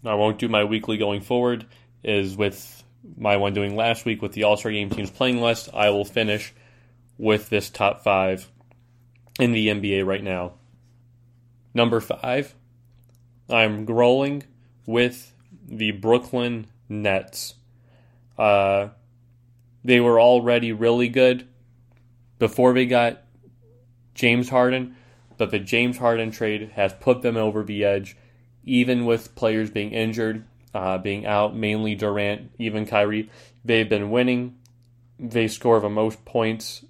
I 0.04 0.14
won't 0.14 0.38
do 0.38 0.48
my 0.48 0.64
weekly 0.64 0.96
going 0.96 1.20
forward, 1.20 1.66
is 2.02 2.34
with 2.34 2.82
my 3.18 3.36
one 3.36 3.52
doing 3.52 3.76
last 3.76 4.06
week 4.06 4.22
with 4.22 4.32
the 4.32 4.44
All 4.44 4.56
Star 4.56 4.72
Game 4.72 4.88
teams 4.88 5.10
playing 5.10 5.42
list. 5.42 5.68
I 5.74 5.90
will 5.90 6.06
finish 6.06 6.54
with 7.18 7.50
this 7.50 7.68
top 7.68 8.02
five 8.02 8.50
in 9.38 9.52
the 9.52 9.68
NBA 9.68 10.06
right 10.06 10.24
now. 10.24 10.54
Number 11.74 12.00
five, 12.00 12.54
I'm 13.50 13.84
rolling 13.84 14.44
with 14.86 15.34
the 15.68 15.90
Brooklyn 15.90 16.68
Nets. 16.88 17.54
Uh, 18.38 18.88
they 19.86 20.00
were 20.00 20.20
already 20.20 20.72
really 20.72 21.08
good 21.08 21.46
before 22.40 22.72
they 22.72 22.86
got 22.86 23.22
James 24.14 24.48
Harden, 24.48 24.96
but 25.38 25.52
the 25.52 25.60
James 25.60 25.98
Harden 25.98 26.32
trade 26.32 26.72
has 26.74 26.92
put 26.94 27.22
them 27.22 27.36
over 27.36 27.62
the 27.62 27.84
edge, 27.84 28.16
even 28.64 29.06
with 29.06 29.36
players 29.36 29.70
being 29.70 29.92
injured, 29.92 30.44
uh, 30.74 30.98
being 30.98 31.24
out, 31.24 31.54
mainly 31.54 31.94
Durant, 31.94 32.50
even 32.58 32.84
Kyrie. 32.84 33.30
They've 33.64 33.88
been 33.88 34.10
winning. 34.10 34.56
They 35.20 35.46
score 35.46 35.78
the 35.78 35.88
most 35.88 36.24
points 36.24 36.84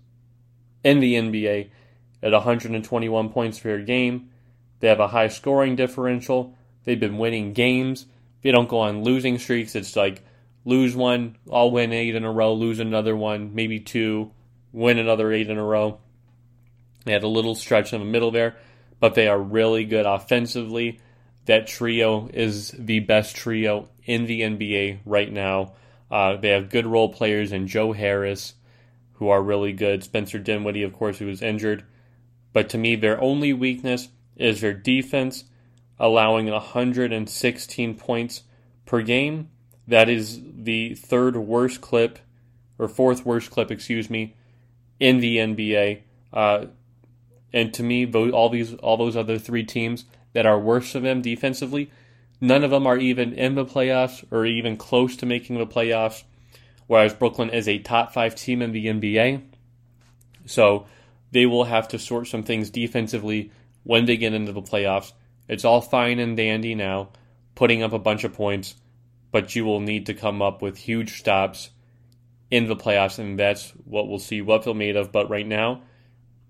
in 0.83 1.01
the 1.01 1.17
NBA 1.17 1.69
at 2.23 2.33
121 2.33 3.29
points 3.29 3.59
per 3.61 3.83
game. 3.83 4.31
They 4.81 4.89
have 4.89 5.01
a 5.01 5.09
high 5.09 5.29
scoring 5.29 5.77
differential. 5.77 6.57
They've 6.85 6.99
been 6.99 7.19
winning 7.19 7.53
games. 7.53 8.07
They 8.41 8.53
don't 8.53 8.71
go 8.71 8.79
on 8.79 9.05
losing 9.05 9.39
streaks. 9.39 9.75
It's 9.75 9.97
like 9.97 10.25
lose 10.67 10.95
one, 10.95 11.37
I'll 11.51 11.71
win 11.71 11.93
eight 11.93 12.15
in 12.15 12.25
a 12.25 12.33
row, 12.33 12.53
lose 12.53 12.81
another 12.81 13.17
one, 13.17 13.55
maybe 13.55 13.81
two, 13.81 14.33
win 14.73 14.99
another 14.99 15.33
eight 15.33 15.49
in 15.49 15.57
a 15.57 15.65
row. 15.65 16.01
They 17.05 17.13
had 17.13 17.23
a 17.23 17.29
little 17.29 17.55
stretch 17.55 17.93
in 17.95 18.01
the 18.01 18.05
middle 18.05 18.33
there, 18.33 18.57
but 19.01 19.15
they 19.15 19.29
are 19.29 19.41
really 19.41 19.85
good 19.85 20.05
offensively. 20.05 21.01
That 21.47 21.69
trio 21.69 22.29
is 22.35 22.73
the 22.77 22.99
best 22.99 23.37
trio 23.37 23.89
in 24.05 24.27
the 24.27 24.41
NBA 24.43 24.99
right 25.07 25.33
now. 25.33 25.75
Uh, 26.11 26.37
they 26.37 26.51
have 26.51 26.69
good 26.69 26.87
role 26.87 27.11
players 27.11 27.53
in 27.53 27.69
Joe 27.69 27.93
Harris, 27.93 28.55
who 29.15 29.29
are 29.29 29.43
really 29.43 29.73
good. 29.73 30.03
Spencer 30.03 30.41
Dinwiddie, 30.41 30.83
of 30.83 30.93
course, 30.93 31.19
who 31.19 31.27
was 31.27 31.43
injured. 31.43 31.85
But 32.53 32.69
to 32.71 32.79
me, 32.79 32.97
their 32.97 33.21
only 33.21 33.53
weakness 33.53 34.09
is 34.35 34.61
their 34.61 34.75
defense, 34.75 35.45
allowing 35.99 36.51
116 36.51 37.95
points 37.95 38.43
per 38.85 39.03
game. 39.03 39.51
That 39.89 40.09
is 40.09 40.41
the 40.43 40.95
third 40.95 41.37
worst 41.37 41.81
clip, 41.81 42.19
or 42.79 42.89
fourth 42.89 43.25
worst 43.25 43.51
clip, 43.51 43.71
excuse 43.71 44.11
me, 44.11 44.35
in 44.99 45.21
the 45.21 45.39
NBA. 45.39 46.01
Uh, 46.33 46.67
and 47.53 47.73
to 47.75 47.83
me, 47.83 48.11
all 48.13 48.49
these, 48.49 48.75
all 48.75 48.97
those 48.97 49.17
other 49.17 49.39
three 49.39 49.65
teams 49.65 50.05
that 50.33 50.47
are 50.47 50.59
worse 50.59 50.93
than 50.93 51.05
them 51.05 51.23
defensively, 51.23 51.91
none 52.41 52.65
of 52.65 52.71
them 52.71 52.87
are 52.87 52.99
even 52.99 53.33
in 53.33 53.55
the 53.55 53.65
playoffs 53.65 54.25
or 54.31 54.45
even 54.45 54.77
close 54.77 55.17
to 55.17 55.27
making 55.27 55.59
the 55.59 55.67
playoffs. 55.67 56.25
Whereas 56.87 57.15
Brooklyn 57.15 57.51
is 57.51 57.69
a 57.69 57.79
top 57.79 58.13
five 58.13 58.35
team 58.35 58.63
in 58.63 58.73
the 58.73 58.87
NBA, 58.87 59.43
so 60.45 60.87
they 61.33 61.47
will 61.47 61.65
have 61.65 61.89
to 61.89 61.99
sort 61.99 62.29
some 62.29 62.45
things 62.45 62.71
defensively 62.71 63.51
when 63.83 64.05
they 64.05 64.17
get 64.17 64.35
into 64.35 64.53
the 64.53 64.63
playoffs. 64.63 65.13
It's 65.49 65.65
all 65.65 65.81
fine 65.81 66.19
and 66.19 66.37
dandy 66.37 66.75
now, 66.75 67.11
putting 67.55 67.83
up 67.83 67.93
a 67.93 67.99
bunch 67.99 68.25
of 68.25 68.35
points, 68.35 68.75
but 69.31 69.55
you 69.55 69.65
will 69.65 69.81
need 69.81 70.07
to 70.07 70.15
come 70.15 70.43
up 70.43 70.63
with 70.63 70.79
huge 70.79 71.19
stops 71.19 71.71
in 72.51 72.69
the 72.69 72.77
playoffs, 72.77 73.19
and 73.19 73.39
that's 73.39 73.71
what 73.85 74.09
we'll 74.09 74.19
see 74.19 74.41
what 74.41 74.63
they're 74.63 74.75
made 74.75 74.97
of. 74.97 75.13
But 75.13 75.31
right 75.31 75.47
now, 75.47 75.83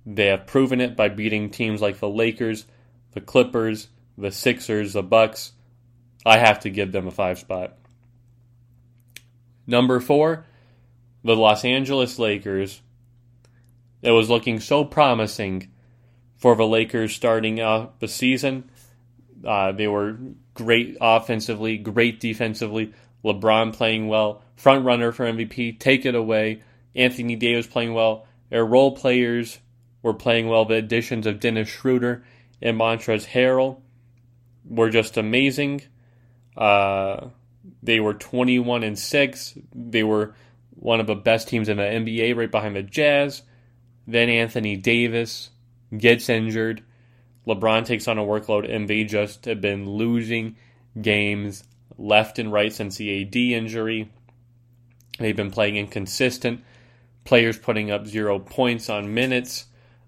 they 0.05 0.27
have 0.27 0.47
proven 0.47 0.81
it 0.81 0.97
by 0.97 1.09
beating 1.09 1.51
teams 1.51 1.81
like 1.81 1.99
the 1.99 2.09
Lakers, 2.09 2.67
the 3.12 3.21
Clippers, 3.21 3.89
the 4.17 4.31
Sixers, 4.31 4.93
the 4.93 5.03
Bucks. 5.03 5.53
I 6.25 6.39
have 6.39 6.61
to 6.61 6.71
give 6.71 6.93
them 6.93 7.07
a 7.07 7.11
five 7.11 7.39
spot. 7.39 7.77
Number 9.67 10.01
four, 10.01 10.45
the 11.25 11.37
Los 11.37 11.65
Angeles 11.65 12.19
Lakers. 12.19 12.83
It 14.03 14.12
was 14.12 14.31
looking 14.31 14.61
so 14.61 14.85
promising 14.85 15.71
for 16.37 16.55
the 16.55 16.67
Lakers 16.67 17.15
starting 17.15 17.59
out 17.61 17.99
the 17.99 18.09
season. 18.09 18.71
Uh, 19.45 19.73
they 19.73 19.89
were 19.89 20.19
great 20.57 20.97
offensively, 21.01 21.79
great 21.79 22.21
defensively. 22.21 22.92
LeBron 23.25 23.73
playing 23.73 24.09
well, 24.09 24.42
front 24.57 24.85
runner 24.85 25.12
for 25.12 25.25
MVP. 25.25 25.79
Take 25.79 26.07
it 26.07 26.14
away. 26.14 26.62
Anthony 26.95 27.37
Davis 27.37 27.66
playing 27.66 27.95
well. 27.95 28.27
Their 28.51 28.64
role 28.64 28.97
players 28.97 29.59
were 30.03 30.14
playing 30.14 30.49
well. 30.49 30.64
The 30.64 30.75
additions 30.75 31.27
of 31.27 31.40
Dennis 31.40 31.69
Schroeder 31.69 32.25
and 32.62 32.79
Montrezl 32.79 33.27
Harrell 33.27 33.81
were 34.64 34.90
just 34.90 35.16
amazing. 35.16 35.83
Uh, 36.57 37.29
they 37.83 38.01
were 38.01 38.14
21 38.14 38.83
and 38.83 38.99
6. 38.99 39.59
They 39.75 40.03
were 40.03 40.35
one 40.71 41.01
of 41.01 41.07
the 41.07 41.14
best 41.14 41.49
teams 41.49 41.69
in 41.69 41.79
the 41.79 41.83
NBA, 41.83 42.37
right 42.37 42.51
behind 42.51 42.77
the 42.77 42.83
Jazz. 42.83 43.42
Then 44.07 44.29
Anthony 44.29 44.77
Davis 44.77 45.51
gets 45.97 46.29
injured. 46.29 46.85
LeBron 47.47 47.85
takes 47.85 48.09
on 48.09 48.19
a 48.19 48.23
workload, 48.23 48.73
and 48.73 48.89
they 48.89 49.05
just 49.05 49.45
have 49.45 49.61
been 49.61 49.89
losing 49.89 50.57
games 51.01 51.65
left 51.99 52.39
and 52.39 52.53
right 52.53 52.73
since 52.73 52.97
the 52.97 53.23
AD 53.23 53.37
injury. 53.37 54.11
They've 55.19 55.37
been 55.37 55.51
playing 55.51 55.77
inconsistent. 55.77 56.63
Players 57.25 57.59
putting 57.59 57.91
up 57.91 58.07
zero 58.07 58.39
points 58.39 58.89
on 58.91 59.15
minutes 59.15 59.67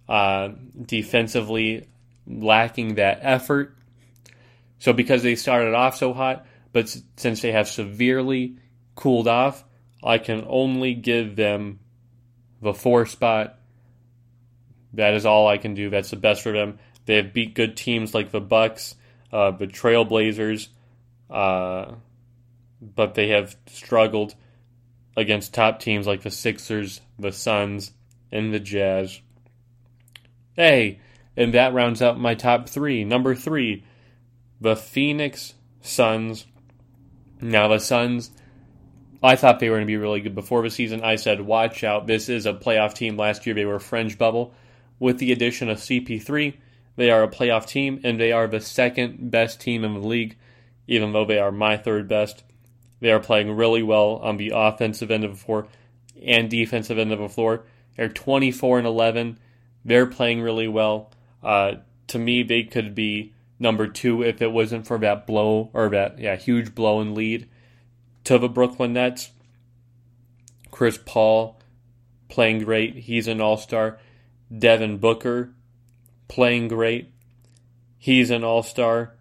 uh, 0.09 0.51
defensively 0.81 1.89
lacking 2.27 2.97
that 2.97 3.21
effort. 3.23 3.77
So 4.79 4.93
because 4.93 5.23
they 5.23 5.35
started 5.35 5.75
off 5.75 5.97
so 5.97 6.13
hot, 6.13 6.47
but 6.73 6.95
since 7.17 7.43
they 7.43 7.53
have 7.53 7.69
severely 7.69 8.57
cooled 8.95 9.29
off, 9.29 9.65
I 10.03 10.19
can 10.19 10.45
only 10.49 10.95
give 10.95 11.37
them 11.37 11.81
the 12.63 12.75
four 12.75 13.07
spot. 13.07 13.59
That 14.95 15.15
is 15.15 15.27
all 15.27 15.49
I 15.49 15.59
can 15.59 15.75
do. 15.75 15.91
That's 15.91 16.11
the 16.11 16.17
best 16.17 16.43
for 16.43 16.53
them. 16.53 16.79
They 17.09 17.17
have 17.17 17.33
beat 17.33 17.55
good 17.55 17.75
teams 17.75 18.13
like 18.13 18.33
the 18.33 18.41
Bucks, 18.41 18.95
uh, 19.33 19.53
the 19.53 19.67
Trailblazers, 19.67 20.69
uh, 21.31 21.95
but 22.83 23.15
they 23.15 23.29
have 23.29 23.57
struggled 23.67 24.35
against 25.17 25.55
top 25.55 25.81
teams 25.81 26.07
like 26.07 26.21
the 26.21 26.31
Sixers, 26.31 27.01
the 27.19 27.33
Suns, 27.33 27.93
and 28.31 28.53
the 28.53 28.61
Jazz. 28.61 29.23
Hey, 30.53 31.01
and 31.35 31.55
that 31.55 31.73
rounds 31.73 32.03
out 32.03 32.21
my 32.21 32.35
top 32.35 32.69
three. 32.69 33.05
Number 33.05 33.35
three, 33.35 33.85
the 34.61 34.77
Phoenix 34.77 35.55
Suns. 35.81 36.45
Now, 37.41 37.69
the 37.69 37.79
Suns 37.79 38.33
I 39.23 39.35
thought 39.37 39.61
they 39.61 39.71
were 39.71 39.77
going 39.77 39.87
to 39.87 39.91
be 39.91 39.97
really 39.97 40.21
good 40.21 40.35
before 40.35 40.63
the 40.63 40.71
season. 40.71 41.03
I 41.03 41.17
said, 41.17 41.41
watch 41.41 41.83
out. 41.83 42.07
This 42.07 42.29
is 42.29 42.45
a 42.45 42.53
playoff 42.53 42.93
team. 42.93 43.17
Last 43.17 43.47
year 43.47 43.55
they 43.55 43.65
were 43.65 43.81
fringe 43.81 44.19
bubble. 44.19 44.53
With 45.01 45.19
the 45.19 45.33
addition 45.33 45.71
of 45.71 45.79
CP3, 45.79 46.55
they 46.99 47.13
are 47.13 47.23
a 47.23 47.29
playoff 47.29 47.65
team, 47.65 48.01
and 48.03 48.19
they 48.19 48.33
are 48.33 48.49
the 48.49 48.61
second 48.61 49.31
best 49.31 49.61
team 49.61 49.85
in 49.85 49.95
the 49.95 50.01
league, 50.01 50.37
even 50.89 51.13
though 51.13 51.25
they 51.25 51.39
are 51.39 51.53
my 51.53 51.77
third 51.77 52.09
best. 52.09 52.43
They 52.99 53.13
are 53.13 53.21
playing 53.21 53.53
really 53.53 53.85
well 53.85 54.17
on 54.17 54.37
the 54.37 54.51
offensive 54.53 55.09
end 55.09 55.23
of 55.23 55.31
the 55.31 55.37
floor 55.37 55.69
and 56.21 56.51
defensive 56.51 56.99
end 56.99 57.13
of 57.13 57.21
the 57.21 57.29
floor. 57.29 57.63
They're 57.97 58.09
24 58.09 58.79
and 58.79 58.87
11. 58.89 59.39
They're 59.85 60.07
playing 60.07 60.41
really 60.43 60.67
well. 60.67 61.13
Uh, 61.41 61.75
to 62.09 62.19
me, 62.19 62.43
they 62.43 62.65
could 62.65 62.97
be 62.97 63.33
number 63.61 63.87
two 63.87 64.25
if 64.25 64.43
it 64.43 64.51
wasn't 64.51 64.89
for 64.89 64.99
that 64.99 65.25
blow 65.25 65.71
or 65.73 65.91
that 65.91 66.19
yeah 66.19 66.35
huge 66.35 66.75
blow 66.75 67.01
and 67.01 67.15
lead 67.15 67.49
to 68.25 68.39
the 68.39 68.49
Brooklyn 68.49 68.95
Nets. 68.95 69.31
Chris 70.73 70.99
Paul 71.07 71.61
playing 72.29 72.65
great. 72.65 72.97
He's 72.97 73.29
an 73.29 73.41
all 73.41 73.57
star. 73.57 74.01
Devin 74.57 74.99
Booker 74.99 75.53
playing 76.29 76.69
great. 76.69 77.13
He's 77.99 78.31
an 78.31 78.45
all 78.45 78.63
star. 78.63 79.15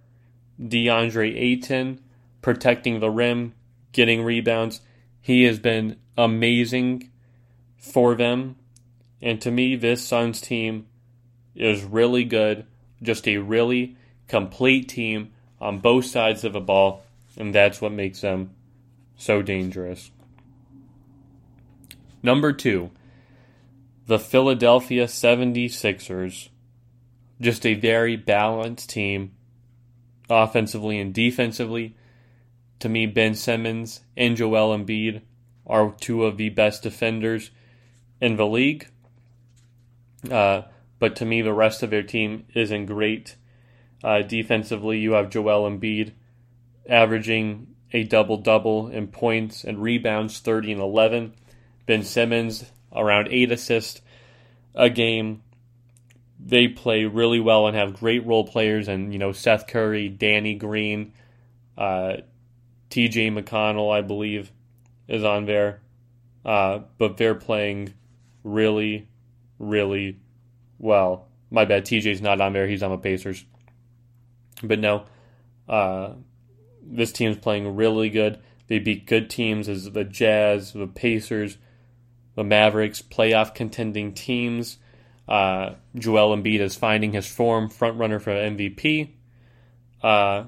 DeAndre 0.61 1.35
Ayton 1.35 2.01
protecting 2.41 2.99
the 2.99 3.09
rim, 3.09 3.53
getting 3.91 4.23
rebounds. 4.23 4.81
He 5.21 5.43
has 5.43 5.59
been 5.59 5.97
amazing 6.17 7.09
for 7.77 8.15
them. 8.15 8.55
And 9.21 9.41
to 9.41 9.51
me, 9.51 9.75
this 9.75 10.05
Suns 10.05 10.39
team 10.39 10.87
is 11.55 11.83
really 11.83 12.23
good. 12.23 12.65
Just 13.01 13.27
a 13.27 13.37
really 13.37 13.97
complete 14.27 14.89
team 14.89 15.33
on 15.59 15.79
both 15.79 16.05
sides 16.05 16.43
of 16.43 16.53
the 16.53 16.61
ball. 16.61 17.03
And 17.35 17.53
that's 17.53 17.81
what 17.81 17.91
makes 17.91 18.21
them 18.21 18.51
so 19.15 19.41
dangerous. 19.41 20.11
Number 22.23 22.51
two, 22.53 22.91
the 24.07 24.19
Philadelphia 24.19 25.05
76ers. 25.05 26.49
Just 27.39 27.65
a 27.65 27.75
very 27.75 28.15
balanced 28.15 28.89
team, 28.89 29.33
offensively 30.29 30.99
and 30.99 31.13
defensively. 31.13 31.95
To 32.79 32.89
me, 32.89 33.05
Ben 33.05 33.35
Simmons 33.35 34.01
and 34.15 34.35
Joel 34.35 34.77
Embiid 34.77 35.21
are 35.65 35.93
two 35.99 36.25
of 36.25 36.37
the 36.37 36.49
best 36.49 36.83
defenders 36.83 37.51
in 38.21 38.37
the 38.37 38.47
league. 38.47 38.87
Uh, 40.29 40.63
but 40.99 41.15
to 41.17 41.25
me, 41.25 41.41
the 41.41 41.53
rest 41.53 41.83
of 41.83 41.89
their 41.89 42.03
team 42.03 42.45
isn't 42.53 42.87
great. 42.87 43.35
Uh, 44.03 44.21
defensively, 44.21 44.99
you 44.99 45.13
have 45.13 45.29
Joel 45.29 45.69
Embiid 45.69 46.13
averaging 46.89 47.75
a 47.93 48.03
double 48.03 48.37
double 48.37 48.87
in 48.87 49.07
points 49.07 49.63
and 49.63 49.81
rebounds, 49.81 50.39
30 50.39 50.73
and 50.73 50.81
11. 50.81 51.33
Ben 51.85 52.03
Simmons 52.03 52.65
around 52.93 53.27
eight 53.31 53.51
assists 53.51 54.01
a 54.75 54.89
game. 54.89 55.43
They 56.47 56.69
play 56.69 57.03
really 57.03 57.41
well 57.41 57.67
and 57.67 57.75
have 57.75 57.93
great 57.93 58.25
role 58.25 58.45
players, 58.45 58.87
and 58.87 59.11
you 59.11 59.19
know 59.19 59.33
Seth 59.33 59.67
Curry, 59.67 60.07
Danny 60.07 60.55
Green, 60.55 61.11
uh, 61.77 62.17
T.J. 62.89 63.31
McConnell, 63.31 63.93
I 63.93 64.01
believe, 64.01 64.51
is 65.09 65.25
on 65.25 65.45
there. 65.45 65.81
Uh, 66.45 66.79
but 66.97 67.17
they're 67.17 67.35
playing 67.35 67.93
really, 68.45 69.09
really 69.59 70.17
well. 70.79 71.27
My 71.51 71.65
bad, 71.65 71.85
TJ's 71.85 72.21
not 72.21 72.39
on 72.39 72.53
there. 72.53 72.67
He's 72.67 72.81
on 72.81 72.91
the 72.91 72.97
Pacers. 72.97 73.43
But 74.63 74.79
no, 74.79 75.03
uh, 75.67 76.13
this 76.81 77.11
team's 77.11 77.37
playing 77.37 77.75
really 77.75 78.09
good. 78.09 78.39
They 78.67 78.79
beat 78.79 79.05
good 79.05 79.29
teams 79.29 79.67
as 79.67 79.91
the 79.91 80.05
Jazz, 80.05 80.71
the 80.71 80.87
Pacers, 80.87 81.57
the 82.35 82.43
Mavericks, 82.43 83.01
playoff 83.01 83.53
contending 83.53 84.13
teams. 84.13 84.77
Uh, 85.27 85.75
Joel 85.95 86.35
Embiid 86.37 86.59
is 86.59 86.75
finding 86.75 87.11
his 87.11 87.27
form, 87.27 87.69
front 87.69 87.97
runner 87.97 88.19
for 88.19 88.31
MVP. 88.31 89.09
Uh, 90.01 90.45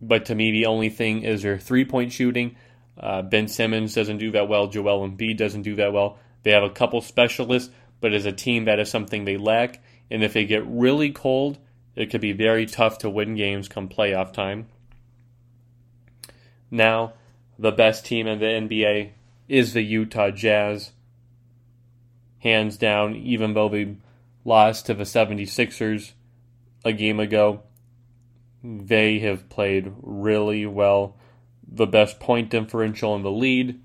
but 0.00 0.26
to 0.26 0.34
me, 0.34 0.50
the 0.50 0.66
only 0.66 0.88
thing 0.88 1.22
is 1.22 1.42
their 1.42 1.58
three 1.58 1.84
point 1.84 2.12
shooting. 2.12 2.56
Uh, 2.98 3.22
ben 3.22 3.46
Simmons 3.46 3.94
doesn't 3.94 4.18
do 4.18 4.32
that 4.32 4.48
well. 4.48 4.66
Joel 4.66 5.08
Embiid 5.08 5.36
doesn't 5.36 5.62
do 5.62 5.76
that 5.76 5.92
well. 5.92 6.18
They 6.42 6.50
have 6.50 6.62
a 6.64 6.70
couple 6.70 7.00
specialists, 7.00 7.70
but 8.00 8.12
as 8.12 8.26
a 8.26 8.32
team, 8.32 8.64
that 8.64 8.80
is 8.80 8.90
something 8.90 9.24
they 9.24 9.36
lack. 9.36 9.80
And 10.10 10.24
if 10.24 10.32
they 10.32 10.46
get 10.46 10.66
really 10.66 11.12
cold, 11.12 11.58
it 11.94 12.10
could 12.10 12.20
be 12.20 12.32
very 12.32 12.66
tough 12.66 12.98
to 12.98 13.10
win 13.10 13.34
games 13.34 13.68
come 13.68 13.88
playoff 13.88 14.32
time. 14.32 14.66
Now, 16.70 17.14
the 17.58 17.72
best 17.72 18.04
team 18.04 18.26
in 18.26 18.38
the 18.38 18.46
NBA 18.46 19.10
is 19.48 19.72
the 19.72 19.82
Utah 19.82 20.30
Jazz. 20.30 20.92
Hands 22.40 22.76
down, 22.76 23.16
even 23.16 23.54
though 23.54 23.68
they 23.68 23.96
lost 24.48 24.86
to 24.86 24.94
the 24.94 25.04
76ers 25.04 26.12
a 26.84 26.92
game 26.92 27.20
ago, 27.20 27.62
they 28.64 29.20
have 29.20 29.48
played 29.48 29.92
really 30.02 30.66
well. 30.66 31.16
The 31.70 31.86
best 31.86 32.18
point 32.18 32.50
differential 32.50 33.14
in 33.14 33.22
the 33.22 33.30
lead, 33.30 33.78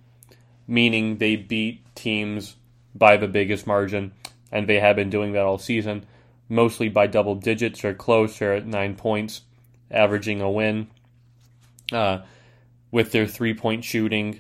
meaning 0.66 1.18
they 1.18 1.36
beat 1.36 1.84
teams 1.96 2.56
by 2.96 3.18
the 3.18 3.28
biggest 3.28 3.68
margin, 3.68 4.14
and 4.52 4.68
they 4.68 4.80
have 4.80 4.96
been 4.96 5.10
doing 5.10 5.34
that 5.34 5.44
all 5.44 5.58
season, 5.58 6.06
mostly 6.48 6.90
by 6.90 7.08
double 7.08 7.36
digits 7.36 7.84
or 7.84 7.94
close. 7.94 8.40
They're 8.40 8.54
at 8.54 8.66
nine 8.66 8.96
points, 8.96 9.42
averaging 9.92 10.42
a 10.42 10.50
win. 10.50 10.88
Uh, 11.92 12.20
with 12.90 13.12
their 13.12 13.28
three 13.28 13.54
point 13.54 13.84
shooting, 13.84 14.40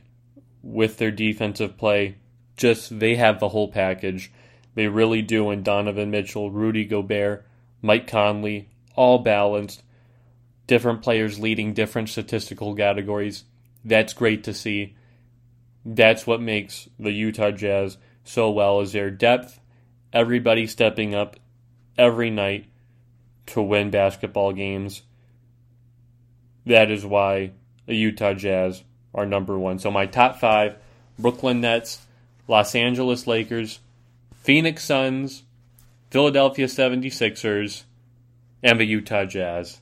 with 0.62 0.97
their 0.97 1.12
defensive 1.12 1.77
play, 1.77 2.15
just 2.55 2.99
they 2.99 3.15
have 3.15 3.39
the 3.39 3.49
whole 3.49 3.67
package. 3.67 4.31
They 4.75 4.88
really 4.88 5.21
do. 5.21 5.49
And 5.49 5.63
Donovan 5.63 6.12
Mitchell, 6.12 6.51
Rudy 6.51 6.86
Gobert, 6.86 7.45
Mike 7.81 8.07
Conley, 8.07 8.69
all 8.95 9.19
balanced. 9.19 9.83
Different 10.67 11.01
players 11.01 11.39
leading 11.39 11.73
different 11.73 12.09
statistical 12.09 12.75
categories. 12.75 13.43
That's 13.83 14.13
great 14.13 14.43
to 14.45 14.53
see. 14.53 14.95
That's 15.86 16.25
what 16.25 16.41
makes 16.41 16.88
the 16.97 17.12
Utah 17.12 17.51
Jazz 17.51 17.97
so 18.23 18.49
well 18.49 18.79
is 18.79 18.93
their 18.93 19.12
depth, 19.12 19.59
everybody 20.13 20.65
stepping 20.65 21.13
up 21.13 21.36
every 21.97 22.29
night 22.29 22.67
to 23.47 23.62
win 23.62 23.89
basketball 23.89 24.53
games. 24.53 25.01
That 26.65 26.89
is 26.89 27.05
why 27.05 27.51
the 27.86 27.95
Utah 27.95 28.33
Jazz 28.33 28.83
are 29.13 29.25
number 29.25 29.59
one. 29.59 29.79
So 29.79 29.91
my 29.91 30.05
top 30.05 30.39
five 30.39 30.77
Brooklyn 31.19 31.62
Nets, 31.62 32.05
Los 32.47 32.73
Angeles 32.75 33.27
Lakers, 33.27 33.79
Phoenix 34.43 34.84
Suns, 34.84 35.43
Philadelphia 36.12 36.67
76ers, 36.67 37.84
and 38.62 38.77
the 38.77 38.84
Utah 38.84 39.23
Jazz. 39.23 39.79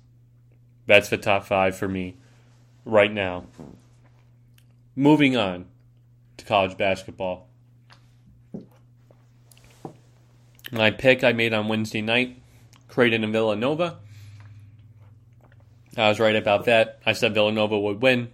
That's 0.86 1.10
the 1.10 1.18
top 1.18 1.46
five 1.46 1.76
for 1.76 1.88
me 1.88 2.16
right 2.86 3.12
now. 3.12 3.46
Moving 4.96 5.36
on 5.36 5.66
to 6.38 6.46
college 6.46 6.78
basketball. 6.78 7.48
My 10.72 10.92
pick 10.92 11.24
I 11.24 11.34
made 11.34 11.54
on 11.54 11.68
Wednesday 11.68 12.02
night, 12.02 12.40
Creighton 12.88 13.24
and 13.24 13.34
Villanova. 13.34 13.98
I 15.98 16.08
was 16.08 16.20
right 16.20 16.36
about 16.36 16.66
that. 16.66 17.00
I 17.04 17.14
said 17.14 17.34
Villanova 17.34 17.80
would 17.80 18.02
win, 18.02 18.32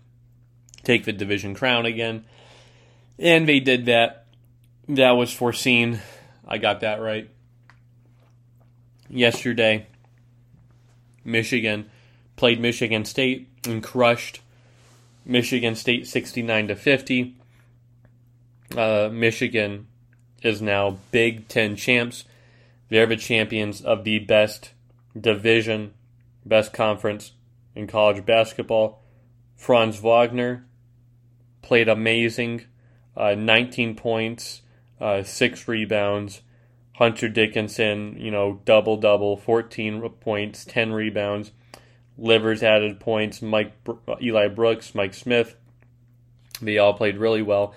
take 0.83 1.05
the 1.05 1.13
division 1.13 1.55
crown 1.55 1.85
again. 1.85 2.25
And 3.17 3.47
they 3.47 3.61
did 3.61 3.85
that. 3.85 4.25
That 4.89 5.11
was 5.11 5.33
foreseen. 5.33 6.01
I 6.47 6.57
got 6.57 6.79
that 6.79 7.01
right. 7.01 7.29
Yesterday, 9.09 9.87
Michigan 11.23 11.89
played 12.35 12.59
Michigan 12.59 13.03
State 13.03 13.49
and 13.65 13.83
crushed 13.83 14.41
Michigan 15.25 15.75
State 15.75 16.07
69 16.07 16.69
to 16.69 16.75
50. 16.75 17.35
Uh, 18.75 19.09
Michigan 19.11 19.87
is 20.41 20.61
now 20.61 20.97
Big 21.11 21.47
Ten 21.47 21.75
champs. 21.75 22.23
They're 22.89 23.05
the 23.05 23.17
champions 23.17 23.81
of 23.81 24.05
the 24.05 24.19
best 24.19 24.71
division, 25.19 25.93
best 26.45 26.71
conference 26.71 27.31
in 27.75 27.87
college 27.87 28.25
basketball. 28.25 29.03
Franz 29.55 29.97
Wagner 29.97 30.65
played 31.61 31.89
amazing, 31.89 32.63
uh, 33.17 33.35
19 33.35 33.95
points, 33.95 34.61
uh, 34.99 35.23
six 35.23 35.67
rebounds. 35.67 36.41
Hunter 36.95 37.29
Dickinson, 37.29 38.17
you 38.19 38.31
know, 38.31 38.59
double 38.65 38.97
double, 38.97 39.37
14 39.37 40.09
points, 40.19 40.65
10 40.65 40.93
rebounds. 40.93 41.51
Livers 42.17 42.63
added 42.63 42.99
points. 42.99 43.41
Mike, 43.41 43.73
Eli 44.19 44.47
Brooks, 44.47 44.95
Mike 44.95 45.13
Smith, 45.13 45.55
they 46.59 46.79
all 46.79 46.93
played 46.93 47.17
really 47.17 47.43
well. 47.43 47.75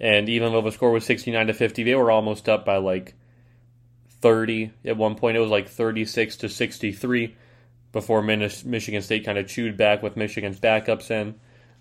And 0.00 0.28
even 0.28 0.52
though 0.52 0.62
the 0.62 0.72
score 0.72 0.90
was 0.90 1.04
69 1.04 1.48
to 1.48 1.52
50, 1.52 1.82
they 1.82 1.94
were 1.94 2.10
almost 2.10 2.48
up 2.48 2.64
by 2.64 2.78
like 2.78 3.14
30. 4.20 4.72
At 4.84 4.96
one 4.96 5.16
point, 5.16 5.36
it 5.36 5.40
was 5.40 5.50
like 5.50 5.68
36 5.68 6.36
to 6.36 6.48
63 6.48 7.36
before 7.92 8.22
Michigan 8.22 9.02
State 9.02 9.26
kind 9.26 9.36
of 9.36 9.46
chewed 9.46 9.76
back 9.76 10.02
with 10.02 10.16
Michigan's 10.16 10.58
backups 10.58 11.10
in. 11.10 11.34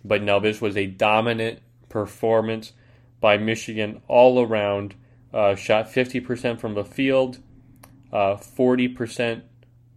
But 0.04 0.21
no, 0.21 0.39
this 0.39 0.60
was 0.60 0.75
a 0.75 0.88
dominant 0.88 1.60
performance 1.88 2.73
by 3.21 3.38
Michigan 3.38 4.01
all 4.10 4.41
around. 4.41 4.95
Uh, 5.34 5.55
shot 5.55 5.88
50% 5.88 6.60
from 6.60 6.73
the 6.73 6.84
field, 6.84 7.39
uh, 8.12 8.36
40% 8.36 9.43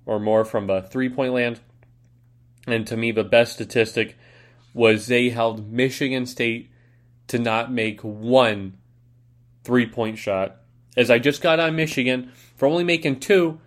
or 0.06 0.20
more 0.20 0.44
from 0.44 0.68
the 0.68 0.82
three 0.82 1.08
point 1.08 1.32
land. 1.32 1.58
And 2.68 2.86
to 2.86 2.96
me, 2.96 3.10
the 3.10 3.24
best 3.24 3.54
statistic 3.54 4.16
was 4.72 5.06
they 5.06 5.30
held 5.30 5.72
Michigan 5.72 6.26
State 6.26 6.70
to 7.26 7.38
not 7.38 7.72
make 7.72 8.00
one 8.02 8.74
three 9.64 9.86
point 9.86 10.18
shot. 10.18 10.56
As 10.96 11.10
I 11.10 11.18
just 11.18 11.42
got 11.42 11.58
on 11.58 11.74
Michigan 11.74 12.30
for 12.56 12.66
only 12.66 12.84
making 12.84 13.20
two 13.20 13.60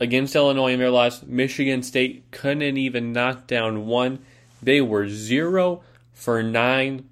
against 0.00 0.36
Illinois 0.36 0.72
in 0.72 0.78
their 0.78 0.90
loss, 0.90 1.22
Michigan 1.22 1.82
State 1.82 2.30
couldn't 2.30 2.76
even 2.76 3.12
knock 3.12 3.46
down 3.46 3.86
one. 3.86 4.18
They 4.62 4.80
were 4.80 5.08
zero 5.08 5.82
for 6.12 6.42
nine 6.42 7.08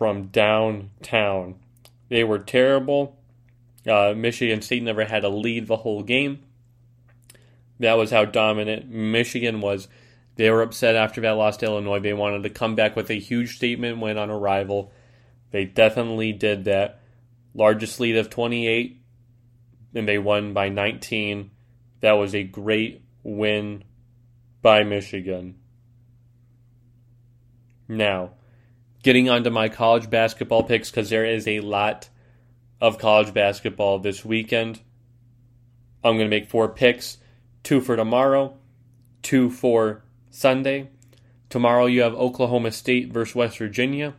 from 0.00 0.28
downtown. 0.28 1.56
They 2.08 2.24
were 2.24 2.38
terrible. 2.38 3.18
Uh, 3.86 4.14
Michigan 4.16 4.62
State 4.62 4.82
never 4.82 5.04
had 5.04 5.24
a 5.24 5.28
lead 5.28 5.66
the 5.66 5.76
whole 5.76 6.02
game. 6.02 6.38
That 7.80 7.98
was 7.98 8.10
how 8.10 8.24
dominant 8.24 8.88
Michigan 8.88 9.60
was. 9.60 9.88
They 10.36 10.48
were 10.48 10.62
upset 10.62 10.96
after 10.96 11.20
that 11.20 11.32
loss 11.32 11.58
to 11.58 11.66
Illinois. 11.66 12.00
They 12.00 12.14
wanted 12.14 12.44
to 12.44 12.48
come 12.48 12.74
back 12.74 12.96
with 12.96 13.10
a 13.10 13.20
huge 13.20 13.56
statement 13.56 14.00
win 14.00 14.16
on 14.16 14.30
arrival. 14.30 14.90
They 15.50 15.66
definitely 15.66 16.32
did 16.32 16.64
that. 16.64 17.02
Largest 17.52 18.00
lead 18.00 18.16
of 18.16 18.30
28, 18.30 19.02
and 19.94 20.08
they 20.08 20.16
won 20.16 20.54
by 20.54 20.70
19. 20.70 21.50
That 22.00 22.12
was 22.12 22.34
a 22.34 22.42
great 22.42 23.02
win 23.22 23.84
by 24.62 24.82
Michigan. 24.82 25.56
Now, 27.86 28.30
getting 29.02 29.28
onto 29.28 29.50
my 29.50 29.68
college 29.68 30.10
basketball 30.10 30.62
picks 30.62 30.90
because 30.90 31.10
there 31.10 31.24
is 31.24 31.46
a 31.48 31.60
lot 31.60 32.08
of 32.80 32.98
college 32.98 33.32
basketball 33.32 33.98
this 33.98 34.24
weekend. 34.24 34.80
I'm 36.02 36.16
going 36.16 36.30
to 36.30 36.36
make 36.36 36.48
four 36.48 36.68
picks 36.68 37.18
two 37.62 37.80
for 37.80 37.96
tomorrow, 37.96 38.56
two 39.22 39.50
for 39.50 40.02
Sunday. 40.30 40.88
Tomorrow 41.48 41.86
you 41.86 42.02
have 42.02 42.14
Oklahoma 42.14 42.70
State 42.70 43.12
versus 43.12 43.34
West 43.34 43.58
Virginia. 43.58 44.14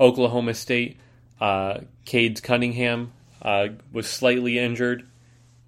Oklahoma 0.00 0.54
State, 0.54 0.98
uh, 1.40 1.80
Cade 2.04 2.42
Cunningham 2.42 3.12
uh, 3.42 3.68
was 3.92 4.06
slightly 4.08 4.58
injured 4.58 5.08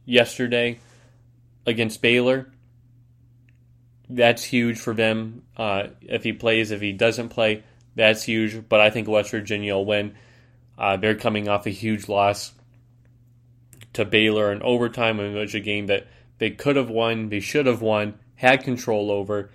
yesterday 0.04 0.78
against 1.66 2.02
Baylor. 2.02 2.50
That's 4.10 4.42
huge 4.42 4.78
for 4.78 4.92
them. 4.92 5.42
Uh, 5.56 5.88
if 6.02 6.24
he 6.24 6.32
plays, 6.32 6.72
if 6.72 6.80
he 6.80 6.92
doesn't 6.92 7.28
play, 7.28 7.62
that's 7.94 8.24
huge. 8.24 8.68
But 8.68 8.80
I 8.80 8.90
think 8.90 9.08
West 9.08 9.30
Virginia 9.30 9.74
will 9.74 9.84
win. 9.84 10.16
Uh, 10.76 10.96
they're 10.96 11.14
coming 11.14 11.48
off 11.48 11.66
a 11.66 11.70
huge 11.70 12.08
loss 12.08 12.52
to 13.92 14.04
Baylor 14.04 14.52
in 14.52 14.62
overtime. 14.62 15.20
It 15.20 15.34
was 15.34 15.54
a 15.54 15.60
game 15.60 15.86
that 15.86 16.08
they 16.38 16.50
could 16.50 16.76
have 16.76 16.90
won, 16.90 17.28
they 17.28 17.40
should 17.40 17.66
have 17.66 17.82
won, 17.82 18.18
had 18.34 18.64
control 18.64 19.10
over. 19.10 19.50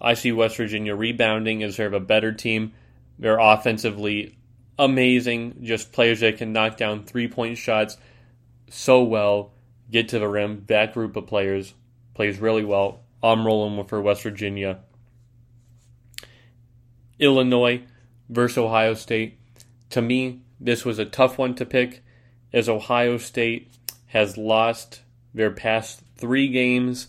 I 0.00 0.14
see 0.14 0.30
West 0.30 0.56
Virginia 0.56 0.94
rebounding 0.94 1.62
as 1.62 1.76
they're 1.76 1.92
a 1.92 2.00
better 2.00 2.32
team. 2.32 2.74
They're 3.18 3.38
offensively 3.38 4.38
amazing, 4.78 5.60
just 5.62 5.92
players 5.92 6.20
that 6.20 6.38
can 6.38 6.52
knock 6.52 6.76
down 6.76 7.04
three 7.04 7.28
point 7.28 7.58
shots 7.58 7.96
so 8.70 9.02
well, 9.02 9.52
get 9.90 10.10
to 10.10 10.18
the 10.18 10.28
rim. 10.28 10.64
That 10.68 10.94
group 10.94 11.16
of 11.16 11.26
players 11.26 11.74
plays 12.14 12.38
really 12.38 12.64
well. 12.64 13.00
I'm 13.22 13.46
rolling 13.46 13.76
with 13.76 13.88
for 13.88 14.00
West 14.00 14.22
Virginia. 14.22 14.80
Illinois 17.18 17.82
versus 18.28 18.58
Ohio 18.58 18.94
State. 18.94 19.38
To 19.90 20.02
me, 20.02 20.42
this 20.60 20.84
was 20.84 20.98
a 20.98 21.04
tough 21.04 21.38
one 21.38 21.54
to 21.56 21.66
pick 21.66 22.02
as 22.52 22.68
Ohio 22.68 23.18
State 23.18 23.72
has 24.06 24.36
lost 24.36 25.02
their 25.34 25.50
past 25.50 26.02
three 26.16 26.48
games, 26.48 27.08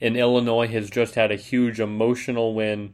and 0.00 0.16
Illinois 0.16 0.68
has 0.68 0.90
just 0.90 1.14
had 1.14 1.30
a 1.32 1.36
huge 1.36 1.80
emotional 1.80 2.54
win 2.54 2.92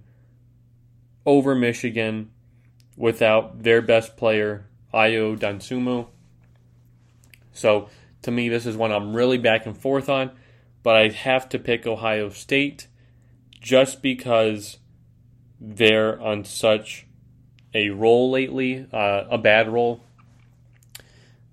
over 1.24 1.54
Michigan 1.54 2.30
without 2.96 3.62
their 3.62 3.82
best 3.82 4.16
player, 4.16 4.66
Ayo 4.92 5.36
Dosunmu. 5.38 6.06
So, 7.52 7.88
to 8.22 8.30
me, 8.30 8.48
this 8.48 8.66
is 8.66 8.76
one 8.76 8.92
I'm 8.92 9.14
really 9.14 9.38
back 9.38 9.66
and 9.66 9.76
forth 9.76 10.08
on, 10.08 10.30
but 10.82 10.96
I 10.96 11.08
have 11.08 11.48
to 11.50 11.58
pick 11.58 11.86
Ohio 11.86 12.30
State 12.30 12.88
just 13.60 14.02
because 14.02 14.78
they're 15.60 16.20
on 16.20 16.44
such 16.44 17.06
a 17.74 17.90
roll 17.90 18.30
lately, 18.30 18.86
uh, 18.92 19.24
a 19.30 19.38
bad 19.38 19.68
roll. 19.68 20.02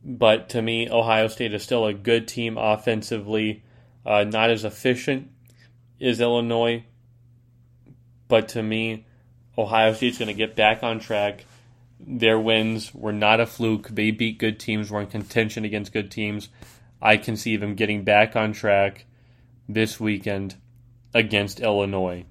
But 0.04 0.50
to 0.50 0.62
me, 0.62 0.89
Ohio 0.89 1.28
State 1.28 1.54
is 1.54 1.63
still 1.63 1.86
a 1.86 1.94
good 1.94 2.28
team 2.28 2.58
offensively, 2.58 3.63
uh, 4.06 4.24
not 4.24 4.50
as 4.50 4.65
efficient 4.65 5.30
as 6.02 6.20
Illinois. 6.20 6.86
But 8.28 8.48
to 8.50 8.63
me, 8.63 9.06
Ohio 9.58 9.94
State's 9.94 10.18
going 10.18 10.28
to 10.28 10.34
get 10.34 10.56
back 10.56 10.84
on 10.84 11.00
track. 11.00 11.46
Their 12.00 12.39
wins 12.39 12.94
were 12.94 13.12
not 13.12 13.39
a 13.39 13.46
fluke. 13.46 13.89
They 13.89 14.12
beat 14.12 14.39
good 14.39 14.60
teams, 14.60 14.89
were 14.89 15.02
in 15.02 15.08
contention 15.08 15.65
against 15.65 15.94
good 15.94 16.10
teams. 16.10 16.50
I 17.02 17.18
can 17.18 17.36
see 17.36 17.58
them 17.58 17.76
getting 17.76 18.04
back 18.04 18.36
on 18.36 18.54
track 18.54 19.06
this 19.69 19.99
weekend 19.99 20.55
against 21.13 21.60
Illinois. 21.60 22.25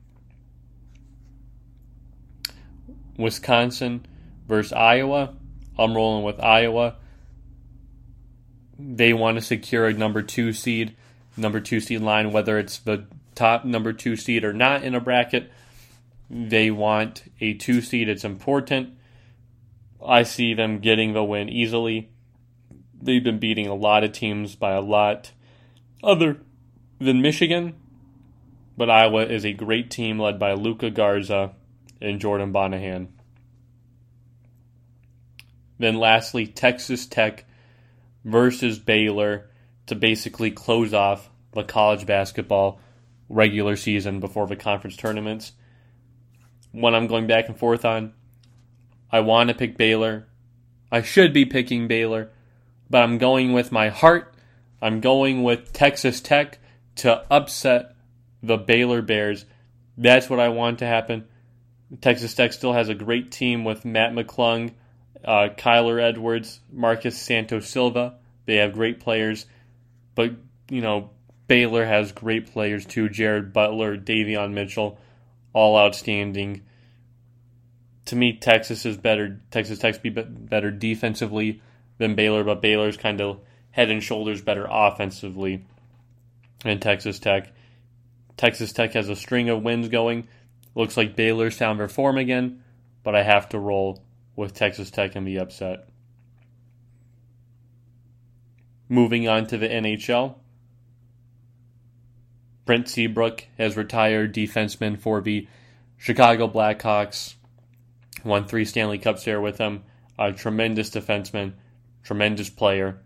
Wisconsin 3.16 4.05
versus 4.46 4.72
Iowa. 4.72 5.35
I'm 5.79 5.94
rolling 5.94 6.24
with 6.24 6.40
Iowa. 6.40 6.96
They 8.79 9.12
want 9.12 9.38
to 9.38 9.40
secure 9.40 9.87
a 9.87 9.92
number 9.92 10.22
two 10.22 10.53
seed, 10.53 10.96
number 11.37 11.61
two 11.61 11.81
seed 11.81 12.01
line, 12.01 12.33
whether 12.33 12.59
it's 12.59 12.79
the 12.79 13.07
top 13.35 13.64
number 13.64 13.92
two 13.92 14.16
seed 14.16 14.44
or 14.44 14.53
not 14.53 14.83
in 14.83 14.94
a 14.94 15.01
bracket. 15.01 15.51
They 16.29 16.70
want 16.70 17.24
a 17.40 17.55
two 17.55 17.81
seed. 17.81 18.09
It's 18.09 18.24
important. 18.24 18.94
I 20.05 20.24
see 20.24 20.55
them 20.55 20.81
getting 20.81 21.12
the 21.12 21.24
win 21.24 21.48
easily. 21.48 22.11
They've 23.01 23.22
been 23.22 23.38
beating 23.38 23.66
a 23.66 23.74
lot 23.74 24.05
of 24.05 24.12
teams 24.12 24.57
by 24.57 24.72
a 24.72 24.81
lot 24.81 25.33
other 26.03 26.38
than 27.01 27.23
Michigan. 27.23 27.75
But 28.77 28.91
Iowa 28.91 29.27
is 29.27 29.45
a 29.45 29.53
great 29.53 29.91
team 29.91 30.19
led 30.19 30.39
by 30.39 30.53
Luka 30.53 30.91
Garza 30.91 31.53
and 32.01 32.21
Jordan 32.21 32.53
Bohannon. 32.53 33.09
Then 35.79 35.97
lastly, 35.97 36.47
Texas 36.47 37.07
Tech 37.07 37.45
versus 38.25 38.79
Baylor 38.79 39.51
to 39.87 39.95
basically 39.95 40.51
close 40.51 40.93
off 40.93 41.31
the 41.53 41.65
college 41.65 42.07
basketball 42.07 42.81
regular 43.29 43.77
season 43.77 44.21
before 44.21 44.47
the 44.47 44.57
conference 44.57 44.97
tournaments. 44.97 45.53
When 46.73 46.95
I'm 46.95 47.07
going 47.07 47.27
back 47.27 47.49
and 47.49 47.59
forth 47.59 47.85
on, 47.85 48.13
I 49.11 49.21
want 49.21 49.49
to 49.49 49.55
pick 49.55 49.77
Baylor. 49.77 50.27
I 50.91 51.03
should 51.03 51.33
be 51.33 51.45
picking 51.45 51.89
Baylor, 51.89 52.31
but 52.91 53.03
I'm 53.03 53.19
going 53.19 53.53
with 53.53 53.73
my 53.73 53.89
heart. 53.89 54.35
I'm 54.81 55.01
going 55.01 55.43
with 55.43 55.73
Texas 55.73 56.21
Tech 56.21 56.59
to 56.99 57.25
upset 57.33 57.95
the 58.43 58.57
Baylor 58.57 59.03
Bears. 59.03 59.45
That's 59.97 60.29
what 60.29 60.41
I 60.41 60.49
want 60.49 60.81
to 60.81 60.87
happen. 60.87 61.27
Texas 62.01 62.35
Tech 62.35 62.53
still 62.53 62.73
has 62.73 62.89
a 62.89 62.95
great 62.95 63.33
team 63.33 63.65
with 63.65 63.85
Mac 63.85 64.13
McClung, 64.13 64.75
uh, 65.25 65.49
Kyler 65.57 66.03
Edwards, 66.03 66.61
Marcus 66.71 67.17
Santos 67.17 67.69
Silva. 67.69 68.17
They 68.47 68.57
have 68.57 68.73
great 68.73 69.01
players, 69.01 69.47
but 70.15 70.33
you 70.71 70.81
know 70.81 71.11
Baylor 71.47 71.85
has 71.85 72.13
great 72.13 72.53
players 72.53 72.85
too. 72.85 73.09
Jared 73.09 73.53
Butler, 73.53 73.97
Davion 73.97 74.53
Mitchell, 74.53 74.99
all 75.53 75.79
outstanding. 75.79 76.63
To 78.07 78.17
me, 78.17 78.35
Texas 78.35 78.87
is 78.87 78.96
better. 78.96 79.40
Texas 79.51 79.79
Tech's 79.79 79.99
be 79.99 80.11
better 80.11 80.71
defensively 80.71 81.63
than 81.99 82.15
Baylor, 82.15 82.44
but 82.44 82.63
Baylor's 82.63 82.96
kind 82.96 83.21
of 83.21 83.40
head 83.71 83.90
and 83.90 84.03
shoulders 84.03 84.40
better 84.40 84.67
offensively 84.69 85.65
than 86.63 86.81
Texas 86.81 87.19
Tech. 87.19 87.52
Texas 88.37 88.73
Tech 88.73 88.92
has 88.92 89.09
a 89.09 89.17
string 89.17 89.48
of 89.48 89.63
wins 89.63 89.88
going. 89.88 90.29
Looks 90.75 90.96
like 90.96 91.17
Baylor's 91.17 91.56
found 91.56 91.81
their 91.81 91.88
form 91.88 92.19
again, 92.19 92.63
but 93.02 93.15
I 93.15 93.23
have 93.23 93.48
to 93.50 93.59
roll 93.59 94.04
with 94.37 94.54
Texas 94.54 94.90
Tech 94.90 95.17
and 95.17 95.27
be 95.27 95.38
upset. 95.38 95.88
Moving 98.88 99.29
on 99.29 99.46
to 99.46 99.59
the 99.59 99.69
NHL. 99.69 100.37
Brent 102.65 102.88
Seabrook 102.88 103.44
has 103.56 103.77
retired 103.77 104.35
defenseman 104.35 104.98
for 104.98 105.21
the 105.21 105.48
Chicago 105.96 106.46
Blackhawks. 106.48 107.35
Won 108.25 108.46
three 108.46 108.65
Stanley 108.65 108.98
Cups 108.98 109.25
there 109.25 109.40
with 109.40 109.56
them. 109.56 109.85
A 110.19 110.33
tremendous 110.33 110.90
defenseman, 110.90 111.54
tremendous 112.02 112.50
player. 112.50 113.00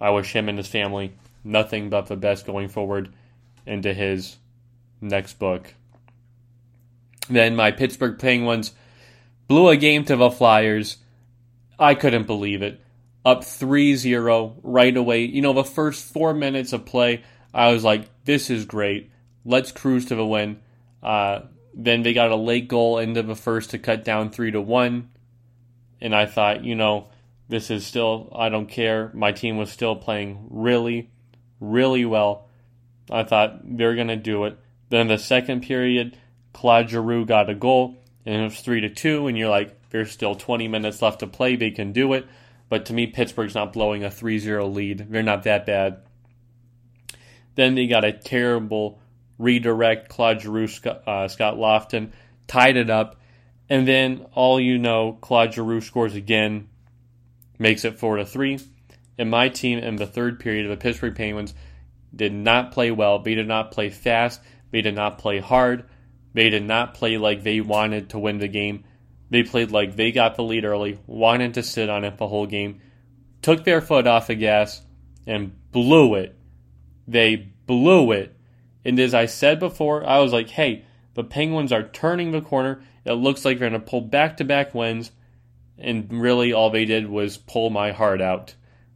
I 0.00 0.10
wish 0.10 0.32
him 0.32 0.48
and 0.48 0.58
his 0.58 0.68
family 0.68 1.14
nothing 1.44 1.90
but 1.90 2.06
the 2.06 2.16
best 2.16 2.46
going 2.46 2.68
forward 2.68 3.12
into 3.66 3.94
his 3.94 4.38
next 5.00 5.38
book. 5.38 5.74
Then 7.28 7.54
my 7.54 7.70
Pittsburgh 7.70 8.18
Penguins 8.18 8.72
blew 9.46 9.68
a 9.68 9.76
game 9.76 10.04
to 10.06 10.16
the 10.16 10.30
Flyers. 10.30 10.98
I 11.78 11.94
couldn't 11.94 12.26
believe 12.26 12.62
it. 12.62 12.80
Up 13.24 13.44
3 13.44 13.94
0 13.96 14.56
right 14.62 14.96
away. 14.96 15.24
You 15.24 15.42
know, 15.42 15.52
the 15.52 15.64
first 15.64 16.12
four 16.12 16.34
minutes 16.34 16.72
of 16.72 16.84
play, 16.84 17.22
I 17.52 17.72
was 17.72 17.84
like, 17.84 18.08
this 18.24 18.50
is 18.50 18.64
great. 18.66 19.10
Let's 19.44 19.72
cruise 19.72 20.06
to 20.06 20.14
the 20.14 20.26
win. 20.26 20.60
Uh, 21.02 21.40
then 21.74 22.02
they 22.02 22.12
got 22.12 22.30
a 22.30 22.36
late 22.36 22.68
goal 22.68 22.98
into 22.98 23.22
the 23.22 23.34
first 23.34 23.70
to 23.70 23.78
cut 23.78 24.04
down 24.04 24.30
3 24.30 24.52
to 24.52 24.60
1. 24.60 25.10
And 26.00 26.14
I 26.14 26.26
thought, 26.26 26.64
you 26.64 26.74
know, 26.74 27.08
this 27.48 27.70
is 27.70 27.86
still, 27.86 28.30
I 28.34 28.48
don't 28.48 28.68
care. 28.68 29.10
My 29.14 29.32
team 29.32 29.56
was 29.56 29.70
still 29.70 29.96
playing 29.96 30.46
really, 30.50 31.10
really 31.70 32.04
well. 32.04 32.48
I 33.10 33.24
thought 33.24 33.60
they're 33.64 33.94
going 33.94 34.08
to 34.08 34.16
do 34.16 34.44
it. 34.44 34.58
Then 34.88 35.08
the 35.08 35.18
second 35.18 35.62
period, 35.62 36.16
Claude 36.52 36.90
Giroux 36.90 37.26
got 37.26 37.50
a 37.50 37.54
goal, 37.54 37.96
and 38.24 38.42
it 38.42 38.44
was 38.44 38.60
3 38.60 38.82
to 38.82 38.90
2, 38.90 39.26
and 39.26 39.36
you're 39.36 39.48
like, 39.48 39.76
there's 39.90 40.10
still 40.10 40.34
20 40.34 40.68
minutes 40.68 41.02
left 41.02 41.20
to 41.20 41.26
play. 41.26 41.56
They 41.56 41.70
can 41.70 41.92
do 41.92 42.12
it. 42.14 42.26
But 42.68 42.86
to 42.86 42.92
me, 42.92 43.06
Pittsburgh's 43.06 43.54
not 43.54 43.72
blowing 43.72 44.04
a 44.04 44.10
3 44.10 44.38
0 44.38 44.66
lead. 44.66 45.06
They're 45.10 45.22
not 45.22 45.44
that 45.44 45.66
bad. 45.66 46.02
Then 47.54 47.74
they 47.74 47.86
got 47.86 48.04
a 48.04 48.12
terrible 48.12 49.00
redirect. 49.38 50.08
Claude 50.08 50.40
Giroux, 50.40 50.68
uh, 51.06 51.28
Scott 51.28 51.56
Laughton 51.56 52.12
tied 52.46 52.76
it 52.76 52.90
up. 52.90 53.20
And 53.68 53.86
then 53.86 54.26
all 54.32 54.58
you 54.58 54.78
know, 54.78 55.16
Claude 55.20 55.54
Giroux 55.54 55.80
scores 55.80 56.14
again, 56.14 56.68
makes 57.58 57.84
it 57.84 57.98
4 57.98 58.16
to 58.16 58.26
3. 58.26 58.58
And 59.18 59.30
my 59.30 59.48
team 59.48 59.78
in 59.78 59.96
the 59.96 60.06
third 60.06 60.40
period 60.40 60.66
of 60.66 60.70
the 60.70 60.82
Pittsburgh 60.82 61.14
Penguins 61.14 61.54
did 62.14 62.32
not 62.32 62.72
play 62.72 62.90
well. 62.90 63.18
They 63.20 63.34
did 63.34 63.48
not 63.48 63.70
play 63.70 63.90
fast. 63.90 64.40
They 64.70 64.82
did 64.82 64.94
not 64.94 65.18
play 65.18 65.38
hard. 65.38 65.84
They 66.32 66.50
did 66.50 66.64
not 66.64 66.94
play 66.94 67.16
like 67.16 67.42
they 67.42 67.60
wanted 67.60 68.10
to 68.10 68.18
win 68.18 68.38
the 68.38 68.48
game. 68.48 68.84
They 69.30 69.42
played 69.42 69.70
like 69.70 69.96
they 69.96 70.12
got 70.12 70.34
the 70.34 70.42
lead 70.42 70.64
early, 70.64 70.98
wanted 71.06 71.54
to 71.54 71.62
sit 71.62 71.88
on 71.88 72.04
it 72.04 72.18
the 72.18 72.28
whole 72.28 72.46
game, 72.46 72.80
took 73.40 73.64
their 73.64 73.80
foot 73.80 74.06
off 74.06 74.26
the 74.26 74.34
gas, 74.34 74.82
and 75.26 75.52
blew 75.70 76.14
it. 76.16 76.36
They 77.06 77.36
blew 77.36 78.12
it. 78.12 78.36
And 78.84 78.98
as 79.00 79.14
I 79.14 79.26
said 79.26 79.60
before, 79.60 80.06
I 80.06 80.18
was 80.18 80.32
like, 80.32 80.50
hey, 80.50 80.84
the 81.14 81.24
Penguins 81.24 81.72
are 81.72 81.82
turning 81.82 82.32
the 82.32 82.40
corner. 82.40 82.82
It 83.04 83.12
looks 83.12 83.44
like 83.44 83.58
they're 83.58 83.70
going 83.70 83.80
to 83.80 83.88
pull 83.88 84.02
back 84.02 84.36
to 84.38 84.44
back 84.44 84.74
wins. 84.74 85.10
And 85.78 86.20
really, 86.20 86.52
all 86.52 86.70
they 86.70 86.84
did 86.84 87.08
was 87.08 87.36
pull 87.36 87.70
my 87.70 87.92
heart 87.92 88.20
out. 88.20 88.54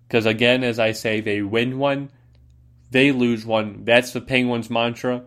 Because 0.09 0.24
again, 0.24 0.64
as 0.64 0.78
I 0.78 0.92
say, 0.92 1.20
they 1.20 1.42
win 1.42 1.78
one, 1.78 2.11
they 2.90 3.12
lose 3.12 3.44
one. 3.44 3.84
That's 3.84 4.12
the 4.12 4.22
Penguins' 4.22 4.70
mantra. 4.70 5.24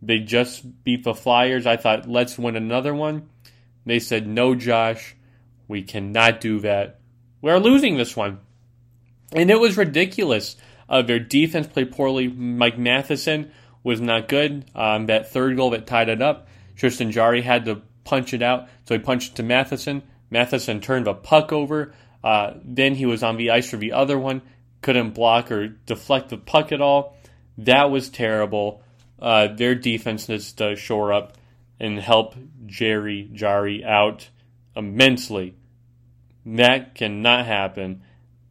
They 0.00 0.18
just 0.18 0.82
beat 0.82 1.04
the 1.04 1.14
Flyers. 1.14 1.66
I 1.66 1.76
thought, 1.76 2.08
let's 2.08 2.38
win 2.38 2.56
another 2.56 2.94
one. 2.94 3.28
They 3.84 3.98
said, 3.98 4.26
no, 4.26 4.54
Josh, 4.54 5.14
we 5.68 5.82
cannot 5.82 6.40
do 6.40 6.60
that. 6.60 7.00
We're 7.42 7.58
losing 7.58 7.96
this 7.96 8.16
one. 8.16 8.40
And 9.32 9.50
it 9.50 9.60
was 9.60 9.76
ridiculous. 9.76 10.56
Uh, 10.88 11.02
their 11.02 11.18
defense 11.18 11.66
played 11.66 11.92
poorly. 11.92 12.28
Mike 12.28 12.78
Matheson 12.78 13.52
was 13.82 14.00
not 14.00 14.28
good. 14.28 14.64
Um, 14.74 15.06
that 15.06 15.30
third 15.30 15.56
goal 15.56 15.70
that 15.70 15.86
tied 15.86 16.08
it 16.08 16.22
up, 16.22 16.48
Tristan 16.76 17.10
Jarry 17.10 17.42
had 17.42 17.64
to 17.66 17.82
punch 18.04 18.34
it 18.34 18.42
out, 18.42 18.68
so 18.84 18.94
he 18.94 19.00
punched 19.00 19.32
it 19.32 19.36
to 19.36 19.42
Matheson. 19.42 20.02
Matheson 20.30 20.80
turned 20.80 21.06
the 21.06 21.14
puck 21.14 21.52
over. 21.52 21.94
Uh, 22.22 22.54
then 22.64 22.94
he 22.94 23.06
was 23.06 23.22
on 23.22 23.36
the 23.36 23.50
ice 23.50 23.70
for 23.70 23.76
the 23.76 23.92
other 23.92 24.18
one, 24.18 24.42
couldn't 24.80 25.10
block 25.10 25.50
or 25.50 25.68
deflect 25.68 26.28
the 26.28 26.36
puck 26.36 26.72
at 26.72 26.80
all. 26.80 27.16
That 27.58 27.90
was 27.90 28.08
terrible. 28.08 28.82
Uh, 29.18 29.48
their 29.48 29.74
defense 29.74 30.28
needs 30.28 30.52
to 30.54 30.76
shore 30.76 31.12
up 31.12 31.36
and 31.78 31.98
help 31.98 32.34
Jarry 32.66 33.28
Jarry 33.32 33.84
out 33.84 34.28
immensely. 34.76 35.54
That 36.46 36.94
cannot 36.94 37.46
happen. 37.46 38.02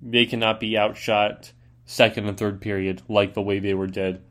They 0.02 0.26
cannot 0.26 0.60
be 0.60 0.78
outshot 0.78 1.52
second 1.86 2.28
and 2.28 2.38
third 2.38 2.62
period 2.62 3.02
like 3.08 3.34
the 3.34 3.42
way 3.42 3.60
they 3.60 3.74
were 3.74 3.88
did 3.88 4.22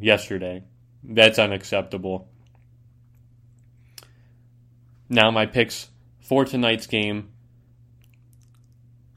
yesterday. 0.00 0.64
That's 1.02 1.38
unacceptable. 1.38 2.28
Now, 5.08 5.30
my 5.30 5.46
picks 5.46 5.88
for 6.20 6.44
tonight's 6.44 6.86
game 6.86 7.30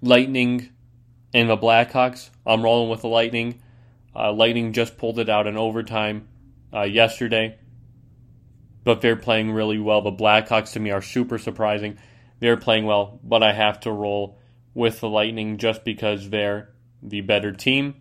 Lightning 0.02 0.70
and 1.34 1.50
the 1.50 1.58
Blackhawks. 1.58 2.30
I'm 2.46 2.64
rolling 2.64 2.90
with 2.90 3.02
the 3.02 3.08
Lightning. 3.08 3.62
Uh, 4.16 4.34
Lightning 4.34 4.74
just 4.74 4.98
pulled 4.98 5.20
it 5.20 5.30
out 5.30 5.48
in 5.48 5.58
overtime 5.58 6.28
uh, 6.74 6.82
yesterday, 6.82 7.58
but 8.84 9.02
they're 9.02 9.16
playing 9.16 9.52
really 9.52 9.78
well. 9.78 10.02
The 10.02 10.12
Blackhawks 10.12 10.74
to 10.74 10.80
me 10.80 10.92
are 10.92 11.02
super 11.02 11.38
surprising. 11.38 11.98
They're 12.40 12.58
playing 12.58 12.86
well, 12.86 13.20
but 13.24 13.44
I 13.44 13.54
have 13.54 13.80
to 13.82 13.92
roll 13.92 14.40
with 14.74 15.00
the 15.00 15.10
Lightning 15.10 15.58
just 15.58 15.84
because 15.84 16.30
they're 16.30 16.74
the 17.04 17.22
better 17.22 17.52
team. 17.52 17.96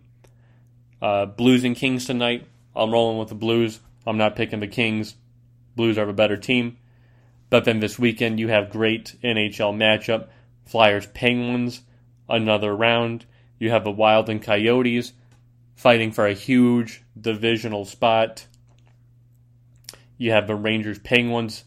Uh, 1.01 1.25
Blues 1.25 1.63
and 1.63 1.75
Kings 1.75 2.05
tonight. 2.05 2.47
I'm 2.75 2.91
rolling 2.91 3.17
with 3.17 3.29
the 3.29 3.35
Blues. 3.35 3.79
I'm 4.05 4.17
not 4.17 4.35
picking 4.35 4.59
the 4.59 4.67
Kings. 4.67 5.15
Blues 5.75 5.97
are 5.97 6.09
a 6.09 6.13
better 6.13 6.37
team. 6.37 6.77
But 7.49 7.65
then 7.65 7.79
this 7.79 7.99
weekend 7.99 8.39
you 8.39 8.47
have 8.47 8.69
great 8.69 9.15
NHL 9.23 9.75
matchup. 9.75 10.29
Flyers 10.65 11.05
Penguins, 11.07 11.81
another 12.31 12.75
round. 12.75 13.25
You 13.59 13.69
have 13.69 13.83
the 13.83 13.91
Wild 13.91 14.29
and 14.29 14.41
Coyotes 14.41 15.13
fighting 15.75 16.11
for 16.11 16.25
a 16.25 16.33
huge 16.33 17.03
divisional 17.19 17.85
spot. 17.85 18.47
You 20.17 20.31
have 20.31 20.47
the 20.47 20.55
Rangers 20.55 20.99
Penguins, 20.99 21.63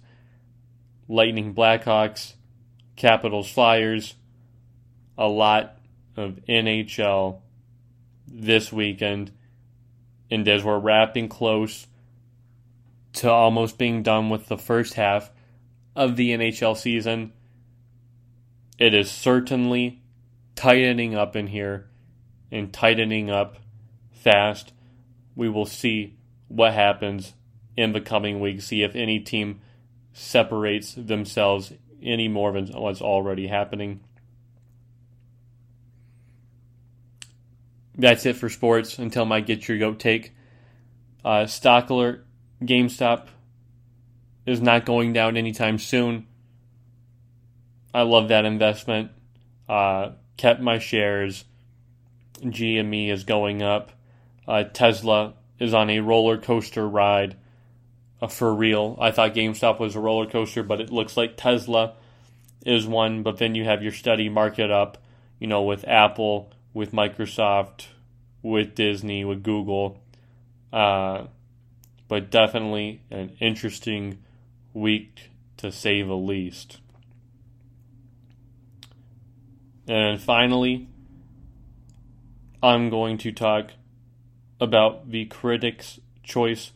Lightning 1.08 1.54
Blackhawks, 1.54 2.34
Capitals 2.96 3.50
Flyers. 3.50 4.14
A 5.18 5.26
lot 5.28 5.78
of 6.16 6.40
NHL 6.48 7.40
this 8.26 8.72
weekend. 8.72 9.32
And 10.30 10.46
as 10.48 10.64
we're 10.64 10.78
wrapping 10.78 11.28
close 11.28 11.86
to 13.14 13.30
almost 13.30 13.78
being 13.78 14.02
done 14.02 14.30
with 14.30 14.46
the 14.46 14.58
first 14.58 14.94
half 14.94 15.30
of 15.94 16.16
the 16.16 16.30
NHL 16.30 16.76
season, 16.76 17.32
it 18.78 18.94
is 18.94 19.10
certainly 19.10 20.02
tightening 20.54 21.14
up 21.14 21.36
in 21.36 21.48
here 21.48 21.88
and 22.50 22.72
tightening 22.72 23.30
up 23.30 23.56
fast. 24.12 24.72
We 25.34 25.48
will 25.48 25.66
see 25.66 26.16
what 26.48 26.72
happens 26.72 27.34
in 27.76 27.92
the 27.92 28.00
coming 28.00 28.40
weeks, 28.40 28.66
see 28.66 28.82
if 28.82 28.94
any 28.94 29.18
team 29.18 29.60
separates 30.12 30.94
themselves 30.94 31.72
any 32.02 32.28
more 32.28 32.52
than 32.52 32.68
what's 32.68 33.02
already 33.02 33.48
happening. 33.48 34.00
That's 37.96 38.26
it 38.26 38.36
for 38.36 38.48
sports 38.48 38.98
until 38.98 39.24
my 39.24 39.40
Get 39.40 39.68
Your 39.68 39.78
Goat 39.78 39.98
take. 39.98 40.34
Uh, 41.24 41.46
stock 41.46 41.90
alert 41.90 42.26
GameStop 42.62 43.28
is 44.46 44.60
not 44.60 44.84
going 44.84 45.12
down 45.12 45.36
anytime 45.36 45.78
soon. 45.78 46.26
I 47.92 48.02
love 48.02 48.28
that 48.28 48.44
investment. 48.44 49.10
Uh, 49.68 50.10
kept 50.36 50.60
my 50.60 50.78
shares. 50.78 51.44
GME 52.40 53.10
is 53.10 53.24
going 53.24 53.62
up. 53.62 53.92
Uh, 54.46 54.64
Tesla 54.64 55.34
is 55.58 55.72
on 55.72 55.90
a 55.90 56.00
roller 56.00 56.36
coaster 56.36 56.86
ride 56.88 57.36
uh, 58.20 58.26
for 58.26 58.54
real. 58.54 58.96
I 59.00 59.10
thought 59.10 59.34
GameStop 59.34 59.78
was 59.78 59.96
a 59.96 60.00
roller 60.00 60.26
coaster, 60.26 60.62
but 60.62 60.80
it 60.80 60.90
looks 60.90 61.16
like 61.16 61.36
Tesla 61.36 61.94
is 62.64 62.86
one. 62.86 63.22
But 63.22 63.38
then 63.38 63.54
you 63.54 63.64
have 63.64 63.82
your 63.82 63.92
steady 63.92 64.28
market 64.28 64.70
up, 64.70 64.98
you 65.38 65.46
know, 65.46 65.62
with 65.62 65.86
Apple, 65.86 66.52
with 66.72 66.92
Microsoft, 66.92 67.86
with 68.42 68.74
Disney, 68.74 69.24
with 69.24 69.42
Google. 69.42 70.02
Uh, 70.72 71.26
but 72.08 72.30
definitely 72.30 73.00
an 73.10 73.36
interesting 73.40 74.18
week 74.72 75.30
to 75.56 75.72
say 75.72 76.02
the 76.02 76.14
least. 76.14 76.78
And 79.86 80.20
finally, 80.20 80.88
I'm 82.62 82.90
going 82.90 83.18
to 83.18 83.32
talk 83.32 83.72
about 84.60 85.10
the 85.10 85.26
Critics' 85.26 86.00
Choice 86.22 86.72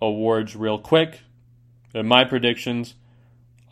Awards 0.00 0.54
real 0.54 0.78
quick. 0.78 1.20
And 1.94 2.08
my 2.08 2.24
predictions 2.24 2.94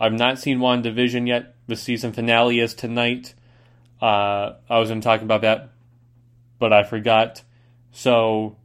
I've 0.01 0.15
not 0.15 0.39
seen 0.39 0.61
WandaVision 0.61 1.29
yet. 1.29 1.55
The 1.67 1.77
season 1.77 2.15
finale 2.15 2.59
is 2.59 2.73
tonight. 2.73 3.35
Uh, 4.01 4.55
I 4.69 4.79
was 4.79 4.89
going 4.89 5.03
to 5.03 5.05
talk 5.05 5.21
about 5.21 5.43
that, 5.43 5.73
but 6.59 6.73
I 6.73 6.85
forgot. 6.85 7.43
So 7.93 8.57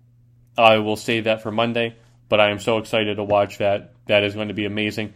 I 0.57 0.77
will 0.77 0.95
save 0.95 1.25
that 1.25 1.43
for 1.43 1.51
Monday. 1.51 1.97
But 2.29 2.39
I 2.39 2.51
am 2.51 2.59
so 2.59 2.77
excited 2.77 3.17
to 3.17 3.23
watch 3.23 3.57
that. 3.57 3.93
That 4.05 4.23
is 4.23 4.33
going 4.33 4.47
to 4.47 4.53
be 4.53 4.63
amazing. 4.63 5.13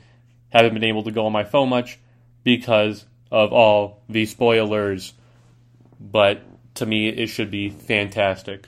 Haven't 0.49 0.73
been 0.73 0.83
able 0.83 1.03
to 1.03 1.11
go 1.11 1.25
on 1.25 1.31
my 1.31 1.45
phone 1.45 1.69
much 1.69 1.97
because 2.43 3.05
of 3.31 3.53
all 3.53 4.01
the 4.09 4.25
spoilers, 4.25 5.13
but 5.99 6.41
to 6.75 6.85
me, 6.85 7.09
it 7.09 7.27
should 7.27 7.51
be 7.51 7.69
fantastic. 7.69 8.67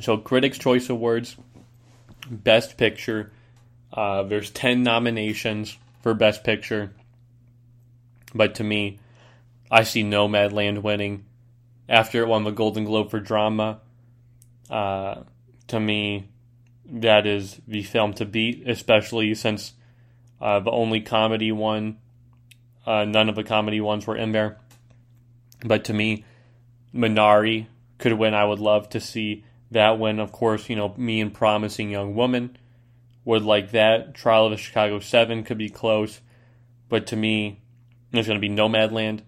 So, 0.00 0.16
Critics' 0.16 0.58
Choice 0.58 0.88
Awards, 0.88 1.36
Best 2.30 2.76
Picture. 2.76 3.32
Uh, 3.92 4.22
there's 4.22 4.50
10 4.50 4.82
nominations. 4.82 5.76
for 6.02 6.14
Best 6.14 6.42
Picture. 6.42 6.92
But 8.34 8.56
to 8.56 8.64
me, 8.64 8.98
I 9.70 9.84
see 9.84 10.02
Nomadland 10.02 10.82
winning 10.82 11.24
after 11.88 12.22
it 12.22 12.28
won 12.28 12.44
the 12.44 12.50
Golden 12.50 12.84
Globe 12.84 13.10
for 13.10 13.20
drama. 13.20 13.80
Uh, 14.68 15.22
to 15.68 15.78
me, 15.78 16.28
that 16.86 17.26
is 17.26 17.60
the 17.68 17.82
film 17.82 18.14
to 18.14 18.24
beat, 18.24 18.66
especially 18.66 19.34
since 19.34 19.74
uh, 20.40 20.58
the 20.60 20.70
only 20.70 21.00
comedy 21.00 21.52
one, 21.52 21.98
uh, 22.86 23.04
none 23.04 23.28
of 23.28 23.34
the 23.34 23.44
comedy 23.44 23.80
ones 23.80 24.06
were 24.06 24.16
in 24.16 24.32
there. 24.32 24.58
But 25.64 25.84
to 25.84 25.92
me, 25.92 26.24
Minari 26.94 27.66
could 27.98 28.12
win. 28.14 28.34
I 28.34 28.44
would 28.44 28.58
love 28.58 28.88
to 28.90 29.00
see 29.00 29.44
that 29.70 29.98
win. 29.98 30.18
Of 30.18 30.32
course, 30.32 30.68
you 30.68 30.76
know, 30.76 30.94
me 30.96 31.20
and 31.20 31.32
Promising 31.32 31.90
Young 31.90 32.14
Woman 32.14 32.56
would 33.24 33.42
like 33.42 33.70
that. 33.70 34.14
Trial 34.14 34.46
of 34.46 34.50
the 34.52 34.56
Chicago 34.56 34.98
Seven 35.00 35.44
could 35.44 35.58
be 35.58 35.70
close. 35.70 36.20
But 36.88 37.06
to 37.08 37.16
me, 37.16 37.62
there's 38.10 38.26
going 38.26 38.40
to 38.40 38.48
be 38.48 38.52
Nomadland. 38.52 39.20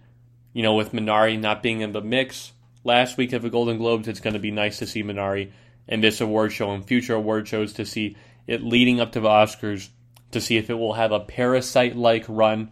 You 0.53 0.63
know, 0.63 0.75
with 0.75 0.91
Minari 0.91 1.39
not 1.39 1.63
being 1.63 1.81
in 1.81 1.91
the 1.91 2.01
mix 2.01 2.53
last 2.83 3.17
week 3.17 3.33
of 3.33 3.41
the 3.41 3.49
Golden 3.49 3.77
Globes, 3.77 4.07
it's 4.07 4.19
going 4.19 4.35
to 4.35 4.39
be 4.39 4.51
nice 4.51 4.79
to 4.79 4.87
see 4.87 5.03
Minari 5.03 5.51
in 5.87 6.01
this 6.01 6.21
award 6.21 6.51
show 6.53 6.71
and 6.71 6.85
future 6.85 7.15
award 7.15 7.47
shows 7.47 7.73
to 7.73 7.85
see 7.85 8.15
it 8.47 8.63
leading 8.63 8.99
up 8.99 9.11
to 9.13 9.19
the 9.19 9.29
Oscars 9.29 9.89
to 10.31 10.41
see 10.41 10.57
if 10.57 10.69
it 10.69 10.75
will 10.75 10.93
have 10.93 11.11
a 11.11 11.19
parasite 11.19 11.95
like 11.95 12.25
run 12.27 12.71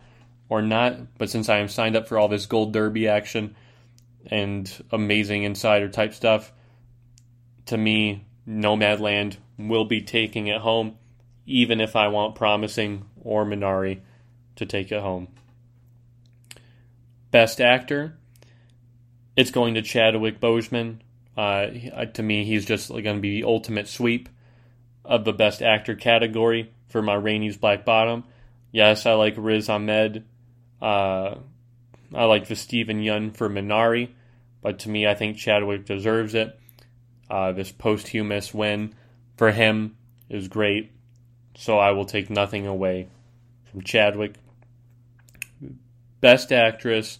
or 0.49 0.61
not. 0.61 1.17
But 1.17 1.29
since 1.29 1.49
I 1.49 1.57
am 1.57 1.67
signed 1.67 1.95
up 1.95 2.07
for 2.07 2.17
all 2.17 2.27
this 2.27 2.45
Gold 2.45 2.73
Derby 2.73 3.07
action 3.07 3.55
and 4.27 4.71
amazing 4.91 5.43
insider 5.43 5.89
type 5.89 6.13
stuff, 6.13 6.51
to 7.67 7.77
me, 7.77 8.25
Nomadland 8.47 9.37
will 9.57 9.85
be 9.85 10.01
taking 10.01 10.47
it 10.47 10.61
home, 10.61 10.97
even 11.45 11.79
if 11.79 11.95
I 11.95 12.07
want 12.09 12.35
Promising 12.35 13.05
or 13.21 13.45
Minari 13.45 14.01
to 14.55 14.65
take 14.65 14.91
it 14.91 15.01
home. 15.01 15.27
Best 17.31 17.59
Actor, 17.59 18.17
it's 19.35 19.51
going 19.51 19.73
to 19.73 19.81
Chadwick 19.81 20.39
Boseman. 20.39 20.99
Uh, 21.35 21.67
to 22.13 22.21
me, 22.21 22.43
he's 22.43 22.65
just 22.65 22.89
going 22.89 23.03
to 23.03 23.19
be 23.19 23.41
the 23.41 23.47
ultimate 23.47 23.87
sweep 23.87 24.29
of 25.03 25.25
the 25.25 25.33
Best 25.33 25.61
Actor 25.61 25.95
category 25.95 26.71
for 26.89 27.01
Ma 27.01 27.13
Rainey's 27.13 27.57
Black 27.57 27.85
Bottom. 27.85 28.23
Yes, 28.71 29.05
I 29.05 29.13
like 29.13 29.33
Riz 29.37 29.69
Ahmed. 29.69 30.25
Uh, 30.83 31.35
I 32.13 32.25
like 32.25 32.49
the 32.49 32.57
Steven 32.57 32.99
Yeun 32.99 33.33
for 33.33 33.49
Minari, 33.49 34.09
but 34.61 34.79
to 34.79 34.89
me, 34.89 35.07
I 35.07 35.15
think 35.15 35.37
Chadwick 35.37 35.85
deserves 35.85 36.35
it. 36.35 36.59
Uh, 37.29 37.53
this 37.53 37.71
posthumous 37.71 38.53
win 38.53 38.93
for 39.37 39.51
him 39.51 39.95
is 40.29 40.49
great, 40.49 40.91
so 41.55 41.79
I 41.79 41.91
will 41.91 42.03
take 42.03 42.29
nothing 42.29 42.67
away 42.67 43.07
from 43.71 43.81
Chadwick. 43.81 44.35
Best 46.19 46.51
Actress. 46.51 47.17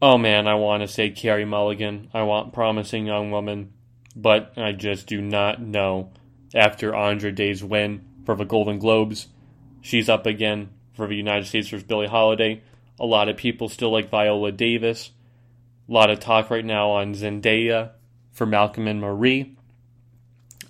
Oh 0.00 0.16
man, 0.16 0.46
I 0.46 0.54
want 0.54 0.84
to 0.84 0.88
say 0.88 1.10
Carey 1.10 1.44
Mulligan. 1.44 2.10
I 2.14 2.22
want 2.22 2.52
Promising 2.52 3.06
Young 3.06 3.32
Woman, 3.32 3.72
but 4.14 4.52
I 4.56 4.70
just 4.70 5.08
do 5.08 5.20
not 5.20 5.60
know. 5.60 6.12
After 6.54 6.94
Andra 6.94 7.32
Day's 7.32 7.64
win 7.64 8.04
for 8.24 8.36
the 8.36 8.44
Golden 8.44 8.78
Globes, 8.78 9.26
she's 9.80 10.08
up 10.08 10.26
again 10.26 10.70
for 10.96 11.06
the 11.06 11.14
United 11.14 11.46
States 11.46 11.68
versus 11.68 11.86
Billie 11.86 12.08
Holiday. 12.08 12.62
A 12.98 13.06
lot 13.06 13.28
of 13.28 13.36
people 13.36 13.68
still 13.68 13.90
like 13.90 14.08
Viola 14.08 14.50
Davis. 14.50 15.10
A 15.88 15.92
lot 15.92 16.10
of 16.10 16.18
talk 16.18 16.50
right 16.50 16.64
now 16.64 16.90
on 16.90 17.14
Zendaya 17.14 17.90
for 18.32 18.46
Malcolm 18.46 18.88
and 18.88 19.00
Marie. 19.00 19.56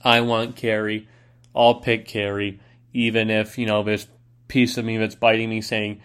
I 0.04 0.20
want 0.20 0.56
Carey. 0.56 1.08
I'll 1.54 1.76
pick 1.76 2.06
Carey, 2.06 2.60
even 2.92 3.30
if, 3.30 3.56
you 3.56 3.66
know, 3.66 3.82
this 3.82 4.06
piece 4.48 4.76
of 4.76 4.84
me 4.84 4.98
that's 4.98 5.14
biting 5.14 5.48
me 5.48 5.60
saying 5.60 6.02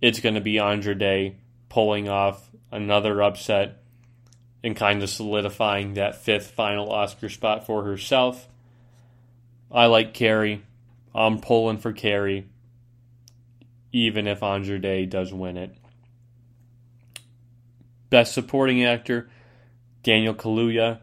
it's 0.00 0.20
going 0.20 0.34
to 0.36 0.40
be 0.40 0.58
Andra 0.58 0.94
Day 0.94 1.36
pulling 1.68 2.08
off 2.08 2.50
another 2.72 3.22
upset 3.22 3.82
and 4.62 4.74
kind 4.74 5.02
of 5.02 5.10
solidifying 5.10 5.94
that 5.94 6.16
fifth 6.16 6.50
final 6.50 6.90
Oscar 6.90 7.28
spot 7.28 7.66
for 7.66 7.84
herself. 7.84 8.48
I 9.70 9.86
like 9.86 10.14
Carey. 10.14 10.62
I'm 11.14 11.40
pulling 11.40 11.78
for 11.78 11.92
Carey, 11.92 12.48
even 13.96 14.26
if 14.26 14.42
Andra 14.42 14.78
Day 14.78 15.06
does 15.06 15.32
win 15.32 15.56
it. 15.56 15.74
Best 18.10 18.34
Supporting 18.34 18.84
Actor, 18.84 19.30
Daniel 20.02 20.34
Kaluuya. 20.34 21.00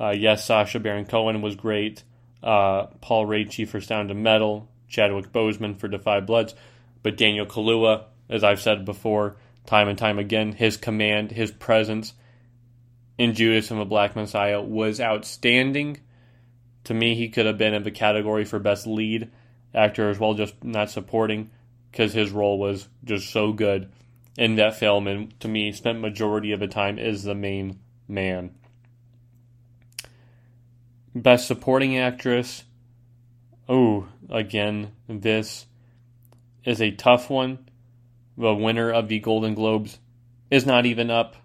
Uh, 0.00 0.14
yes, 0.16 0.46
Sacha 0.46 0.80
Baron 0.80 1.04
Cohen 1.04 1.42
was 1.42 1.54
great. 1.54 2.02
Uh, 2.42 2.86
Paul 3.02 3.26
Raci 3.26 3.68
for 3.68 3.82
Sound 3.82 4.10
of 4.10 4.16
Metal. 4.16 4.70
Chadwick 4.88 5.30
Boseman 5.32 5.78
for 5.78 5.90
5 5.90 6.26
Bloods. 6.26 6.54
But 7.02 7.18
Daniel 7.18 7.44
Kaluuya, 7.44 8.04
as 8.30 8.42
I've 8.42 8.62
said 8.62 8.86
before, 8.86 9.36
time 9.66 9.88
and 9.88 9.98
time 9.98 10.18
again, 10.18 10.52
his 10.52 10.78
command, 10.78 11.32
his 11.32 11.50
presence 11.50 12.14
in 13.18 13.34
Judas 13.34 13.70
and 13.70 13.78
the 13.78 13.84
Black 13.84 14.16
Messiah 14.16 14.62
was 14.62 14.98
outstanding. 14.98 15.98
To 16.84 16.94
me, 16.94 17.14
he 17.14 17.28
could 17.28 17.44
have 17.44 17.58
been 17.58 17.74
in 17.74 17.82
the 17.82 17.90
category 17.90 18.46
for 18.46 18.58
best 18.58 18.86
lead 18.86 19.30
actor 19.74 20.08
as 20.08 20.18
well, 20.18 20.32
just 20.32 20.64
not 20.64 20.90
supporting, 20.90 21.50
because 21.90 22.12
his 22.12 22.30
role 22.30 22.58
was 22.58 22.88
just 23.04 23.30
so 23.30 23.52
good 23.52 23.90
in 24.36 24.56
that 24.56 24.76
film, 24.76 25.06
and 25.06 25.38
to 25.40 25.48
me, 25.48 25.72
spent 25.72 26.00
majority 26.00 26.52
of 26.52 26.60
the 26.60 26.68
time 26.68 26.98
as 26.98 27.24
the 27.24 27.34
main 27.34 27.78
man. 28.08 28.54
Best 31.14 31.46
supporting 31.46 31.98
actress. 31.98 32.64
Oh, 33.68 34.06
again, 34.28 34.92
this 35.08 35.66
is 36.64 36.80
a 36.80 36.92
tough 36.92 37.28
one. 37.28 37.68
The 38.36 38.54
winner 38.54 38.90
of 38.90 39.08
the 39.08 39.18
Golden 39.18 39.54
Globes 39.54 39.98
is 40.50 40.64
not 40.64 40.86
even 40.86 41.10
up 41.10 41.36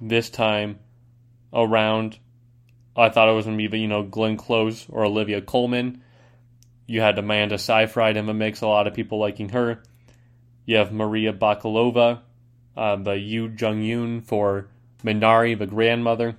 this 0.00 0.30
time 0.30 0.78
around. 1.52 2.18
I 2.94 3.08
thought 3.08 3.28
it 3.28 3.32
was 3.32 3.46
going 3.46 3.58
to 3.58 3.68
be, 3.68 3.80
you 3.80 3.88
know, 3.88 4.02
Glenn 4.02 4.36
Close 4.36 4.86
or 4.88 5.04
Olivia 5.04 5.40
Colman. 5.40 6.02
You 6.86 7.00
had 7.00 7.18
Amanda 7.18 7.58
Seyfried 7.58 8.16
in 8.16 8.26
the 8.26 8.34
mix, 8.34 8.60
a 8.60 8.66
lot 8.66 8.86
of 8.86 8.94
people 8.94 9.18
liking 9.18 9.50
her. 9.50 9.82
You 10.64 10.76
have 10.76 10.92
Maria 10.92 11.32
Bakalova, 11.32 12.20
uh, 12.76 12.96
the 12.96 13.18
Yu 13.18 13.54
Jung 13.58 13.82
Yoon 13.82 14.24
for 14.24 14.68
Minari, 15.04 15.58
the 15.58 15.66
grandmother. 15.66 16.36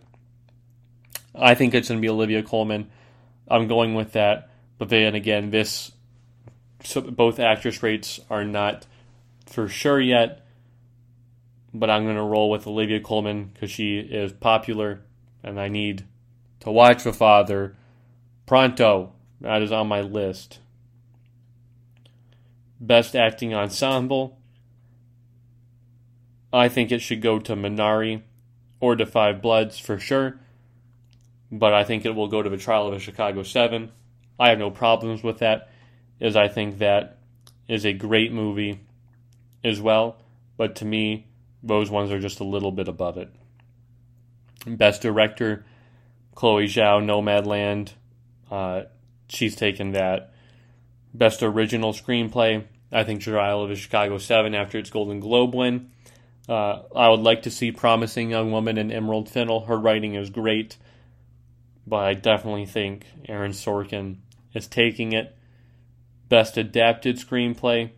I 1.36 1.56
think 1.56 1.74
it's 1.74 1.89
going 1.89 2.00
to 2.00 2.06
be 2.06 2.10
Olivia 2.10 2.43
Colman. 2.43 2.89
I'm 3.48 3.68
going 3.68 3.93
with 3.93 4.14
that. 4.14 4.50
But 4.78 4.89
then 4.89 5.16
again, 5.16 5.50
this 5.50 5.91
so 6.84 7.02
both 7.02 7.39
actress 7.39 7.82
rates 7.82 8.20
are 8.30 8.45
not 8.45 8.86
for 9.45 9.68
sure 9.68 10.00
yet. 10.00 10.45
But 11.74 11.89
I'm 11.89 12.04
going 12.04 12.16
to 12.16 12.24
roll 12.24 12.50
with 12.50 12.66
Olivia 12.66 13.00
Colman 13.00 13.52
because 13.54 13.70
she 13.70 14.00
is 14.00 14.32
popular, 14.32 15.02
and 15.43 15.60
I 15.60 15.68
need 15.68 16.06
to 16.62 16.72
watch 16.72 17.04
The 17.04 17.14
Father 17.14 17.76
pronto. 18.45 19.14
That 19.42 19.62
is 19.62 19.72
on 19.72 19.88
my 19.88 20.02
list. 20.02 20.60
Best 22.80 23.16
acting 23.16 23.54
ensemble. 23.54 24.38
I 26.52 26.70
think 26.70 26.92
it 26.92 27.02
should 27.02 27.22
go 27.22 27.40
to 27.40 27.56
Minari 27.56 28.22
or 28.80 28.96
to 28.96 29.06
5 29.06 29.42
Bloods 29.42 29.80
for 29.80 30.00
sure, 30.00 30.40
but 31.52 31.74
I 31.74 31.84
think 31.84 32.06
it 32.06 32.16
will 32.16 32.28
go 32.28 32.42
to 32.42 32.50
the 32.50 32.58
trial 32.58 32.88
of 32.88 32.94
the 32.94 33.00
Chicago 33.00 33.44
7. 33.44 33.92
I 34.40 34.50
have 34.50 34.60
no 34.60 34.72
problems 34.72 35.24
with 35.24 35.40
that, 35.40 35.70
as 36.22 36.36
I 36.36 36.48
think 36.48 36.78
that 36.78 37.18
is 37.68 37.86
a 37.86 37.94
great 37.94 38.32
movie 38.32 38.80
as 39.64 39.82
well, 39.82 40.18
but 40.56 40.76
to 40.76 40.86
me, 40.86 41.28
those 41.62 41.90
ones 41.90 42.12
are 42.12 42.20
just 42.20 42.40
a 42.40 42.46
little 42.46 42.72
bit 42.72 42.88
above 42.88 43.18
it. 43.18 43.30
Best 44.66 45.02
director, 45.02 45.66
Chloe 46.36 46.68
Zhao, 46.68 47.04
Nomadland. 47.04 47.92
Uh, 48.50 48.84
she's 49.28 49.55
taken 49.55 49.91
that. 49.91 50.34
Best 51.13 51.41
original 51.41 51.93
screenplay, 51.93 52.65
I 52.91 53.03
think 53.03 53.21
Trial 53.21 53.63
of 53.63 53.69
the 53.69 53.75
Chicago 53.75 54.17
7 54.17 54.53
after 54.53 54.78
its 54.78 54.89
Golden 54.89 55.19
Globe 55.19 55.55
win. 55.55 55.91
Uh, 56.47 56.84
I 56.95 57.09
would 57.09 57.19
like 57.19 57.41
to 57.43 57.51
see 57.51 57.71
Promising 57.71 58.30
Young 58.30 58.51
Woman 58.51 58.78
and 58.78 58.91
Emerald 58.91 59.30
Fennell. 59.30 59.65
Her 59.65 59.78
writing 59.78 60.15
is 60.15 60.30
great, 60.30 60.78
but 61.86 62.05
I 62.05 62.13
definitely 62.13 62.65
think 62.65 63.05
Aaron 63.28 63.51
Sorkin 63.51 64.17
is 64.53 64.67
taking 64.67 65.11
it. 65.11 65.36
Best 66.30 66.57
Adapted 66.57 67.17
Screenplay, 67.17 67.91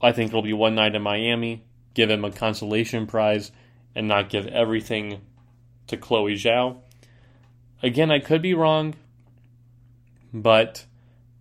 I 0.00 0.12
think 0.12 0.30
it'll 0.30 0.42
be 0.42 0.52
One 0.52 0.74
Night 0.74 0.94
in 0.94 1.02
Miami. 1.02 1.64
Give 1.94 2.10
him 2.10 2.24
a 2.24 2.30
consolation 2.30 3.06
prize 3.06 3.52
and 3.94 4.08
not 4.08 4.28
give 4.28 4.46
everything 4.46 5.20
to 5.88 5.96
Chloe 5.96 6.34
Zhao. 6.34 6.78
Again, 7.82 8.10
I 8.10 8.18
could 8.18 8.42
be 8.42 8.54
wrong, 8.54 8.94
but 10.32 10.86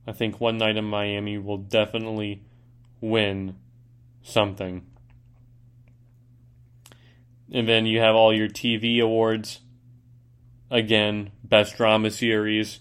I 0.07 0.11
think 0.11 0.39
One 0.39 0.57
Night 0.57 0.77
in 0.77 0.85
Miami 0.85 1.37
will 1.37 1.57
definitely 1.57 2.43
win 3.01 3.55
something. 4.21 4.85
And 7.51 7.67
then 7.67 7.85
you 7.85 7.99
have 7.99 8.15
all 8.15 8.33
your 8.33 8.47
TV 8.47 9.01
awards. 9.01 9.59
Again, 10.69 11.31
Best 11.43 11.77
Drama 11.77 12.11
Series. 12.11 12.79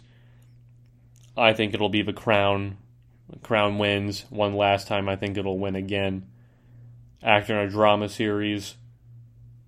I 1.36 1.52
think 1.54 1.72
it'll 1.72 1.88
be 1.88 2.02
The 2.02 2.12
Crown 2.12 2.76
Crown 3.42 3.78
wins. 3.78 4.24
one 4.30 4.54
last 4.54 4.88
time. 4.88 5.08
I 5.08 5.16
think 5.16 5.36
it'll 5.36 5.58
win 5.58 5.76
again. 5.76 6.26
Actor 7.22 7.60
in 7.60 7.66
a 7.66 7.70
drama 7.70 8.08
series. 8.08 8.76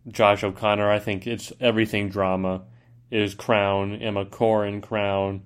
Josh 0.09 0.43
O'Connor. 0.43 0.91
I 0.91 0.99
think 0.99 1.26
it's 1.26 1.53
everything 1.61 2.09
drama. 2.09 2.62
Is 3.11 3.34
Crown. 3.34 3.95
Emma 3.97 4.24
Corrin 4.24 4.82
Crown. 4.82 5.43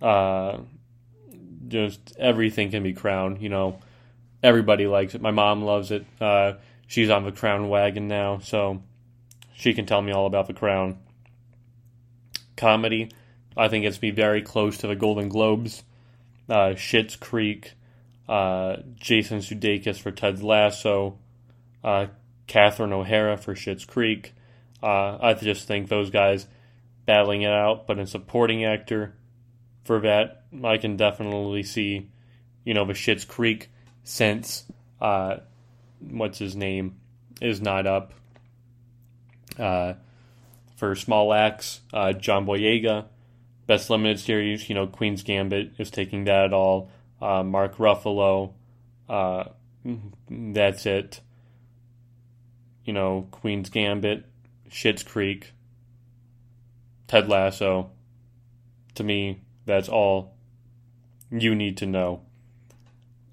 Uh, 0.00 0.58
just 1.68 2.16
everything 2.18 2.70
can 2.70 2.82
be 2.82 2.92
Crown. 2.92 3.40
You 3.40 3.48
know, 3.48 3.78
everybody 4.42 4.86
likes 4.86 5.14
it. 5.14 5.22
My 5.22 5.30
mom 5.30 5.62
loves 5.62 5.90
it. 5.90 6.04
Uh, 6.20 6.54
she's 6.86 7.10
on 7.10 7.24
the 7.24 7.32
Crown 7.32 7.68
wagon 7.68 8.08
now, 8.08 8.38
so 8.38 8.82
she 9.54 9.74
can 9.74 9.86
tell 9.86 10.02
me 10.02 10.12
all 10.12 10.26
about 10.26 10.46
the 10.46 10.54
Crown. 10.54 10.98
Comedy. 12.56 13.10
I 13.56 13.68
think 13.68 13.84
it's 13.84 13.98
be 13.98 14.10
very 14.10 14.42
close 14.42 14.78
to 14.78 14.86
the 14.86 14.96
Golden 14.96 15.28
Globes. 15.28 15.82
Uh, 16.48 16.74
Schitt's 16.74 17.16
Creek, 17.16 17.72
uh, 18.28 18.76
Jason 18.96 19.38
Sudeikis 19.38 20.00
for 20.00 20.10
Ted 20.10 20.42
Lasso, 20.42 21.18
uh, 21.84 22.06
Catherine 22.46 22.92
O'Hara 22.92 23.36
for 23.36 23.54
Schitt's 23.54 23.84
Creek. 23.84 24.34
Uh, 24.82 25.18
I 25.20 25.34
just 25.34 25.68
think 25.68 25.88
those 25.88 26.10
guys 26.10 26.46
battling 27.06 27.42
it 27.42 27.52
out, 27.52 27.86
but 27.86 27.98
in 27.98 28.06
supporting 28.06 28.64
actor 28.64 29.14
for 29.84 30.00
that, 30.00 30.44
I 30.64 30.78
can 30.78 30.96
definitely 30.96 31.62
see, 31.62 32.10
you 32.64 32.74
know, 32.74 32.84
the 32.84 32.92
Schitt's 32.92 33.24
Creek 33.24 33.70
since 34.04 34.64
uh, 35.00 35.38
what's 36.00 36.38
his 36.38 36.56
name 36.56 36.96
is 37.40 37.60
not 37.60 37.86
up. 37.86 38.12
Uh, 39.58 39.94
for 40.76 40.94
small 40.94 41.32
acts, 41.32 41.80
uh, 41.92 42.12
John 42.12 42.46
Boyega 42.46 43.04
Best 43.70 43.88
limited 43.88 44.18
series, 44.18 44.68
you 44.68 44.74
know, 44.74 44.88
Queen's 44.88 45.22
Gambit 45.22 45.74
is 45.78 45.92
taking 45.92 46.24
that 46.24 46.46
at 46.46 46.52
all. 46.52 46.90
Uh, 47.22 47.44
Mark 47.44 47.76
Ruffalo, 47.76 48.54
uh, 49.08 49.44
that's 50.28 50.86
it. 50.86 51.20
You 52.84 52.92
know, 52.92 53.28
Queen's 53.30 53.70
Gambit, 53.70 54.24
Schitt's 54.72 55.04
Creek, 55.04 55.52
Ted 57.06 57.28
Lasso. 57.28 57.92
To 58.96 59.04
me, 59.04 59.40
that's 59.70 59.88
all 59.88 60.34
you 61.30 61.54
need 61.54 61.78
to 61.78 61.86
know. 61.86 62.22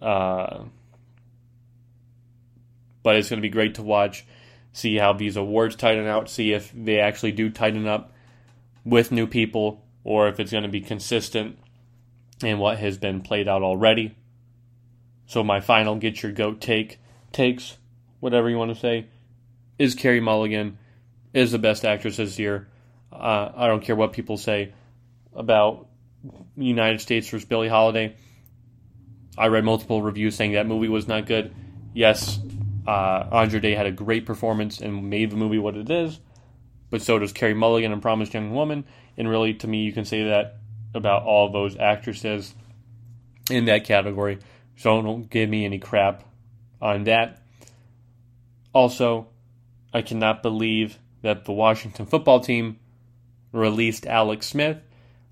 Uh, 0.02 0.66
but 3.04 3.16
it's 3.16 3.30
going 3.30 3.40
to 3.40 3.42
be 3.42 3.50
great 3.50 3.76
to 3.76 3.84
watch, 3.84 4.26
see 4.74 4.96
how 4.98 5.14
these 5.14 5.38
awards 5.38 5.76
tighten 5.76 6.06
out, 6.08 6.30
see 6.30 6.54
if 6.54 6.72
they 6.74 7.00
actually 7.00 7.32
do 7.32 7.50
tighten 7.50 7.88
up 7.88 8.14
with 8.86 9.12
new 9.12 9.28
people 9.28 9.84
or 10.04 10.28
if 10.28 10.40
it's 10.40 10.52
going 10.52 10.64
to 10.64 10.70
be 10.70 10.82
consistent 10.82 11.58
in 12.44 12.60
what 12.60 12.78
has 12.78 12.98
been 12.98 13.22
played 13.22 13.48
out 13.48 13.64
already. 13.64 14.16
So 15.26 15.44
my 15.44 15.60
final 15.60 15.96
get 15.96 16.22
your 16.24 16.32
goat 16.32 16.62
take 16.62 17.00
takes, 17.32 17.78
whatever 18.20 18.50
you 18.50 18.58
want 18.58 18.74
to 18.74 18.80
say, 18.80 19.08
is 19.78 19.96
Carey 19.96 20.22
Mulligan 20.22 20.78
is 21.34 21.52
the 21.52 21.60
best 21.60 21.84
actress 21.86 22.18
this 22.18 22.40
year. 22.40 22.68
Uh, 23.12 23.52
I 23.56 23.68
don't 23.68 23.84
care 23.84 23.96
what 23.96 24.14
people 24.14 24.38
say 24.38 24.74
about 25.36 25.88
United 26.56 27.02
States 27.02 27.30
versus 27.30 27.46
Billie 27.46 27.68
Holiday. 27.68 28.16
I 29.38 29.48
read 29.48 29.64
multiple 29.64 30.02
reviews 30.02 30.36
saying 30.36 30.54
that 30.54 30.66
movie 30.66 30.90
was 30.90 31.08
not 31.08 31.26
good. 31.26 31.54
Yes, 31.94 32.40
uh, 32.88 33.28
Andra 33.32 33.60
Day 33.60 33.76
had 33.76 33.86
a 33.86 33.92
great 33.92 34.26
performance 34.26 34.82
and 34.82 35.10
made 35.10 35.30
the 35.30 35.36
movie 35.36 35.60
what 35.60 35.76
it 35.76 35.90
is, 35.90 36.20
but 36.90 37.02
so 37.02 37.20
does 37.20 37.34
Carey 37.34 37.54
Mulligan 37.54 37.92
and 37.92 38.02
Promised 38.02 38.34
Young 38.34 38.54
Woman. 38.54 38.86
And 39.18 39.30
really, 39.30 39.54
to 39.56 39.68
me, 39.68 39.84
you 39.84 39.94
can 39.94 40.06
say 40.06 40.24
that 40.26 40.58
about 40.94 41.24
all 41.24 41.52
those 41.52 41.76
actresses 41.78 42.54
in 43.50 43.66
that 43.66 43.84
category. 43.86 44.40
So 44.78 45.02
don't 45.02 45.30
give 45.30 45.50
me 45.50 45.66
any 45.66 45.80
crap 45.80 46.24
on 46.82 47.06
that. 47.06 47.42
Also, 48.74 49.28
I 49.94 50.02
cannot 50.02 50.44
believe 50.44 51.00
that 51.24 51.46
the 51.46 51.52
Washington 51.52 52.06
football 52.06 52.40
team 52.40 52.80
released 53.52 54.06
Alex 54.06 54.48
Smith. 54.48 54.78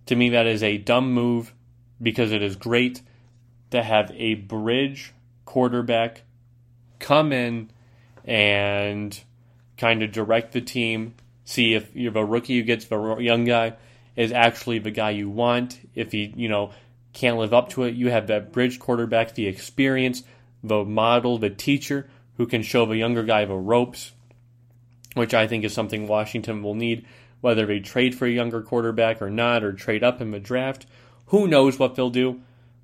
To 0.08 0.16
me, 0.16 0.30
that 0.30 0.46
is 0.46 0.64
a 0.64 0.78
dumb 0.78 1.12
move 1.14 1.54
because 2.02 2.32
it 2.32 2.42
is 2.42 2.56
great 2.56 3.02
to 3.72 3.82
have 3.82 4.12
a 4.12 4.36
bridge 4.36 5.14
quarterback 5.46 6.22
come 7.00 7.32
in 7.32 7.70
and 8.24 9.20
kind 9.78 10.04
of 10.04 10.12
direct 10.12 10.52
the 10.52 10.62
team 10.62 11.14
see 11.46 11.76
if 11.76 11.96
you 11.96 12.08
have 12.08 12.16
a 12.16 12.26
rookie 12.26 12.58
who 12.58 12.64
gets 12.64 12.86
the 12.86 13.18
young 13.18 13.46
guy 13.46 13.74
is 14.16 14.32
actually 14.32 14.80
the 14.80 14.92
guy 14.92 15.12
you 15.12 15.30
want. 15.30 15.80
If 15.94 16.12
he, 16.12 16.34
you 16.36 16.50
know, 16.50 16.72
can't 17.14 17.38
live 17.38 17.54
up 17.54 17.70
to 17.70 17.84
it, 17.84 17.94
you 17.94 18.10
have 18.10 18.28
that 18.28 18.52
bridge 18.52 18.80
quarterback, 18.80 19.36
the 19.36 19.48
experience, 19.48 20.24
the 20.64 20.84
model, 20.84 21.38
the 21.38 21.50
teacher 21.50 22.10
who 22.38 22.48
can 22.48 22.64
show 22.64 22.86
the 22.86 22.98
younger 22.98 23.24
guy 23.24 23.46
the 23.46 23.54
ropes, 23.54 24.12
which 25.14 25.34
I 25.34 25.48
think 25.48 25.64
is 25.64 25.74
something 25.74 26.08
Washington 26.08 26.64
will 26.64 26.76
need, 26.76 27.06
whether 27.46 27.68
they 27.68 27.80
trade 27.80 28.16
for 28.16 28.26
a 28.26 28.32
younger 28.32 28.60
quarterback 28.60 29.22
or 29.22 29.30
not, 29.30 29.64
or 29.64 29.72
trade 29.72 30.04
up 30.04 30.20
in 30.20 30.32
the 30.32 30.40
draft. 30.40 30.88
Who 31.28 31.48
knows 31.48 31.78
what 31.78 31.94
they'll 31.94 32.10
do? 32.10 32.42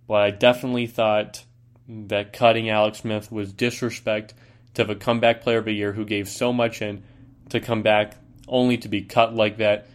But 0.08 0.22
I 0.22 0.30
definitely 0.30 0.86
thought 0.86 1.46
that 1.90 2.32
cutting 2.32 2.70
Alex 2.70 3.00
Smith 3.00 3.32
was 3.32 3.54
disrespect 3.54 4.36
to 4.76 4.84
the 4.84 4.94
comeback 4.94 5.42
player 5.42 5.58
of 5.58 5.66
the 5.66 5.72
year 5.72 5.94
who 5.94 6.06
gave 6.06 6.30
so 6.30 6.54
much 6.54 6.80
in 6.80 7.02
to 7.50 7.60
come 7.60 7.82
back 7.82 8.18
only 8.48 8.78
to 8.78 8.88
be 8.88 9.02
cut 9.02 9.34
like 9.34 9.58
that 9.58 9.88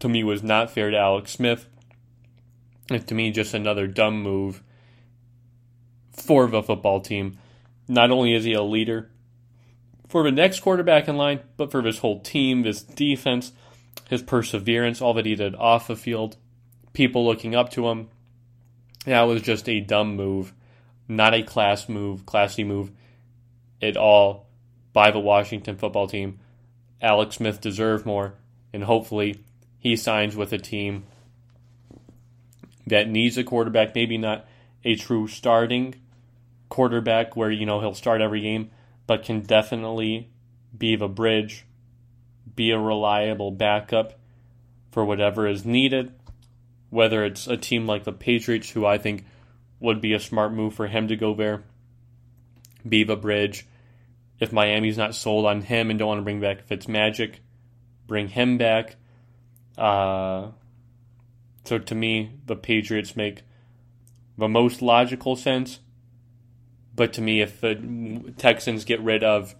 to 0.00 0.08
me 0.08 0.24
was 0.24 0.42
not 0.42 0.72
fair 0.72 0.90
to 0.90 0.98
Alex 0.98 1.30
Smith. 1.30 1.68
And 2.90 3.06
to 3.06 3.14
me, 3.14 3.30
just 3.30 3.54
another 3.54 3.86
dumb 3.86 4.20
move 4.20 4.60
for 6.10 6.48
the 6.48 6.64
football 6.64 7.00
team. 7.00 7.38
Not 7.86 8.10
only 8.10 8.34
is 8.34 8.42
he 8.42 8.54
a 8.54 8.62
leader 8.64 9.12
for 10.08 10.24
the 10.24 10.32
next 10.32 10.62
quarterback 10.62 11.06
in 11.06 11.16
line, 11.16 11.42
but 11.56 11.70
for 11.70 11.80
this 11.80 11.98
whole 11.98 12.18
team, 12.18 12.62
this 12.62 12.82
defense, 12.82 13.52
his 14.08 14.22
perseverance, 14.22 15.00
all 15.00 15.14
that 15.14 15.26
he 15.26 15.34
did 15.34 15.54
off 15.54 15.86
the 15.86 15.96
field, 15.96 16.36
people 16.92 17.24
looking 17.24 17.54
up 17.54 17.70
to 17.70 17.88
him. 17.88 18.08
That 19.06 19.22
was 19.22 19.42
just 19.42 19.68
a 19.68 19.80
dumb 19.80 20.16
move, 20.16 20.52
not 21.08 21.34
a 21.34 21.42
class 21.42 21.88
move, 21.88 22.24
classy 22.26 22.64
move 22.64 22.90
at 23.82 23.96
all 23.96 24.46
by 24.92 25.10
the 25.10 25.18
Washington 25.18 25.76
football 25.76 26.06
team. 26.06 26.38
Alex 27.02 27.36
Smith 27.36 27.60
deserved 27.60 28.06
more, 28.06 28.34
and 28.72 28.84
hopefully 28.84 29.40
he 29.78 29.96
signs 29.96 30.36
with 30.36 30.52
a 30.52 30.58
team 30.58 31.04
that 32.86 33.08
needs 33.08 33.36
a 33.36 33.44
quarterback, 33.44 33.94
maybe 33.94 34.16
not 34.16 34.46
a 34.84 34.96
true 34.96 35.26
starting 35.26 35.94
quarterback 36.68 37.36
where 37.36 37.50
you 37.50 37.66
know 37.66 37.80
he'll 37.80 37.94
start 37.94 38.20
every 38.20 38.40
game, 38.40 38.70
but 39.06 39.22
can 39.22 39.40
definitely 39.40 40.28
be 40.76 40.96
the 40.96 41.08
bridge, 41.08 41.64
be 42.54 42.70
a 42.70 42.78
reliable 42.78 43.50
backup 43.50 44.18
for 44.90 45.04
whatever 45.04 45.46
is 45.46 45.64
needed. 45.64 46.12
Whether 46.90 47.24
it's 47.24 47.46
a 47.46 47.56
team 47.56 47.86
like 47.86 48.04
the 48.04 48.12
Patriots, 48.12 48.70
who 48.70 48.86
I 48.86 48.98
think 48.98 49.24
would 49.80 50.00
be 50.00 50.14
a 50.14 50.20
smart 50.20 50.52
move 50.52 50.74
for 50.74 50.86
him 50.86 51.08
to 51.08 51.16
go 51.16 51.34
there, 51.34 51.64
be 52.88 53.02
the 53.02 53.16
bridge, 53.16 53.66
if 54.38 54.52
Miami's 54.52 54.98
not 54.98 55.14
sold 55.14 55.46
on 55.46 55.62
him 55.62 55.90
and 55.90 55.98
don't 55.98 56.08
want 56.08 56.18
to 56.18 56.24
bring 56.24 56.40
back 56.40 56.66
Fitzmagic, 56.68 57.36
bring 58.06 58.28
him 58.28 58.58
back. 58.58 58.96
Uh, 59.76 60.48
so 61.64 61.78
to 61.78 61.94
me, 61.94 62.32
the 62.46 62.56
Patriots 62.56 63.16
make 63.16 63.42
the 64.36 64.48
most 64.48 64.82
logical 64.82 65.36
sense. 65.36 65.80
But 66.94 67.12
to 67.14 67.20
me, 67.20 67.40
if 67.40 67.60
the 67.60 68.32
Texans 68.36 68.84
get 68.84 69.00
rid 69.00 69.24
of 69.24 69.54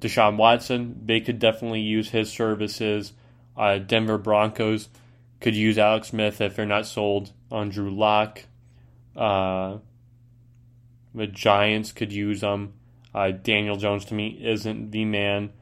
Deshaun 0.00 0.36
Watson, 0.36 1.02
they 1.04 1.20
could 1.20 1.38
definitely 1.38 1.80
use 1.80 2.10
his 2.10 2.30
services. 2.30 3.12
Uh, 3.56 3.78
Denver 3.78 4.18
Broncos 4.18 4.88
could 5.40 5.54
use 5.54 5.78
Alex 5.78 6.08
Smith 6.08 6.40
if 6.40 6.56
they're 6.56 6.66
not 6.66 6.86
sold 6.86 7.32
on 7.50 7.70
Drew 7.70 7.90
Lock. 7.90 8.44
Uh, 9.16 9.78
the 11.14 11.26
Giants 11.26 11.92
could 11.92 12.12
use 12.12 12.40
them. 12.40 12.74
Uh, 13.14 13.30
Daniel 13.30 13.76
Jones 13.76 14.04
to 14.06 14.14
me 14.14 14.38
isn't 14.42 14.90
the 14.90 15.04
man. 15.04 15.52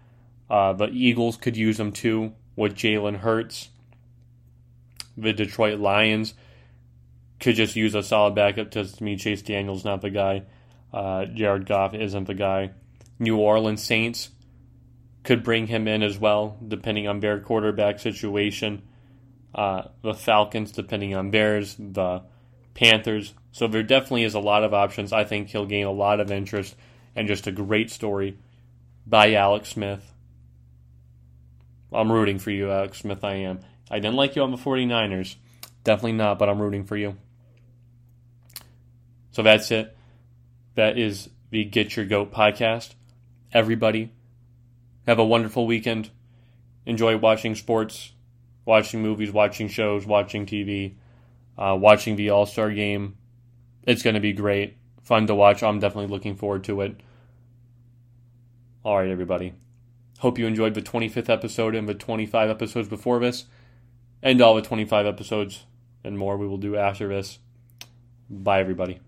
Uh, 0.50 0.72
the 0.72 0.88
Eagles 0.88 1.36
could 1.36 1.56
use 1.56 1.80
him 1.80 1.92
too 1.92 2.34
with 2.56 2.74
Jalen 2.74 3.18
Hurts. 3.18 3.70
The 5.16 5.32
Detroit 5.32 5.78
Lions 5.80 6.34
could 7.40 7.56
just 7.56 7.76
use 7.76 7.94
a 7.94 8.02
solid 8.02 8.34
backup. 8.34 8.70
To 8.72 8.86
me, 9.00 9.16
Chase 9.16 9.42
Daniels 9.42 9.84
not 9.84 10.00
the 10.00 10.10
guy. 10.10 10.42
Uh, 10.92 11.24
Jared 11.26 11.66
Goff 11.66 11.94
isn't 11.94 12.24
the 12.24 12.34
guy. 12.34 12.70
New 13.18 13.36
Orleans 13.36 13.82
Saints 13.82 14.30
could 15.24 15.42
bring 15.42 15.66
him 15.66 15.88
in 15.88 16.02
as 16.02 16.18
well, 16.18 16.58
depending 16.66 17.08
on 17.08 17.20
their 17.20 17.40
quarterback 17.40 17.98
situation. 17.98 18.82
Uh, 19.54 19.82
the 20.02 20.14
Falcons, 20.14 20.72
depending 20.72 21.14
on 21.14 21.30
theirs. 21.30 21.76
The 21.78 22.22
Panthers. 22.78 23.34
So 23.50 23.66
there 23.66 23.82
definitely 23.82 24.22
is 24.22 24.34
a 24.34 24.40
lot 24.40 24.62
of 24.62 24.72
options. 24.72 25.12
I 25.12 25.24
think 25.24 25.48
he'll 25.48 25.66
gain 25.66 25.86
a 25.86 25.92
lot 25.92 26.20
of 26.20 26.30
interest 26.30 26.76
and 27.16 27.26
just 27.26 27.48
a 27.48 27.52
great 27.52 27.90
story 27.90 28.38
by 29.04 29.34
Alex 29.34 29.70
Smith. 29.70 30.14
I'm 31.92 32.12
rooting 32.12 32.38
for 32.38 32.52
you, 32.52 32.70
Alex 32.70 32.98
Smith. 32.98 33.24
I 33.24 33.34
am. 33.34 33.60
I 33.90 33.98
didn't 33.98 34.14
like 34.14 34.36
you 34.36 34.42
on 34.42 34.52
the 34.52 34.58
49ers. 34.58 35.34
Definitely 35.82 36.12
not, 36.12 36.38
but 36.38 36.48
I'm 36.48 36.62
rooting 36.62 36.84
for 36.84 36.96
you. 36.96 37.16
So 39.32 39.42
that's 39.42 39.72
it. 39.72 39.96
That 40.76 40.96
is 40.96 41.28
the 41.50 41.64
Get 41.64 41.96
Your 41.96 42.06
Goat 42.06 42.32
podcast. 42.32 42.94
Everybody, 43.52 44.12
have 45.06 45.18
a 45.18 45.24
wonderful 45.24 45.66
weekend. 45.66 46.10
Enjoy 46.84 47.16
watching 47.16 47.54
sports, 47.54 48.12
watching 48.64 49.00
movies, 49.00 49.30
watching 49.30 49.68
shows, 49.68 50.04
watching 50.04 50.44
TV, 50.44 50.94
uh, 51.56 51.76
watching 51.80 52.16
the 52.16 52.30
All 52.30 52.44
Star 52.44 52.70
game. 52.70 53.16
It's 53.84 54.02
going 54.02 54.14
to 54.14 54.20
be 54.20 54.32
great. 54.34 54.76
Fun 55.02 55.26
to 55.26 55.34
watch. 55.34 55.62
I'm 55.62 55.80
definitely 55.80 56.10
looking 56.10 56.36
forward 56.36 56.64
to 56.64 56.82
it. 56.82 57.00
All 58.84 58.98
right, 58.98 59.08
everybody. 59.08 59.54
Hope 60.18 60.38
you 60.38 60.46
enjoyed 60.46 60.74
the 60.74 60.82
25th 60.82 61.30
episode 61.30 61.74
and 61.74 61.88
the 61.88 61.94
25 61.94 62.50
episodes 62.50 62.88
before 62.88 63.18
this, 63.20 63.46
and 64.22 64.40
all 64.42 64.54
the 64.54 64.62
25 64.62 65.06
episodes 65.06 65.64
and 66.04 66.18
more 66.18 66.36
we 66.36 66.46
will 66.46 66.58
do 66.58 66.76
after 66.76 67.08
this. 67.08 67.38
Bye, 68.28 68.60
everybody. 68.60 69.00